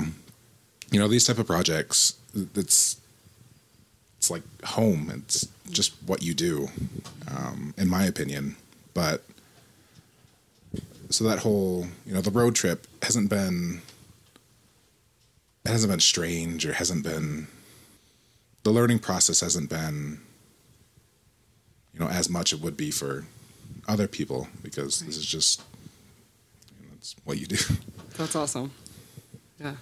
you 0.93 1.01
know, 1.01 1.09
these 1.09 1.26
type 1.26 1.38
of 1.38 1.47
projects, 1.47 2.14
it's 2.55 3.01
it's 4.18 4.30
like 4.30 4.43
home. 4.64 5.11
It's 5.26 5.49
just 5.70 5.95
what 6.07 6.22
you 6.22 6.34
do, 6.34 6.68
um, 7.28 7.74
in 7.76 7.88
my 7.88 8.05
opinion. 8.05 8.57
But 8.95 9.24
so 11.11 11.24
that 11.24 11.40
whole, 11.40 11.86
you 12.07 12.14
know, 12.14 12.20
the 12.20 12.30
road 12.30 12.55
trip 12.55 12.86
hasn't 13.03 13.30
been 13.30 13.80
it 15.64 15.70
hasn't 15.70 15.90
been 15.90 16.01
strange 16.01 16.66
or 16.66 16.74
hasn't 16.74 17.05
been 17.05 17.47
the 18.64 18.70
learning 18.70 18.99
process 18.99 19.40
hasn't 19.40 19.70
been 19.70 20.20
you 21.95 22.01
know 22.01 22.09
as 22.09 22.28
much 22.28 22.53
it 22.53 22.61
would 22.61 22.76
be 22.76 22.90
for 22.90 23.24
other 23.88 24.09
people 24.09 24.49
because 24.62 25.01
this 25.01 25.16
is 25.16 25.26
just 25.26 25.62
you 26.80 26.86
know, 26.86 26.93
it's 26.99 27.16
what 27.24 27.38
you 27.38 27.47
do. 27.47 27.57
That's 28.16 28.36
awesome. 28.36 28.70
Yeah. 29.59 29.74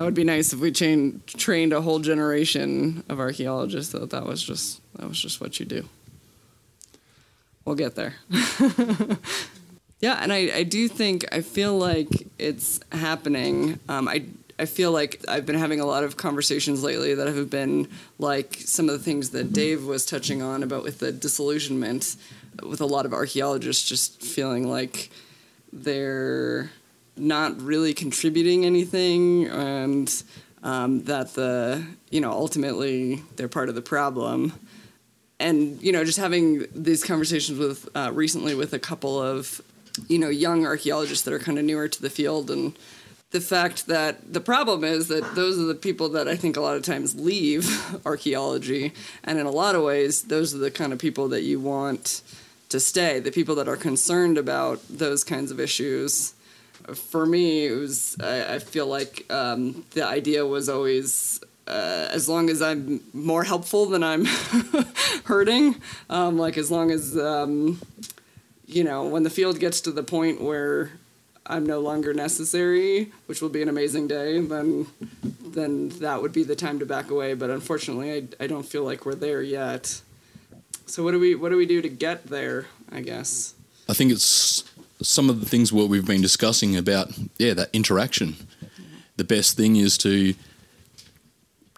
That 0.00 0.06
would 0.06 0.14
be 0.14 0.24
nice 0.24 0.54
if 0.54 0.60
we 0.60 0.72
chain, 0.72 1.20
trained 1.26 1.74
a 1.74 1.82
whole 1.82 1.98
generation 1.98 3.04
of 3.10 3.20
archaeologists 3.20 3.92
that 3.92 4.08
that 4.08 4.24
was 4.24 4.42
just 4.42 4.80
that 4.94 5.06
was 5.06 5.20
just 5.20 5.42
what 5.42 5.60
you 5.60 5.66
do. 5.66 5.86
We'll 7.66 7.76
get 7.76 7.96
there. 7.96 8.14
yeah, 10.00 10.18
and 10.22 10.32
I, 10.32 10.50
I 10.54 10.62
do 10.62 10.88
think 10.88 11.26
I 11.30 11.42
feel 11.42 11.76
like 11.76 12.08
it's 12.38 12.80
happening. 12.92 13.78
Um, 13.90 14.08
I 14.08 14.24
I 14.58 14.64
feel 14.64 14.90
like 14.90 15.22
I've 15.28 15.44
been 15.44 15.58
having 15.58 15.80
a 15.80 15.86
lot 15.86 16.02
of 16.02 16.16
conversations 16.16 16.82
lately 16.82 17.12
that 17.12 17.26
have 17.26 17.50
been 17.50 17.86
like 18.18 18.54
some 18.54 18.88
of 18.88 18.94
the 18.94 19.04
things 19.04 19.30
that 19.30 19.52
Dave 19.52 19.84
was 19.84 20.06
touching 20.06 20.40
on 20.40 20.62
about 20.62 20.82
with 20.82 21.00
the 21.00 21.12
disillusionment 21.12 22.16
with 22.62 22.80
a 22.80 22.86
lot 22.86 23.04
of 23.04 23.12
archaeologists 23.12 23.86
just 23.86 24.22
feeling 24.22 24.66
like 24.66 25.10
they're 25.74 26.70
not 27.20 27.60
really 27.60 27.94
contributing 27.94 28.64
anything 28.64 29.46
and 29.46 30.22
um, 30.62 31.02
that 31.04 31.34
the 31.34 31.84
you 32.10 32.20
know 32.20 32.32
ultimately 32.32 33.22
they're 33.36 33.48
part 33.48 33.68
of 33.68 33.74
the 33.74 33.82
problem 33.82 34.52
and 35.38 35.80
you 35.82 35.92
know 35.92 36.04
just 36.04 36.18
having 36.18 36.66
these 36.74 37.02
conversations 37.04 37.58
with 37.58 37.88
uh, 37.96 38.10
recently 38.12 38.54
with 38.54 38.72
a 38.72 38.78
couple 38.78 39.20
of 39.20 39.60
you 40.08 40.18
know 40.18 40.28
young 40.28 40.66
archaeologists 40.66 41.24
that 41.24 41.34
are 41.34 41.38
kind 41.38 41.58
of 41.58 41.64
newer 41.64 41.88
to 41.88 42.02
the 42.02 42.10
field 42.10 42.50
and 42.50 42.76
the 43.30 43.40
fact 43.40 43.86
that 43.86 44.32
the 44.32 44.40
problem 44.40 44.82
is 44.82 45.08
that 45.08 45.34
those 45.34 45.58
are 45.58 45.64
the 45.64 45.74
people 45.74 46.08
that 46.10 46.26
I 46.26 46.34
think 46.34 46.56
a 46.56 46.60
lot 46.60 46.76
of 46.76 46.82
times 46.82 47.14
leave 47.14 47.68
archaeology, 48.06 48.92
and 49.22 49.38
in 49.38 49.46
a 49.46 49.50
lot 49.50 49.76
of 49.76 49.82
ways, 49.82 50.22
those 50.22 50.54
are 50.54 50.58
the 50.58 50.70
kind 50.70 50.92
of 50.92 50.98
people 50.98 51.28
that 51.28 51.42
you 51.42 51.60
want 51.60 52.22
to 52.70 52.80
stay. 52.80 53.20
The 53.20 53.30
people 53.30 53.54
that 53.56 53.68
are 53.68 53.76
concerned 53.76 54.36
about 54.36 54.80
those 54.88 55.22
kinds 55.22 55.50
of 55.50 55.60
issues. 55.60 56.34
For 56.94 57.26
me, 57.26 57.66
it 57.66 57.72
was 57.72 58.16
I, 58.20 58.54
I 58.54 58.58
feel 58.58 58.86
like 58.86 59.26
um, 59.30 59.84
the 59.92 60.04
idea 60.04 60.46
was 60.46 60.68
always 60.68 61.40
uh, 61.66 62.08
as 62.10 62.28
long 62.28 62.50
as 62.50 62.60
I'm 62.60 63.00
more 63.12 63.44
helpful 63.44 63.86
than 63.86 64.02
I'm 64.02 64.24
hurting, 65.24 65.80
um, 66.08 66.36
like 66.36 66.58
as 66.58 66.70
long 66.70 66.90
as 66.90 67.16
um, 67.16 67.80
you 68.66 68.84
know 68.84 69.04
when 69.04 69.22
the 69.22 69.30
field 69.30 69.60
gets 69.60 69.80
to 69.82 69.92
the 69.92 70.02
point 70.02 70.40
where 70.40 70.92
I'm 71.46 71.66
no 71.66 71.80
longer 71.80 72.14
necessary, 72.14 73.12
which 73.26 73.40
will 73.42 73.48
be 73.48 73.62
an 73.62 73.68
amazing 73.68 74.08
day, 74.08 74.40
then 74.40 74.86
then 75.22 75.88
that 76.00 76.22
would 76.22 76.32
be 76.32 76.44
the 76.44 76.56
time 76.56 76.78
to 76.78 76.86
back 76.86 77.10
away. 77.10 77.34
But 77.34 77.50
unfortunately, 77.50 78.12
I, 78.12 78.44
I 78.44 78.46
don't 78.46 78.66
feel 78.66 78.84
like 78.84 79.04
we're 79.04 79.14
there 79.14 79.42
yet. 79.42 80.00
So 80.86 81.02
what 81.04 81.12
do 81.12 81.20
we 81.20 81.34
what 81.34 81.50
do 81.50 81.56
we 81.56 81.66
do 81.66 81.82
to 81.82 81.88
get 81.88 82.26
there? 82.26 82.66
I 82.90 83.00
guess. 83.00 83.54
I 83.88 83.94
think 83.94 84.12
it's 84.12 84.64
some 85.02 85.30
of 85.30 85.40
the 85.40 85.46
things 85.46 85.72
what 85.72 85.88
we've 85.88 86.06
been 86.06 86.20
discussing 86.20 86.76
about 86.76 87.10
yeah 87.38 87.54
that 87.54 87.70
interaction. 87.72 88.36
The 89.16 89.24
best 89.24 89.56
thing 89.56 89.76
is 89.76 89.98
to 89.98 90.34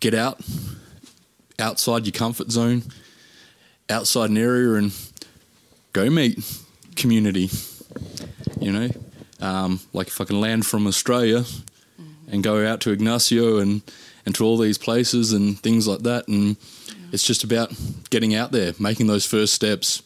get 0.00 0.14
out 0.14 0.40
outside 1.58 2.04
your 2.06 2.12
comfort 2.12 2.50
zone, 2.50 2.82
outside 3.88 4.30
an 4.30 4.38
area, 4.38 4.74
and 4.74 4.92
go 5.92 6.08
meet 6.10 6.38
community. 6.96 7.50
You 8.60 8.72
know, 8.72 8.88
um, 9.40 9.80
like 9.92 10.08
if 10.08 10.20
I 10.20 10.24
can 10.24 10.40
land 10.40 10.66
from 10.66 10.86
Australia 10.86 11.44
and 12.28 12.42
go 12.42 12.66
out 12.66 12.80
to 12.82 12.90
Ignacio 12.90 13.58
and 13.58 13.82
and 14.24 14.34
to 14.36 14.44
all 14.44 14.56
these 14.56 14.78
places 14.78 15.32
and 15.32 15.58
things 15.58 15.88
like 15.88 16.00
that, 16.00 16.28
and 16.28 16.56
it's 17.12 17.24
just 17.24 17.44
about 17.44 17.72
getting 18.10 18.34
out 18.34 18.52
there, 18.52 18.72
making 18.78 19.08
those 19.08 19.26
first 19.26 19.52
steps, 19.52 20.02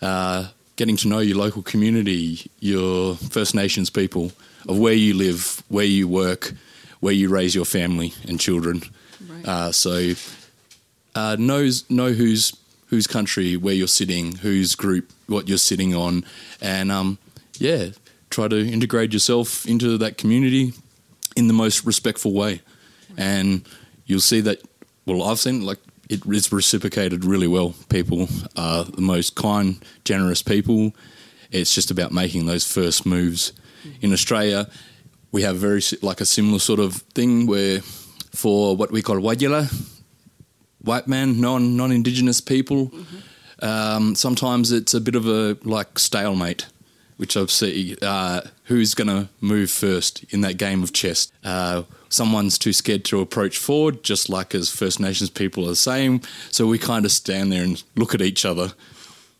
uh, 0.00 0.48
getting 0.80 0.96
to 0.96 1.08
know 1.08 1.18
your 1.18 1.36
local 1.36 1.60
community, 1.60 2.50
your 2.60 3.14
First 3.14 3.54
Nations 3.54 3.90
people, 3.90 4.32
of 4.66 4.78
where 4.78 4.94
you 4.94 5.12
live, 5.12 5.62
where 5.68 5.84
you 5.84 6.08
work, 6.08 6.54
where 7.00 7.12
you 7.12 7.28
raise 7.28 7.54
your 7.54 7.66
family 7.66 8.14
and 8.26 8.40
children. 8.40 8.80
Uh, 9.44 9.70
so 9.72 10.14
uh, 11.14 11.36
knows 11.38 11.84
know 11.90 12.12
whose 12.12 12.56
whose 12.86 13.06
country, 13.06 13.58
where 13.58 13.74
you're 13.74 13.86
sitting, 13.86 14.36
whose 14.36 14.74
group, 14.74 15.12
what 15.26 15.48
you're 15.48 15.58
sitting 15.58 15.94
on, 15.94 16.24
and 16.62 16.90
um, 16.90 17.18
yeah, 17.58 17.88
try 18.30 18.48
to 18.48 18.66
integrate 18.66 19.12
yourself 19.12 19.66
into 19.66 19.98
that 19.98 20.16
community 20.16 20.72
in 21.36 21.46
the 21.46 21.52
most 21.52 21.84
respectful 21.84 22.32
way, 22.32 22.62
and 23.18 23.68
you'll 24.06 24.18
see 24.20 24.40
that. 24.40 24.62
Well, 25.04 25.24
I've 25.24 25.38
seen 25.38 25.62
like 25.66 25.78
it, 26.10 26.22
it's 26.26 26.52
reciprocated 26.52 27.24
really 27.24 27.46
well. 27.46 27.74
People 27.88 28.28
are 28.56 28.84
the 28.84 29.00
most 29.00 29.36
kind, 29.36 29.82
generous 30.04 30.42
people. 30.42 30.94
It's 31.52 31.74
just 31.74 31.90
about 31.90 32.12
making 32.12 32.46
those 32.46 32.70
first 32.70 33.06
moves. 33.06 33.52
In 34.02 34.12
Australia, 34.12 34.68
we 35.32 35.42
have 35.42 35.56
very 35.56 35.80
like 36.02 36.20
a 36.20 36.26
similar 36.26 36.58
sort 36.58 36.80
of 36.80 36.96
thing 37.14 37.46
where 37.46 37.80
for 38.32 38.76
what 38.76 38.90
we 38.90 39.02
call 39.02 39.16
Wajila, 39.16 39.72
white 40.80 41.06
man, 41.06 41.40
non 41.40 41.76
non 41.76 41.92
indigenous 41.92 42.40
people, 42.40 42.92
um, 43.62 44.14
sometimes 44.14 44.72
it's 44.72 44.94
a 44.94 45.00
bit 45.00 45.14
of 45.14 45.26
a 45.26 45.56
like 45.62 45.98
stalemate, 45.98 46.66
which 47.18 47.36
I've 47.36 47.50
seen 47.50 47.96
uh, 48.02 48.42
who's 48.70 48.94
going 48.94 49.08
to 49.08 49.28
move 49.40 49.68
first 49.68 50.24
in 50.32 50.42
that 50.42 50.56
game 50.56 50.80
of 50.84 50.92
chess. 50.92 51.32
Uh, 51.42 51.82
someone's 52.08 52.56
too 52.56 52.72
scared 52.72 53.04
to 53.04 53.20
approach 53.20 53.58
forward, 53.58 54.04
just 54.04 54.28
like 54.28 54.54
as 54.54 54.70
First 54.70 55.00
Nations 55.00 55.28
people 55.28 55.64
are 55.64 55.70
the 55.70 55.76
same. 55.76 56.20
So 56.52 56.68
we 56.68 56.78
kind 56.78 57.04
of 57.04 57.10
stand 57.10 57.50
there 57.50 57.64
and 57.64 57.82
look 57.96 58.14
at 58.14 58.22
each 58.22 58.44
other, 58.44 58.72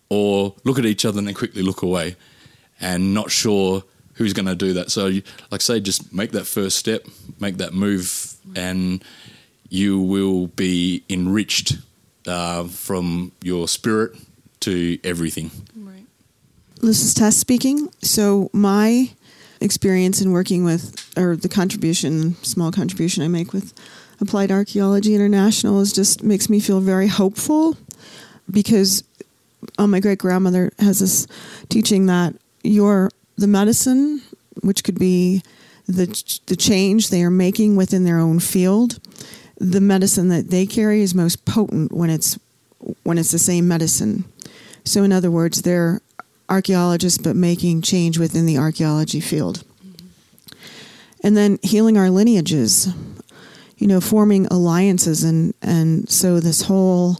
or 0.08 0.56
look 0.64 0.80
at 0.80 0.84
each 0.84 1.04
other 1.04 1.18
and 1.18 1.28
then 1.28 1.34
quickly 1.34 1.62
look 1.62 1.82
away, 1.82 2.16
and 2.80 3.14
not 3.14 3.30
sure 3.30 3.84
who's 4.14 4.32
going 4.32 4.46
to 4.46 4.56
do 4.56 4.72
that. 4.72 4.90
So, 4.90 5.06
like 5.06 5.22
I 5.52 5.58
say, 5.58 5.78
just 5.78 6.12
make 6.12 6.32
that 6.32 6.44
first 6.44 6.76
step, 6.76 7.06
make 7.38 7.58
that 7.58 7.72
move, 7.72 8.34
and 8.56 9.04
you 9.68 10.00
will 10.00 10.48
be 10.48 11.04
enriched 11.08 11.78
uh, 12.26 12.64
from 12.64 13.30
your 13.42 13.68
spirit 13.68 14.16
to 14.60 14.98
everything. 15.04 15.52
Right. 15.76 16.04
This 16.82 17.04
is 17.04 17.14
Tess 17.14 17.36
speaking. 17.36 17.92
So 18.02 18.50
my 18.52 19.10
experience 19.60 20.20
in 20.20 20.32
working 20.32 20.64
with, 20.64 21.12
or 21.16 21.36
the 21.36 21.48
contribution, 21.48 22.34
small 22.42 22.70
contribution 22.70 23.22
I 23.22 23.28
make 23.28 23.52
with 23.52 23.72
Applied 24.20 24.50
Archaeology 24.50 25.14
International 25.14 25.80
is 25.80 25.92
just 25.92 26.22
makes 26.22 26.50
me 26.50 26.60
feel 26.60 26.80
very 26.80 27.06
hopeful 27.06 27.76
because 28.50 29.02
uh, 29.78 29.86
my 29.86 30.00
great 30.00 30.18
grandmother 30.18 30.72
has 30.78 31.00
this 31.00 31.26
teaching 31.68 32.06
that 32.06 32.34
your 32.62 33.10
the 33.36 33.46
medicine, 33.46 34.22
which 34.62 34.84
could 34.84 34.98
be 34.98 35.42
the 35.86 36.06
the 36.46 36.56
change 36.56 37.08
they 37.08 37.22
are 37.22 37.30
making 37.30 37.76
within 37.76 38.04
their 38.04 38.18
own 38.18 38.40
field, 38.40 38.98
the 39.56 39.80
medicine 39.80 40.28
that 40.28 40.50
they 40.50 40.66
carry 40.66 41.00
is 41.00 41.14
most 41.14 41.44
potent 41.44 41.92
when 41.92 42.10
it's 42.10 42.38
when 43.02 43.18
it's 43.18 43.30
the 43.30 43.38
same 43.38 43.66
medicine. 43.66 44.24
So, 44.84 45.02
in 45.02 45.12
other 45.12 45.30
words, 45.30 45.62
they're 45.62 46.00
archaeologists 46.50 47.18
but 47.18 47.36
making 47.36 47.82
change 47.82 48.18
within 48.18 48.46
the 48.46 48.58
archaeology 48.58 49.20
field. 49.20 49.64
And 51.22 51.36
then 51.36 51.58
healing 51.62 51.96
our 51.96 52.10
lineages, 52.10 52.88
you 53.76 53.86
know, 53.86 54.00
forming 54.00 54.46
alliances. 54.46 55.22
And, 55.22 55.54
and 55.62 56.08
so 56.08 56.40
this 56.40 56.62
whole 56.62 57.18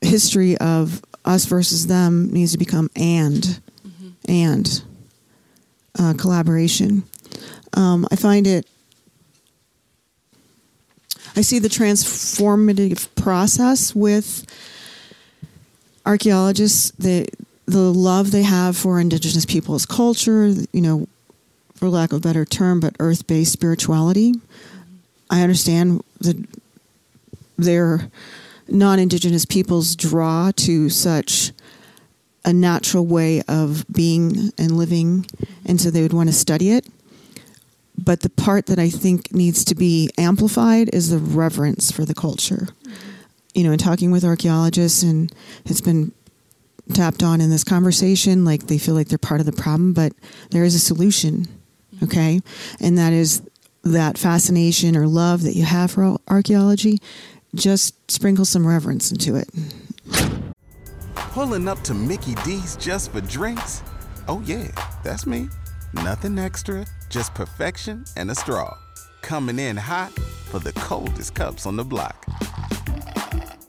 history 0.00 0.56
of 0.58 1.02
us 1.24 1.46
versus 1.46 1.86
them 1.86 2.30
needs 2.32 2.52
to 2.52 2.58
become 2.58 2.90
and, 2.94 3.60
and 4.28 4.84
uh, 5.98 6.14
collaboration. 6.18 7.04
Um, 7.72 8.06
I 8.10 8.16
find 8.16 8.46
it 8.46 8.68
I 11.36 11.40
see 11.40 11.58
the 11.58 11.68
transformative 11.68 13.08
process 13.16 13.94
with 13.94 14.46
archaeologists, 16.06 16.92
the 16.92 17.26
the 17.66 17.92
love 17.92 18.30
they 18.30 18.42
have 18.42 18.76
for 18.76 19.00
indigenous 19.00 19.46
peoples' 19.46 19.86
culture, 19.86 20.48
you 20.72 20.80
know, 20.80 21.08
for 21.74 21.88
lack 21.88 22.12
of 22.12 22.18
a 22.18 22.20
better 22.20 22.44
term, 22.44 22.80
but 22.80 22.94
earth-based 23.00 23.52
spirituality. 23.52 24.34
I 25.30 25.42
understand 25.42 26.02
that 26.20 26.36
their 27.56 28.10
non-indigenous 28.68 29.44
peoples 29.44 29.96
draw 29.96 30.50
to 30.56 30.88
such 30.88 31.52
a 32.44 32.52
natural 32.52 33.06
way 33.06 33.42
of 33.48 33.86
being 33.90 34.52
and 34.58 34.76
living, 34.76 35.26
and 35.64 35.80
so 35.80 35.90
they 35.90 36.02
would 36.02 36.12
want 36.12 36.28
to 36.28 36.34
study 36.34 36.70
it. 36.70 36.86
But 37.96 38.20
the 38.20 38.30
part 38.30 38.66
that 38.66 38.78
I 38.78 38.90
think 38.90 39.32
needs 39.32 39.64
to 39.64 39.74
be 39.74 40.10
amplified 40.18 40.90
is 40.92 41.10
the 41.10 41.18
reverence 41.18 41.90
for 41.90 42.04
the 42.04 42.14
culture. 42.14 42.68
You 43.54 43.64
know, 43.64 43.72
in 43.72 43.78
talking 43.78 44.10
with 44.10 44.24
archaeologists, 44.24 45.02
and 45.02 45.32
it's 45.64 45.80
been 45.80 46.12
tapped 46.92 47.22
on 47.22 47.40
in 47.40 47.50
this 47.50 47.64
conversation, 47.64 48.44
like 48.44 48.66
they 48.66 48.78
feel 48.78 48.94
like 48.94 49.08
they're 49.08 49.18
part 49.18 49.40
of 49.40 49.46
the 49.46 49.52
problem, 49.52 49.92
but 49.92 50.12
there 50.50 50.64
is 50.64 50.74
a 50.74 50.80
solution, 50.80 51.46
okay? 52.02 52.40
And 52.80 52.98
that 52.98 53.12
is 53.12 53.42
that 53.84 54.18
fascination 54.18 54.96
or 54.96 55.06
love 55.06 55.42
that 55.42 55.54
you 55.54 55.64
have 55.64 55.92
for 55.92 56.18
archaeology, 56.28 56.98
just 57.54 58.10
sprinkle 58.10 58.44
some 58.44 58.66
reverence 58.66 59.12
into 59.12 59.36
it. 59.36 59.48
Pulling 61.14 61.68
up 61.68 61.80
to 61.82 61.94
Mickey 61.94 62.34
D's 62.44 62.76
just 62.76 63.12
for 63.12 63.20
drinks? 63.20 63.82
Oh, 64.28 64.42
yeah, 64.44 64.68
that's 65.02 65.26
me. 65.26 65.48
Nothing 65.92 66.38
extra, 66.38 66.86
just 67.08 67.34
perfection 67.34 68.04
and 68.16 68.30
a 68.30 68.34
straw. 68.34 68.76
Coming 69.20 69.58
in 69.58 69.76
hot 69.76 70.12
for 70.50 70.58
the 70.58 70.72
coldest 70.72 71.34
cups 71.34 71.66
on 71.66 71.76
the 71.76 71.84
block. 71.84 72.24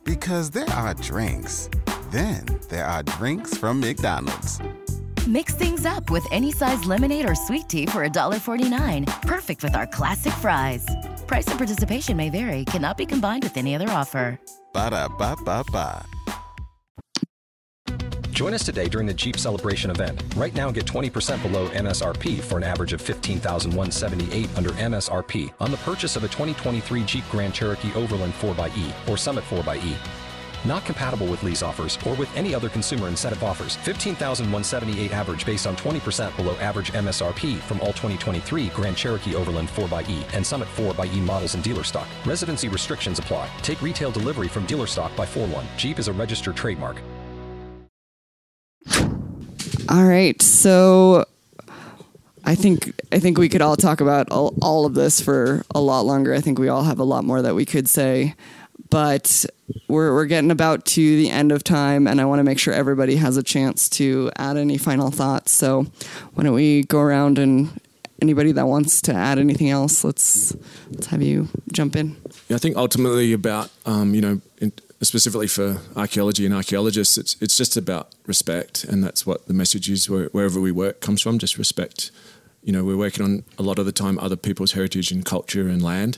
Because 0.04 0.52
there 0.52 0.70
are 0.70 0.94
drinks, 0.94 1.70
then 2.12 2.46
there 2.70 2.86
are 2.86 3.04
drinks 3.04 3.58
from 3.58 3.80
McDonald's. 3.80 4.60
Mix 5.28 5.56
things 5.56 5.86
up 5.86 6.10
with 6.10 6.26
any 6.32 6.52
size 6.52 6.86
lemonade 6.86 7.28
or 7.28 7.36
sweet 7.36 7.68
tea 7.68 7.86
for 7.86 8.08
$1.49. 8.08 9.22
Perfect 9.24 9.64
with 9.64 9.76
our 9.76 9.88
classic 9.88 10.34
fries. 10.34 10.86
Price 11.26 11.48
and 11.48 11.58
participation 11.58 12.16
may 12.16 12.30
vary, 12.30 12.66
cannot 12.66 12.98
be 12.98 13.06
combined 13.06 13.44
with 13.44 13.58
any 13.58 13.76
other 13.76 13.90
offer. 13.90 14.40
Ba 14.74 14.90
da 14.92 15.08
ba 15.08 15.36
ba 15.44 15.64
ba. 15.72 16.06
Join 18.36 18.54
us 18.54 18.66
today 18.66 18.90
during 18.90 19.08
the 19.08 19.14
Jeep 19.14 19.38
Celebration 19.38 19.90
event. 19.90 20.22
Right 20.36 20.54
now, 20.54 20.70
get 20.70 20.86
20% 20.86 21.42
below 21.42 21.70
MSRP 21.70 22.42
for 22.42 22.58
an 22.58 22.64
average 22.64 22.92
of 22.92 23.02
15178 23.02 24.50
under 24.58 24.72
MSRP 24.72 25.54
on 25.62 25.72
the 25.72 25.78
purchase 25.78 26.18
of 26.18 26.26
a 26.26 26.28
2023 26.28 27.06
Jeep 27.06 27.24
Grand 27.32 27.54
Cherokee 27.54 27.94
Overland 27.94 28.34
4xE 28.34 29.10
or 29.10 29.16
Summit 29.16 29.46
4xE. 29.46 29.96
Not 30.66 30.86
compatible 30.86 31.28
with 31.28 31.44
lease 31.44 31.62
offers 31.62 31.98
or 32.06 32.16
with 32.16 32.36
any 32.36 32.56
other 32.56 32.70
consumer 32.70 33.08
incentive 33.08 33.44
offers. 33.44 33.76
15,178 33.78 35.12
average 35.12 35.46
based 35.46 35.68
on 35.68 35.76
20% 35.76 36.36
below 36.36 36.56
average 36.58 36.92
MSRP 36.94 37.58
from 37.60 37.80
all 37.82 37.94
2023 37.94 38.68
Grand 38.70 38.98
Cherokee 38.98 39.36
Overland 39.36 39.70
4xE 39.70 40.34
and 40.34 40.46
Summit 40.46 40.68
4xE 40.76 41.20
models 41.22 41.56
in 41.56 41.62
dealer 41.62 41.84
stock. 41.84 42.08
Residency 42.26 42.70
restrictions 42.70 43.20
apply. 43.20 43.50
Take 43.62 43.82
retail 43.82 44.12
delivery 44.12 44.48
from 44.48 44.66
dealer 44.66 44.88
stock 44.88 45.16
by 45.16 45.26
4 45.26 45.48
1. 45.48 45.66
Jeep 45.78 46.00
is 46.00 46.08
a 46.08 46.14
registered 46.14 46.56
trademark. 46.56 46.98
All 49.88 50.04
right, 50.04 50.42
so 50.42 51.26
I 52.44 52.56
think 52.56 53.00
I 53.12 53.20
think 53.20 53.38
we 53.38 53.50
could 53.50 53.62
all 53.62 53.76
talk 53.76 54.02
about 54.02 54.32
all, 54.32 54.56
all 54.62 54.86
of 54.86 54.96
this 54.96 55.22
for 55.22 55.64
a 55.74 55.80
lot 55.82 56.02
longer. 56.06 56.34
I 56.34 56.42
think 56.42 56.58
we 56.58 56.70
all 56.70 56.84
have 56.84 57.00
a 57.00 57.04
lot 57.04 57.24
more 57.24 57.42
that 57.42 57.54
we 57.54 57.66
could 57.66 57.88
say, 57.88 58.34
but 58.90 59.46
we're 59.88 60.14
we're 60.14 60.26
getting 60.26 60.52
about 60.52 60.86
to 60.86 61.18
the 61.18 61.30
end 61.30 61.52
of 61.52 61.64
time, 61.64 62.08
and 62.08 62.22
I 62.22 62.26
want 62.26 62.40
to 62.40 62.44
make 62.44 62.60
sure 62.60 62.74
everybody 62.74 63.16
has 63.18 63.38
a 63.38 63.44
chance 63.44 63.90
to 63.90 64.32
add 64.38 64.58
any 64.58 64.78
final 64.78 65.12
thoughts. 65.12 65.52
So 65.52 65.88
why 66.34 66.44
don't 66.44 66.54
we 66.54 66.84
go 66.84 67.00
around 67.00 67.40
and 67.40 67.80
anybody 68.22 68.52
that 68.54 68.68
wants 68.68 69.02
to 69.04 69.14
add 69.14 69.40
anything 69.40 69.70
else, 69.70 70.04
let's 70.04 70.56
let's 70.92 71.08
have 71.08 71.22
you 71.22 71.48
jump 71.72 71.96
in. 71.96 72.16
Yeah, 72.48 72.56
I 72.56 72.60
think 72.60 72.78
ultimately 72.78 73.34
about 73.34 73.70
um, 73.86 74.14
you 74.14 74.22
know 74.22 74.42
in, 74.60 74.72
specifically 75.02 75.48
for 75.48 75.78
archaeology 75.96 76.46
and 76.46 76.54
archaeologists, 76.54 77.18
it's 77.18 77.36
it's 77.42 77.58
just 77.58 77.78
about 77.78 78.14
respect, 78.26 78.84
and 78.84 79.04
that's 79.04 79.26
what 79.26 79.48
the 79.48 79.54
message 79.54 79.90
is 79.90 80.10
where, 80.10 80.26
wherever 80.28 80.60
we 80.60 80.72
work 80.72 81.02
comes 81.02 81.22
from. 81.22 81.40
Just 81.40 81.58
respect. 81.58 82.12
You 82.64 82.72
know, 82.72 82.84
we're 82.84 82.98
working 82.98 83.24
on 83.24 83.44
a 83.60 83.64
lot 83.64 83.78
of 83.78 83.86
the 83.86 83.92
time 83.92 84.18
other 84.18 84.36
people's 84.36 84.72
heritage 84.72 85.12
and 85.12 85.24
culture 85.24 85.68
and 85.68 85.84
land. 85.84 86.18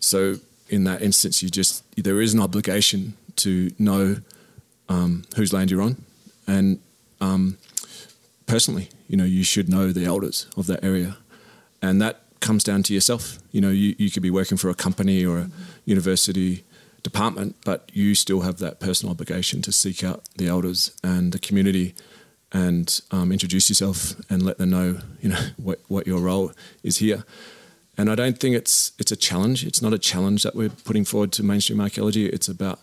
So 0.00 0.36
in 0.68 0.84
that 0.84 1.02
instance, 1.02 1.42
you 1.42 1.48
just 1.48 1.84
there 1.96 2.20
is 2.20 2.34
an 2.34 2.40
obligation 2.40 3.14
to 3.36 3.70
know 3.78 4.16
um, 4.88 5.24
whose 5.36 5.52
land 5.52 5.70
you're 5.70 5.82
on, 5.82 6.04
and 6.46 6.80
um, 7.20 7.58
personally, 8.46 8.88
you 9.08 9.16
know, 9.16 9.24
you 9.24 9.44
should 9.44 9.68
know 9.68 9.92
the 9.92 10.04
elders 10.04 10.46
of 10.56 10.66
that 10.66 10.84
area, 10.84 11.16
and 11.82 12.00
that 12.00 12.22
comes 12.40 12.64
down 12.64 12.82
to 12.84 12.94
yourself. 12.94 13.38
You 13.52 13.60
know, 13.60 13.70
you, 13.70 13.94
you 13.98 14.10
could 14.10 14.22
be 14.22 14.30
working 14.30 14.56
for 14.56 14.70
a 14.70 14.74
company 14.74 15.24
or 15.24 15.38
a 15.38 15.50
university 15.84 16.64
department, 17.02 17.56
but 17.64 17.90
you 17.92 18.14
still 18.14 18.40
have 18.40 18.58
that 18.58 18.80
personal 18.80 19.12
obligation 19.12 19.62
to 19.62 19.72
seek 19.72 20.02
out 20.02 20.24
the 20.36 20.48
elders 20.48 20.92
and 21.02 21.32
the 21.32 21.38
community 21.38 21.94
and 22.52 23.00
um, 23.10 23.32
introduce 23.32 23.68
yourself 23.68 24.14
and 24.30 24.42
let 24.42 24.58
them 24.58 24.70
know, 24.70 24.98
you 25.20 25.28
know, 25.28 25.40
what, 25.56 25.80
what 25.88 26.06
your 26.06 26.20
role 26.20 26.52
is 26.82 26.98
here. 26.98 27.24
And 27.98 28.10
I 28.10 28.14
don't 28.14 28.38
think 28.38 28.54
it's 28.54 28.92
it's 28.98 29.12
a 29.12 29.16
challenge. 29.16 29.64
It's 29.64 29.80
not 29.80 29.92
a 29.92 29.98
challenge 29.98 30.42
that 30.42 30.54
we're 30.54 30.68
putting 30.70 31.04
forward 31.04 31.32
to 31.32 31.42
mainstream 31.42 31.80
archaeology. 31.80 32.26
It's 32.26 32.48
about 32.48 32.80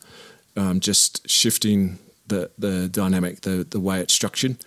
um, 0.56 0.80
just 0.80 1.30
shifting 1.30 2.00
the 2.28 2.52
the 2.58 2.90
dynamic, 2.90 3.42
the 3.42 3.66
the 3.70 3.80
way 3.80 4.00
it's 4.00 4.14
structured, 4.14 4.58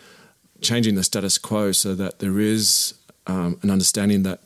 changing 0.61 0.95
the 0.95 1.05
status 1.05 1.39
quo 1.39 1.73
so 1.73 1.95
that 1.95 2.19
there 2.21 2.39
is 2.39 2.95
um, 3.27 3.59
an 3.63 3.71
understanding 3.71 4.23
that 4.23 4.41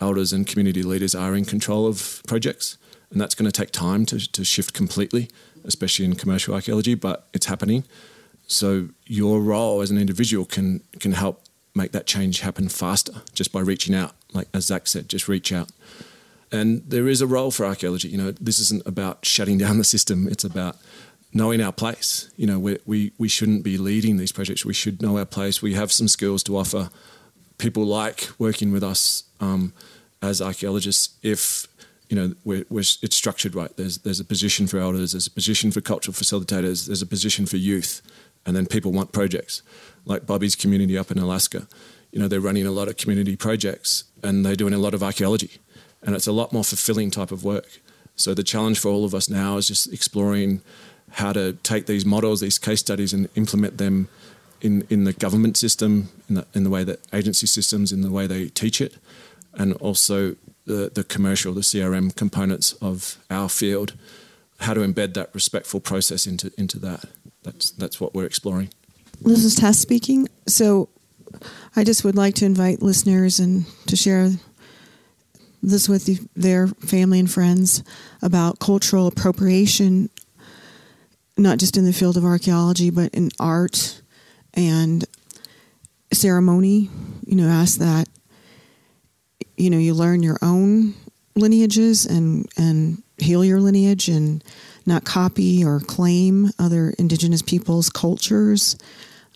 elders 0.00 0.32
and 0.32 0.46
community 0.46 0.82
leaders 0.82 1.14
are 1.14 1.34
in 1.36 1.44
control 1.44 1.86
of 1.86 2.22
projects 2.26 2.78
and 3.10 3.20
that's 3.20 3.34
going 3.34 3.50
to 3.50 3.52
take 3.52 3.70
time 3.70 4.06
to, 4.06 4.32
to 4.32 4.44
shift 4.44 4.72
completely, 4.72 5.28
especially 5.64 6.04
in 6.04 6.14
commercial 6.14 6.54
archaeology, 6.54 6.94
but 6.94 7.28
it's 7.34 7.46
happening. 7.46 7.84
So 8.46 8.88
your 9.06 9.40
role 9.40 9.80
as 9.80 9.90
an 9.90 9.98
individual 9.98 10.44
can 10.44 10.82
can 10.98 11.12
help 11.12 11.42
make 11.74 11.92
that 11.92 12.06
change 12.06 12.40
happen 12.40 12.68
faster 12.68 13.22
just 13.32 13.52
by 13.52 13.60
reaching 13.60 13.94
out. 13.94 14.12
Like 14.32 14.48
as 14.54 14.66
Zach 14.66 14.86
said, 14.86 15.08
just 15.08 15.28
reach 15.28 15.52
out. 15.52 15.70
And 16.52 16.82
there 16.86 17.08
is 17.08 17.20
a 17.20 17.26
role 17.26 17.50
for 17.50 17.64
archaeology. 17.64 18.08
You 18.08 18.18
know, 18.18 18.32
this 18.32 18.58
isn't 18.58 18.86
about 18.86 19.24
shutting 19.24 19.58
down 19.58 19.78
the 19.78 19.84
system. 19.84 20.26
It's 20.28 20.44
about 20.44 20.76
knowing 21.32 21.60
our 21.60 21.72
place. 21.72 22.30
You 22.36 22.46
know, 22.46 22.58
we 22.58 22.78
we 22.86 23.12
we 23.18 23.28
shouldn't 23.28 23.62
be 23.62 23.78
leading 23.78 24.16
these 24.16 24.32
projects. 24.32 24.64
We 24.64 24.74
should 24.74 25.00
know 25.00 25.18
our 25.18 25.26
place. 25.26 25.62
We 25.62 25.74
have 25.74 25.92
some 25.92 26.08
skills 26.08 26.42
to 26.44 26.56
offer 26.56 26.90
people 27.58 27.84
like 27.84 28.28
working 28.38 28.72
with 28.72 28.82
us 28.82 29.24
um, 29.40 29.72
as 30.22 30.40
archaeologists 30.40 31.16
if 31.22 31.66
you 32.08 32.16
know 32.16 32.34
we're, 32.44 32.64
we're, 32.70 32.80
it's 32.80 33.16
structured 33.16 33.54
right. 33.54 33.74
There's 33.76 33.98
there's 33.98 34.20
a 34.20 34.24
position 34.24 34.66
for 34.66 34.78
elders, 34.78 35.12
there's 35.12 35.26
a 35.26 35.30
position 35.30 35.70
for 35.70 35.80
cultural 35.80 36.14
facilitators, 36.14 36.86
there's 36.86 37.02
a 37.02 37.06
position 37.06 37.46
for 37.46 37.56
youth, 37.56 38.02
and 38.44 38.56
then 38.56 38.66
people 38.66 38.92
want 38.92 39.12
projects 39.12 39.62
like 40.04 40.26
Bobby's 40.26 40.56
community 40.56 40.98
up 40.98 41.10
in 41.10 41.18
Alaska. 41.18 41.68
You 42.10 42.20
know 42.20 42.26
they're 42.26 42.40
running 42.40 42.66
a 42.66 42.72
lot 42.72 42.88
of 42.88 42.96
community 42.96 43.36
projects 43.36 44.04
and 44.22 44.44
they're 44.44 44.56
doing 44.56 44.74
a 44.74 44.78
lot 44.78 44.94
of 44.94 45.02
archaeology, 45.02 45.58
and 46.02 46.14
it's 46.14 46.26
a 46.26 46.32
lot 46.32 46.52
more 46.52 46.64
fulfilling 46.64 47.10
type 47.10 47.32
of 47.32 47.44
work. 47.44 47.80
So 48.16 48.34
the 48.34 48.42
challenge 48.42 48.78
for 48.78 48.88
all 48.88 49.04
of 49.04 49.14
us 49.14 49.28
now 49.30 49.56
is 49.56 49.68
just 49.68 49.92
exploring 49.92 50.60
how 51.12 51.32
to 51.32 51.54
take 51.62 51.86
these 51.86 52.04
models, 52.04 52.40
these 52.40 52.58
case 52.58 52.80
studies, 52.80 53.12
and 53.12 53.28
implement 53.34 53.78
them 53.78 54.08
in, 54.60 54.86
in 54.90 55.04
the 55.04 55.12
government 55.12 55.56
system, 55.56 56.08
in 56.28 56.34
the, 56.36 56.46
in 56.54 56.64
the 56.64 56.70
way 56.70 56.84
that 56.84 57.00
agency 57.12 57.46
systems, 57.46 57.92
in 57.92 58.02
the 58.02 58.10
way 58.10 58.26
they 58.26 58.48
teach 58.48 58.80
it, 58.80 58.96
and 59.54 59.72
also 59.74 60.36
the, 60.66 60.90
the 60.94 61.04
commercial, 61.04 61.52
the 61.52 61.62
CRM 61.62 62.14
components 62.14 62.74
of 62.74 63.18
our 63.30 63.48
field, 63.48 63.94
how 64.60 64.74
to 64.74 64.80
embed 64.80 65.14
that 65.14 65.30
respectful 65.32 65.80
process 65.80 66.26
into, 66.26 66.52
into 66.58 66.78
that. 66.78 67.04
That's, 67.42 67.70
that's 67.70 68.00
what 68.00 68.14
we're 68.14 68.26
exploring. 68.26 68.68
This 69.22 69.44
is 69.44 69.54
Tess 69.54 69.78
speaking. 69.78 70.28
So 70.46 70.88
I 71.76 71.84
just 71.84 72.04
would 72.04 72.16
like 72.16 72.34
to 72.36 72.44
invite 72.44 72.82
listeners 72.82 73.38
and 73.38 73.64
to 73.86 73.96
share 73.96 74.30
this 75.62 75.88
with 75.88 76.08
you, 76.08 76.18
their 76.34 76.68
family 76.68 77.18
and 77.18 77.30
friends 77.30 77.82
about 78.22 78.58
cultural 78.58 79.06
appropriation, 79.06 80.10
not 81.36 81.58
just 81.58 81.76
in 81.76 81.84
the 81.84 81.92
field 81.92 82.16
of 82.16 82.24
archaeology, 82.24 82.90
but 82.90 83.14
in 83.14 83.30
art 83.38 84.00
and 84.54 85.04
ceremony. 86.12 86.90
You 87.26 87.36
know, 87.36 87.48
ask 87.48 87.78
that 87.78 88.08
you 89.56 89.70
know 89.70 89.78
you 89.78 89.94
learn 89.94 90.22
your 90.22 90.38
own 90.42 90.94
lineages 91.36 92.06
and 92.06 92.48
and 92.56 93.02
heal 93.18 93.44
your 93.44 93.60
lineage 93.60 94.08
and 94.08 94.42
not 94.86 95.04
copy 95.04 95.64
or 95.64 95.80
claim 95.80 96.50
other 96.58 96.94
indigenous 96.98 97.42
peoples' 97.42 97.90
cultures 97.90 98.76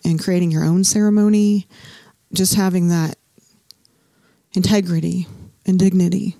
and 0.05 0.21
creating 0.21 0.51
your 0.51 0.63
own 0.63 0.83
ceremony. 0.83 1.67
Just 2.33 2.55
having 2.55 2.89
that 2.89 3.17
integrity 4.53 5.27
and 5.65 5.77
dignity. 5.77 6.37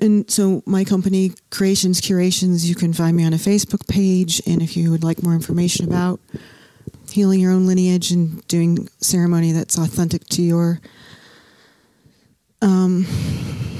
And 0.00 0.30
so, 0.30 0.62
my 0.64 0.84
company, 0.84 1.32
Creations 1.50 2.00
Curations, 2.00 2.68
you 2.68 2.74
can 2.74 2.94
find 2.94 3.16
me 3.16 3.24
on 3.24 3.34
a 3.34 3.36
Facebook 3.36 3.86
page. 3.86 4.40
And 4.46 4.62
if 4.62 4.76
you 4.76 4.90
would 4.90 5.04
like 5.04 5.22
more 5.22 5.34
information 5.34 5.86
about 5.86 6.20
healing 7.10 7.40
your 7.40 7.52
own 7.52 7.66
lineage 7.66 8.10
and 8.10 8.46
doing 8.48 8.88
ceremony 9.00 9.52
that's 9.52 9.76
authentic 9.76 10.24
to 10.28 10.42
your 10.42 10.80
um, 12.62 13.06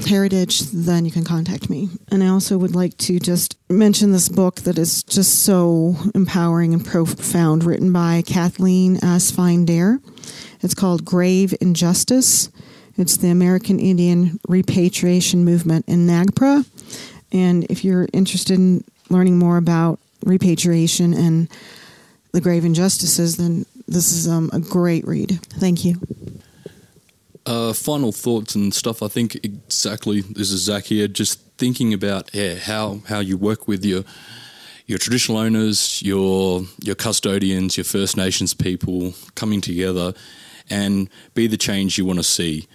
heritage, 0.05 0.61
then 0.71 1.05
you 1.05 1.11
can 1.11 1.23
contact 1.23 1.69
me. 1.69 1.89
And 2.11 2.23
I 2.23 2.27
also 2.27 2.57
would 2.57 2.75
like 2.75 2.97
to 2.99 3.19
just 3.19 3.57
mention 3.69 4.11
this 4.11 4.29
book 4.29 4.61
that 4.61 4.77
is 4.77 5.03
just 5.03 5.43
so 5.43 5.95
empowering 6.15 6.73
and 6.73 6.85
profound, 6.85 7.63
written 7.63 7.91
by 7.91 8.23
Kathleen 8.25 9.03
S. 9.03 9.31
Fine 9.31 9.65
Dare. 9.65 9.99
It's 10.61 10.73
called 10.73 11.05
Grave 11.05 11.53
Injustice. 11.61 12.49
It's 12.97 13.17
the 13.17 13.29
American 13.29 13.79
Indian 13.79 14.39
Repatriation 14.47 15.43
Movement 15.43 15.85
in 15.87 16.07
NAGPRA. 16.07 16.65
And 17.31 17.65
if 17.65 17.83
you're 17.83 18.07
interested 18.13 18.57
in 18.57 18.83
learning 19.09 19.39
more 19.39 19.57
about 19.57 19.99
repatriation 20.23 21.13
and 21.13 21.49
the 22.31 22.41
grave 22.41 22.65
injustices, 22.65 23.37
then 23.37 23.65
this 23.87 24.11
is 24.11 24.27
um, 24.27 24.49
a 24.53 24.59
great 24.59 25.05
read. 25.07 25.39
Thank 25.45 25.85
you. 25.85 25.99
Uh, 27.45 27.73
final 27.73 28.11
thoughts 28.11 28.53
and 28.53 28.73
stuff. 28.73 29.01
I 29.01 29.07
think 29.07 29.35
exactly. 29.43 30.21
This 30.21 30.51
is 30.51 30.61
Zach 30.61 30.85
here. 30.85 31.07
Just 31.07 31.39
thinking 31.57 31.93
about 31.93 32.29
yeah, 32.33 32.55
how 32.55 33.01
how 33.07 33.19
you 33.19 33.35
work 33.35 33.67
with 33.67 33.83
your 33.83 34.03
your 34.85 34.99
traditional 34.99 35.39
owners, 35.39 36.01
your 36.03 36.65
your 36.81 36.95
custodians, 36.95 37.77
your 37.77 37.83
First 37.83 38.15
Nations 38.15 38.53
people 38.53 39.15
coming 39.33 39.59
together 39.59 40.13
and 40.69 41.09
be 41.33 41.47
the 41.47 41.57
change 41.57 41.97
you 41.97 42.05
want 42.05 42.19
to 42.19 42.23
see. 42.23 42.67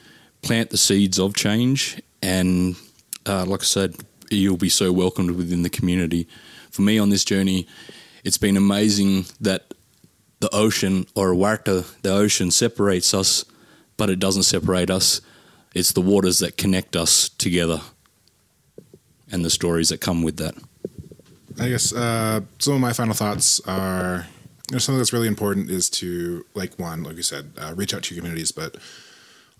Plant 0.42 0.70
the 0.70 0.78
seeds 0.78 1.18
of 1.18 1.34
change, 1.34 2.00
and 2.22 2.76
uh, 3.24 3.44
like 3.44 3.60
I 3.60 3.64
said, 3.64 3.96
you'll 4.30 4.56
be 4.56 4.68
so 4.68 4.92
welcomed 4.92 5.32
within 5.32 5.62
the 5.62 5.70
community. 5.70 6.28
For 6.70 6.82
me 6.82 6.98
on 6.98 7.10
this 7.10 7.24
journey, 7.24 7.66
it's 8.24 8.38
been 8.38 8.56
amazing 8.56 9.26
that 9.40 9.74
the 10.40 10.54
ocean 10.54 11.06
or 11.14 11.34
Warta, 11.34 11.84
the 12.02 12.12
ocean 12.12 12.50
separates 12.50 13.14
us 13.14 13.44
but 13.96 14.10
it 14.10 14.18
doesn't 14.18 14.44
separate 14.44 14.90
us. 14.90 15.20
It's 15.74 15.92
the 15.92 16.00
waters 16.00 16.38
that 16.38 16.56
connect 16.56 16.96
us 16.96 17.28
together 17.28 17.80
and 19.30 19.44
the 19.44 19.50
stories 19.50 19.88
that 19.90 20.00
come 20.00 20.22
with 20.22 20.36
that. 20.38 20.54
I 21.58 21.68
guess 21.68 21.92
uh, 21.92 22.40
some 22.58 22.74
of 22.74 22.80
my 22.80 22.92
final 22.92 23.14
thoughts 23.14 23.60
are 23.66 24.26
you 24.68 24.74
know, 24.74 24.78
something 24.78 24.98
that's 24.98 25.12
really 25.12 25.28
important 25.28 25.70
is 25.70 25.88
to, 25.90 26.44
like, 26.54 26.78
one, 26.78 27.02
like 27.02 27.16
you 27.16 27.22
said, 27.22 27.52
uh, 27.58 27.72
reach 27.76 27.94
out 27.94 28.02
to 28.04 28.14
your 28.14 28.20
communities, 28.20 28.52
but 28.52 28.76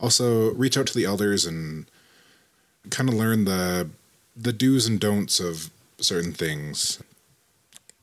also 0.00 0.52
reach 0.54 0.76
out 0.76 0.86
to 0.88 0.94
the 0.94 1.04
elders 1.04 1.46
and 1.46 1.86
kind 2.90 3.08
of 3.08 3.14
learn 3.14 3.44
the 3.44 3.88
the 4.36 4.52
do's 4.52 4.86
and 4.86 5.00
don'ts 5.00 5.40
of 5.40 5.70
certain 5.98 6.32
things. 6.32 7.02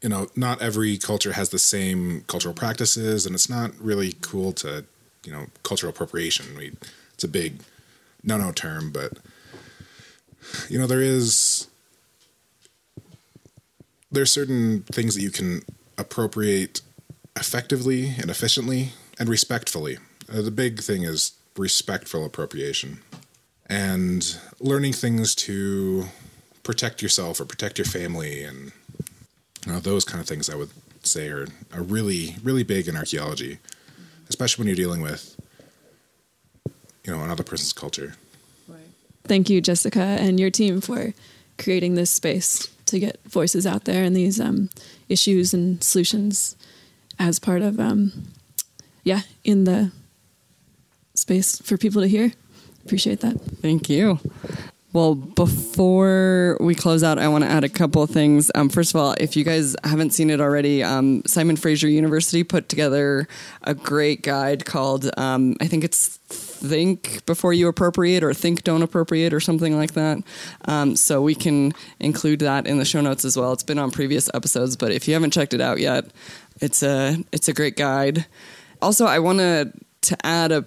You 0.02 0.10
know, 0.10 0.28
not 0.36 0.62
every 0.62 0.98
culture 0.98 1.34
has 1.34 1.50
the 1.50 1.60
same 1.60 2.24
cultural 2.28 2.56
practices, 2.56 3.26
and 3.26 3.36
it's 3.36 3.50
not 3.50 3.72
really 3.80 4.16
cool 4.22 4.52
to 4.54 4.86
you 5.26 5.32
know 5.32 5.48
cultural 5.64 5.92
appropriation. 5.92 6.56
We, 6.58 6.74
it's 7.14 7.24
a 7.24 7.28
big 7.28 7.60
no-no 8.24 8.52
term, 8.52 8.92
but 8.92 9.14
you 10.70 10.80
know 10.80 10.88
there 10.88 11.02
is 11.02 11.68
there's 14.12 14.32
certain 14.32 14.84
things 14.84 15.16
that 15.16 15.22
you 15.22 15.32
can 15.32 15.62
appropriate 15.98 16.82
effectively 17.36 18.14
and 18.20 18.30
efficiently 18.30 18.94
and 19.20 19.28
respectfully. 19.28 19.98
Uh, 20.32 20.42
the 20.42 20.52
big 20.52 20.80
thing 20.80 21.04
is 21.04 21.34
respectful 21.58 22.26
appropriation 22.26 23.00
and 23.68 24.38
learning 24.60 24.94
things 24.94 25.36
to 25.36 26.06
protect 26.64 27.02
yourself 27.02 27.40
or 27.40 27.46
protect 27.46 27.78
your 27.78 27.86
family 27.86 28.44
and 28.44 28.72
you 29.66 29.72
know, 29.72 29.80
those 29.80 30.04
kind 30.04 30.20
of 30.20 30.28
things 30.28 30.50
I 30.50 30.56
would 30.56 30.72
say 31.04 31.30
are, 31.30 31.48
are 31.74 31.82
really 31.82 32.36
really 32.44 32.64
big 32.64 32.88
in 32.88 32.96
archaeology 32.96 33.60
especially 34.30 34.62
when 34.62 34.68
you're 34.68 34.76
dealing 34.76 35.02
with, 35.02 35.40
you 37.04 37.14
know, 37.14 37.24
another 37.24 37.44
person's 37.44 37.74
culture. 37.74 38.16
Right. 38.68 38.80
Thank 39.24 39.50
you, 39.50 39.62
Jessica, 39.62 40.00
and 40.00 40.40
your 40.40 40.50
team 40.50 40.82
for 40.82 41.14
creating 41.58 41.96
this 41.96 42.12
space 42.12 42.68
to 42.86 43.00
get 43.00 43.20
voices 43.26 43.66
out 43.66 43.86
there 43.86 44.04
and 44.04 44.16
these 44.16 44.40
um, 44.40 44.70
issues 45.10 45.54
and 45.54 45.84
solutions 45.84 46.56
as 47.20 47.40
part 47.40 47.62
of, 47.62 47.80
um, 47.80 48.12
yeah, 49.04 49.22
in 49.44 49.64
the 49.66 49.92
space 51.14 51.62
for 51.62 51.78
people 51.78 52.02
to 52.02 52.08
hear. 52.08 52.34
Appreciate 52.86 53.22
that. 53.22 53.40
Thank 53.62 53.90
you. 53.90 54.20
Well, 54.94 55.16
before 55.16 56.56
we 56.60 56.76
close 56.76 57.02
out, 57.02 57.18
I 57.18 57.28
want 57.28 57.44
to 57.44 57.50
add 57.50 57.64
a 57.64 57.70
couple 57.70 58.04
of 58.04 58.12
things. 58.12 58.52
Um, 58.54 58.70
first 58.70 58.94
of 58.94 59.02
all, 59.02 59.16
if 59.20 59.36
you 59.36 59.44
guys 59.44 59.76
haven't 59.84 60.12
seen 60.12 60.30
it 60.30 60.40
already, 60.40 60.84
um, 60.84 61.24
Simon 61.26 61.56
Fraser 61.56 61.88
University 61.88 62.44
put 62.44 62.70
together 62.70 63.28
a 63.64 63.74
great 63.74 64.22
guide 64.22 64.66
called, 64.66 65.10
um, 65.18 65.56
I 65.60 65.66
think 65.66 65.84
it's 65.84 66.18
Think 66.28 67.26
Before 67.26 67.54
You 67.54 67.70
Appropriate 67.70 68.24
or 68.24 68.36
Think 68.36 68.64
Don't 68.64 68.84
Appropriate 68.84 69.34
or 69.34 69.40
something 69.40 69.76
like 69.76 69.94
that. 69.94 70.20
Um, 70.66 70.96
so 70.96 71.24
we 71.24 71.34
can 71.34 71.74
include 72.00 72.40
that 72.42 72.68
in 72.68 72.78
the 72.78 72.86
show 72.86 73.02
notes 73.02 73.26
as 73.26 73.36
well. 73.36 73.52
It's 73.52 73.64
been 73.64 73.80
on 73.80 73.90
previous 73.90 74.30
episodes, 74.36 74.78
but 74.78 74.92
if 74.92 75.08
you 75.08 75.16
haven't 75.16 75.32
checked 75.32 75.56
it 75.56 75.62
out 75.62 75.80
yet, 75.80 76.06
it's 76.62 76.84
a 76.84 77.18
it's 77.32 77.48
a 77.48 77.54
great 77.54 77.78
guide. 77.78 78.28
Also, 78.80 79.08
I 79.08 79.18
want 79.18 79.40
to 79.40 79.74
to 80.02 80.26
add 80.26 80.52
a 80.52 80.66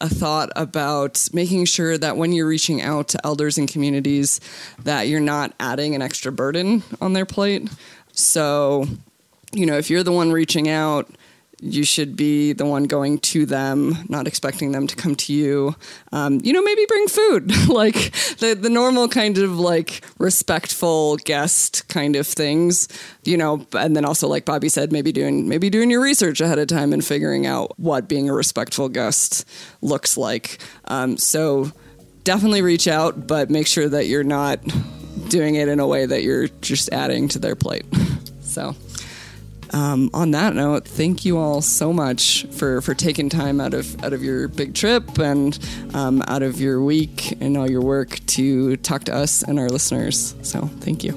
a 0.00 0.08
thought 0.08 0.50
about 0.56 1.28
making 1.32 1.64
sure 1.64 1.96
that 1.96 2.16
when 2.16 2.32
you're 2.32 2.46
reaching 2.46 2.82
out 2.82 3.08
to 3.08 3.20
elders 3.24 3.58
and 3.58 3.68
communities 3.68 4.40
that 4.82 5.08
you're 5.08 5.20
not 5.20 5.54
adding 5.58 5.94
an 5.94 6.02
extra 6.02 6.30
burden 6.30 6.82
on 7.00 7.12
their 7.12 7.26
plate. 7.26 7.70
So, 8.12 8.86
you 9.52 9.66
know, 9.66 9.78
if 9.78 9.90
you're 9.90 10.02
the 10.02 10.12
one 10.12 10.32
reaching 10.32 10.68
out, 10.68 11.08
you 11.60 11.84
should 11.84 12.16
be 12.16 12.52
the 12.52 12.66
one 12.66 12.84
going 12.84 13.18
to 13.18 13.46
them, 13.46 13.96
not 14.08 14.26
expecting 14.26 14.72
them 14.72 14.86
to 14.86 14.94
come 14.94 15.14
to 15.14 15.32
you. 15.32 15.74
Um, 16.12 16.40
you 16.44 16.52
know, 16.52 16.62
maybe 16.62 16.84
bring 16.86 17.08
food, 17.08 17.68
like 17.68 18.12
the 18.38 18.54
the 18.54 18.68
normal 18.68 19.08
kind 19.08 19.38
of 19.38 19.58
like 19.58 20.04
respectful 20.18 21.16
guest 21.16 21.88
kind 21.88 22.14
of 22.16 22.26
things. 22.26 22.88
You 23.24 23.38
know, 23.38 23.66
and 23.72 23.96
then 23.96 24.04
also 24.04 24.28
like 24.28 24.44
Bobby 24.44 24.68
said, 24.68 24.92
maybe 24.92 25.12
doing 25.12 25.48
maybe 25.48 25.70
doing 25.70 25.90
your 25.90 26.02
research 26.02 26.40
ahead 26.40 26.58
of 26.58 26.68
time 26.68 26.92
and 26.92 27.04
figuring 27.04 27.46
out 27.46 27.78
what 27.78 28.08
being 28.08 28.28
a 28.28 28.34
respectful 28.34 28.88
guest 28.88 29.48
looks 29.80 30.16
like. 30.16 30.58
Um, 30.84 31.16
so 31.16 31.72
definitely 32.24 32.60
reach 32.60 32.86
out, 32.86 33.26
but 33.26 33.48
make 33.50 33.66
sure 33.66 33.88
that 33.88 34.06
you're 34.06 34.24
not 34.24 34.60
doing 35.28 35.54
it 35.54 35.68
in 35.68 35.80
a 35.80 35.86
way 35.86 36.04
that 36.04 36.22
you're 36.22 36.48
just 36.60 36.90
adding 36.92 37.28
to 37.28 37.38
their 37.38 37.56
plate. 37.56 37.86
So. 38.42 38.74
Um, 39.76 40.08
on 40.14 40.30
that 40.30 40.54
note, 40.54 40.88
thank 40.88 41.26
you 41.26 41.36
all 41.36 41.60
so 41.60 41.92
much 41.92 42.46
for, 42.46 42.80
for 42.80 42.94
taking 42.94 43.28
time 43.28 43.60
out 43.60 43.74
of 43.74 44.02
out 44.02 44.14
of 44.14 44.24
your 44.24 44.48
big 44.48 44.74
trip 44.74 45.18
and 45.18 45.58
um, 45.92 46.22
out 46.28 46.42
of 46.42 46.58
your 46.58 46.80
week 46.80 47.36
and 47.42 47.58
all 47.58 47.70
your 47.70 47.82
work 47.82 48.18
to 48.26 48.78
talk 48.78 49.04
to 49.04 49.14
us 49.14 49.42
and 49.42 49.58
our 49.58 49.68
listeners. 49.68 50.34
So 50.40 50.62
thank 50.62 51.04
you. 51.04 51.12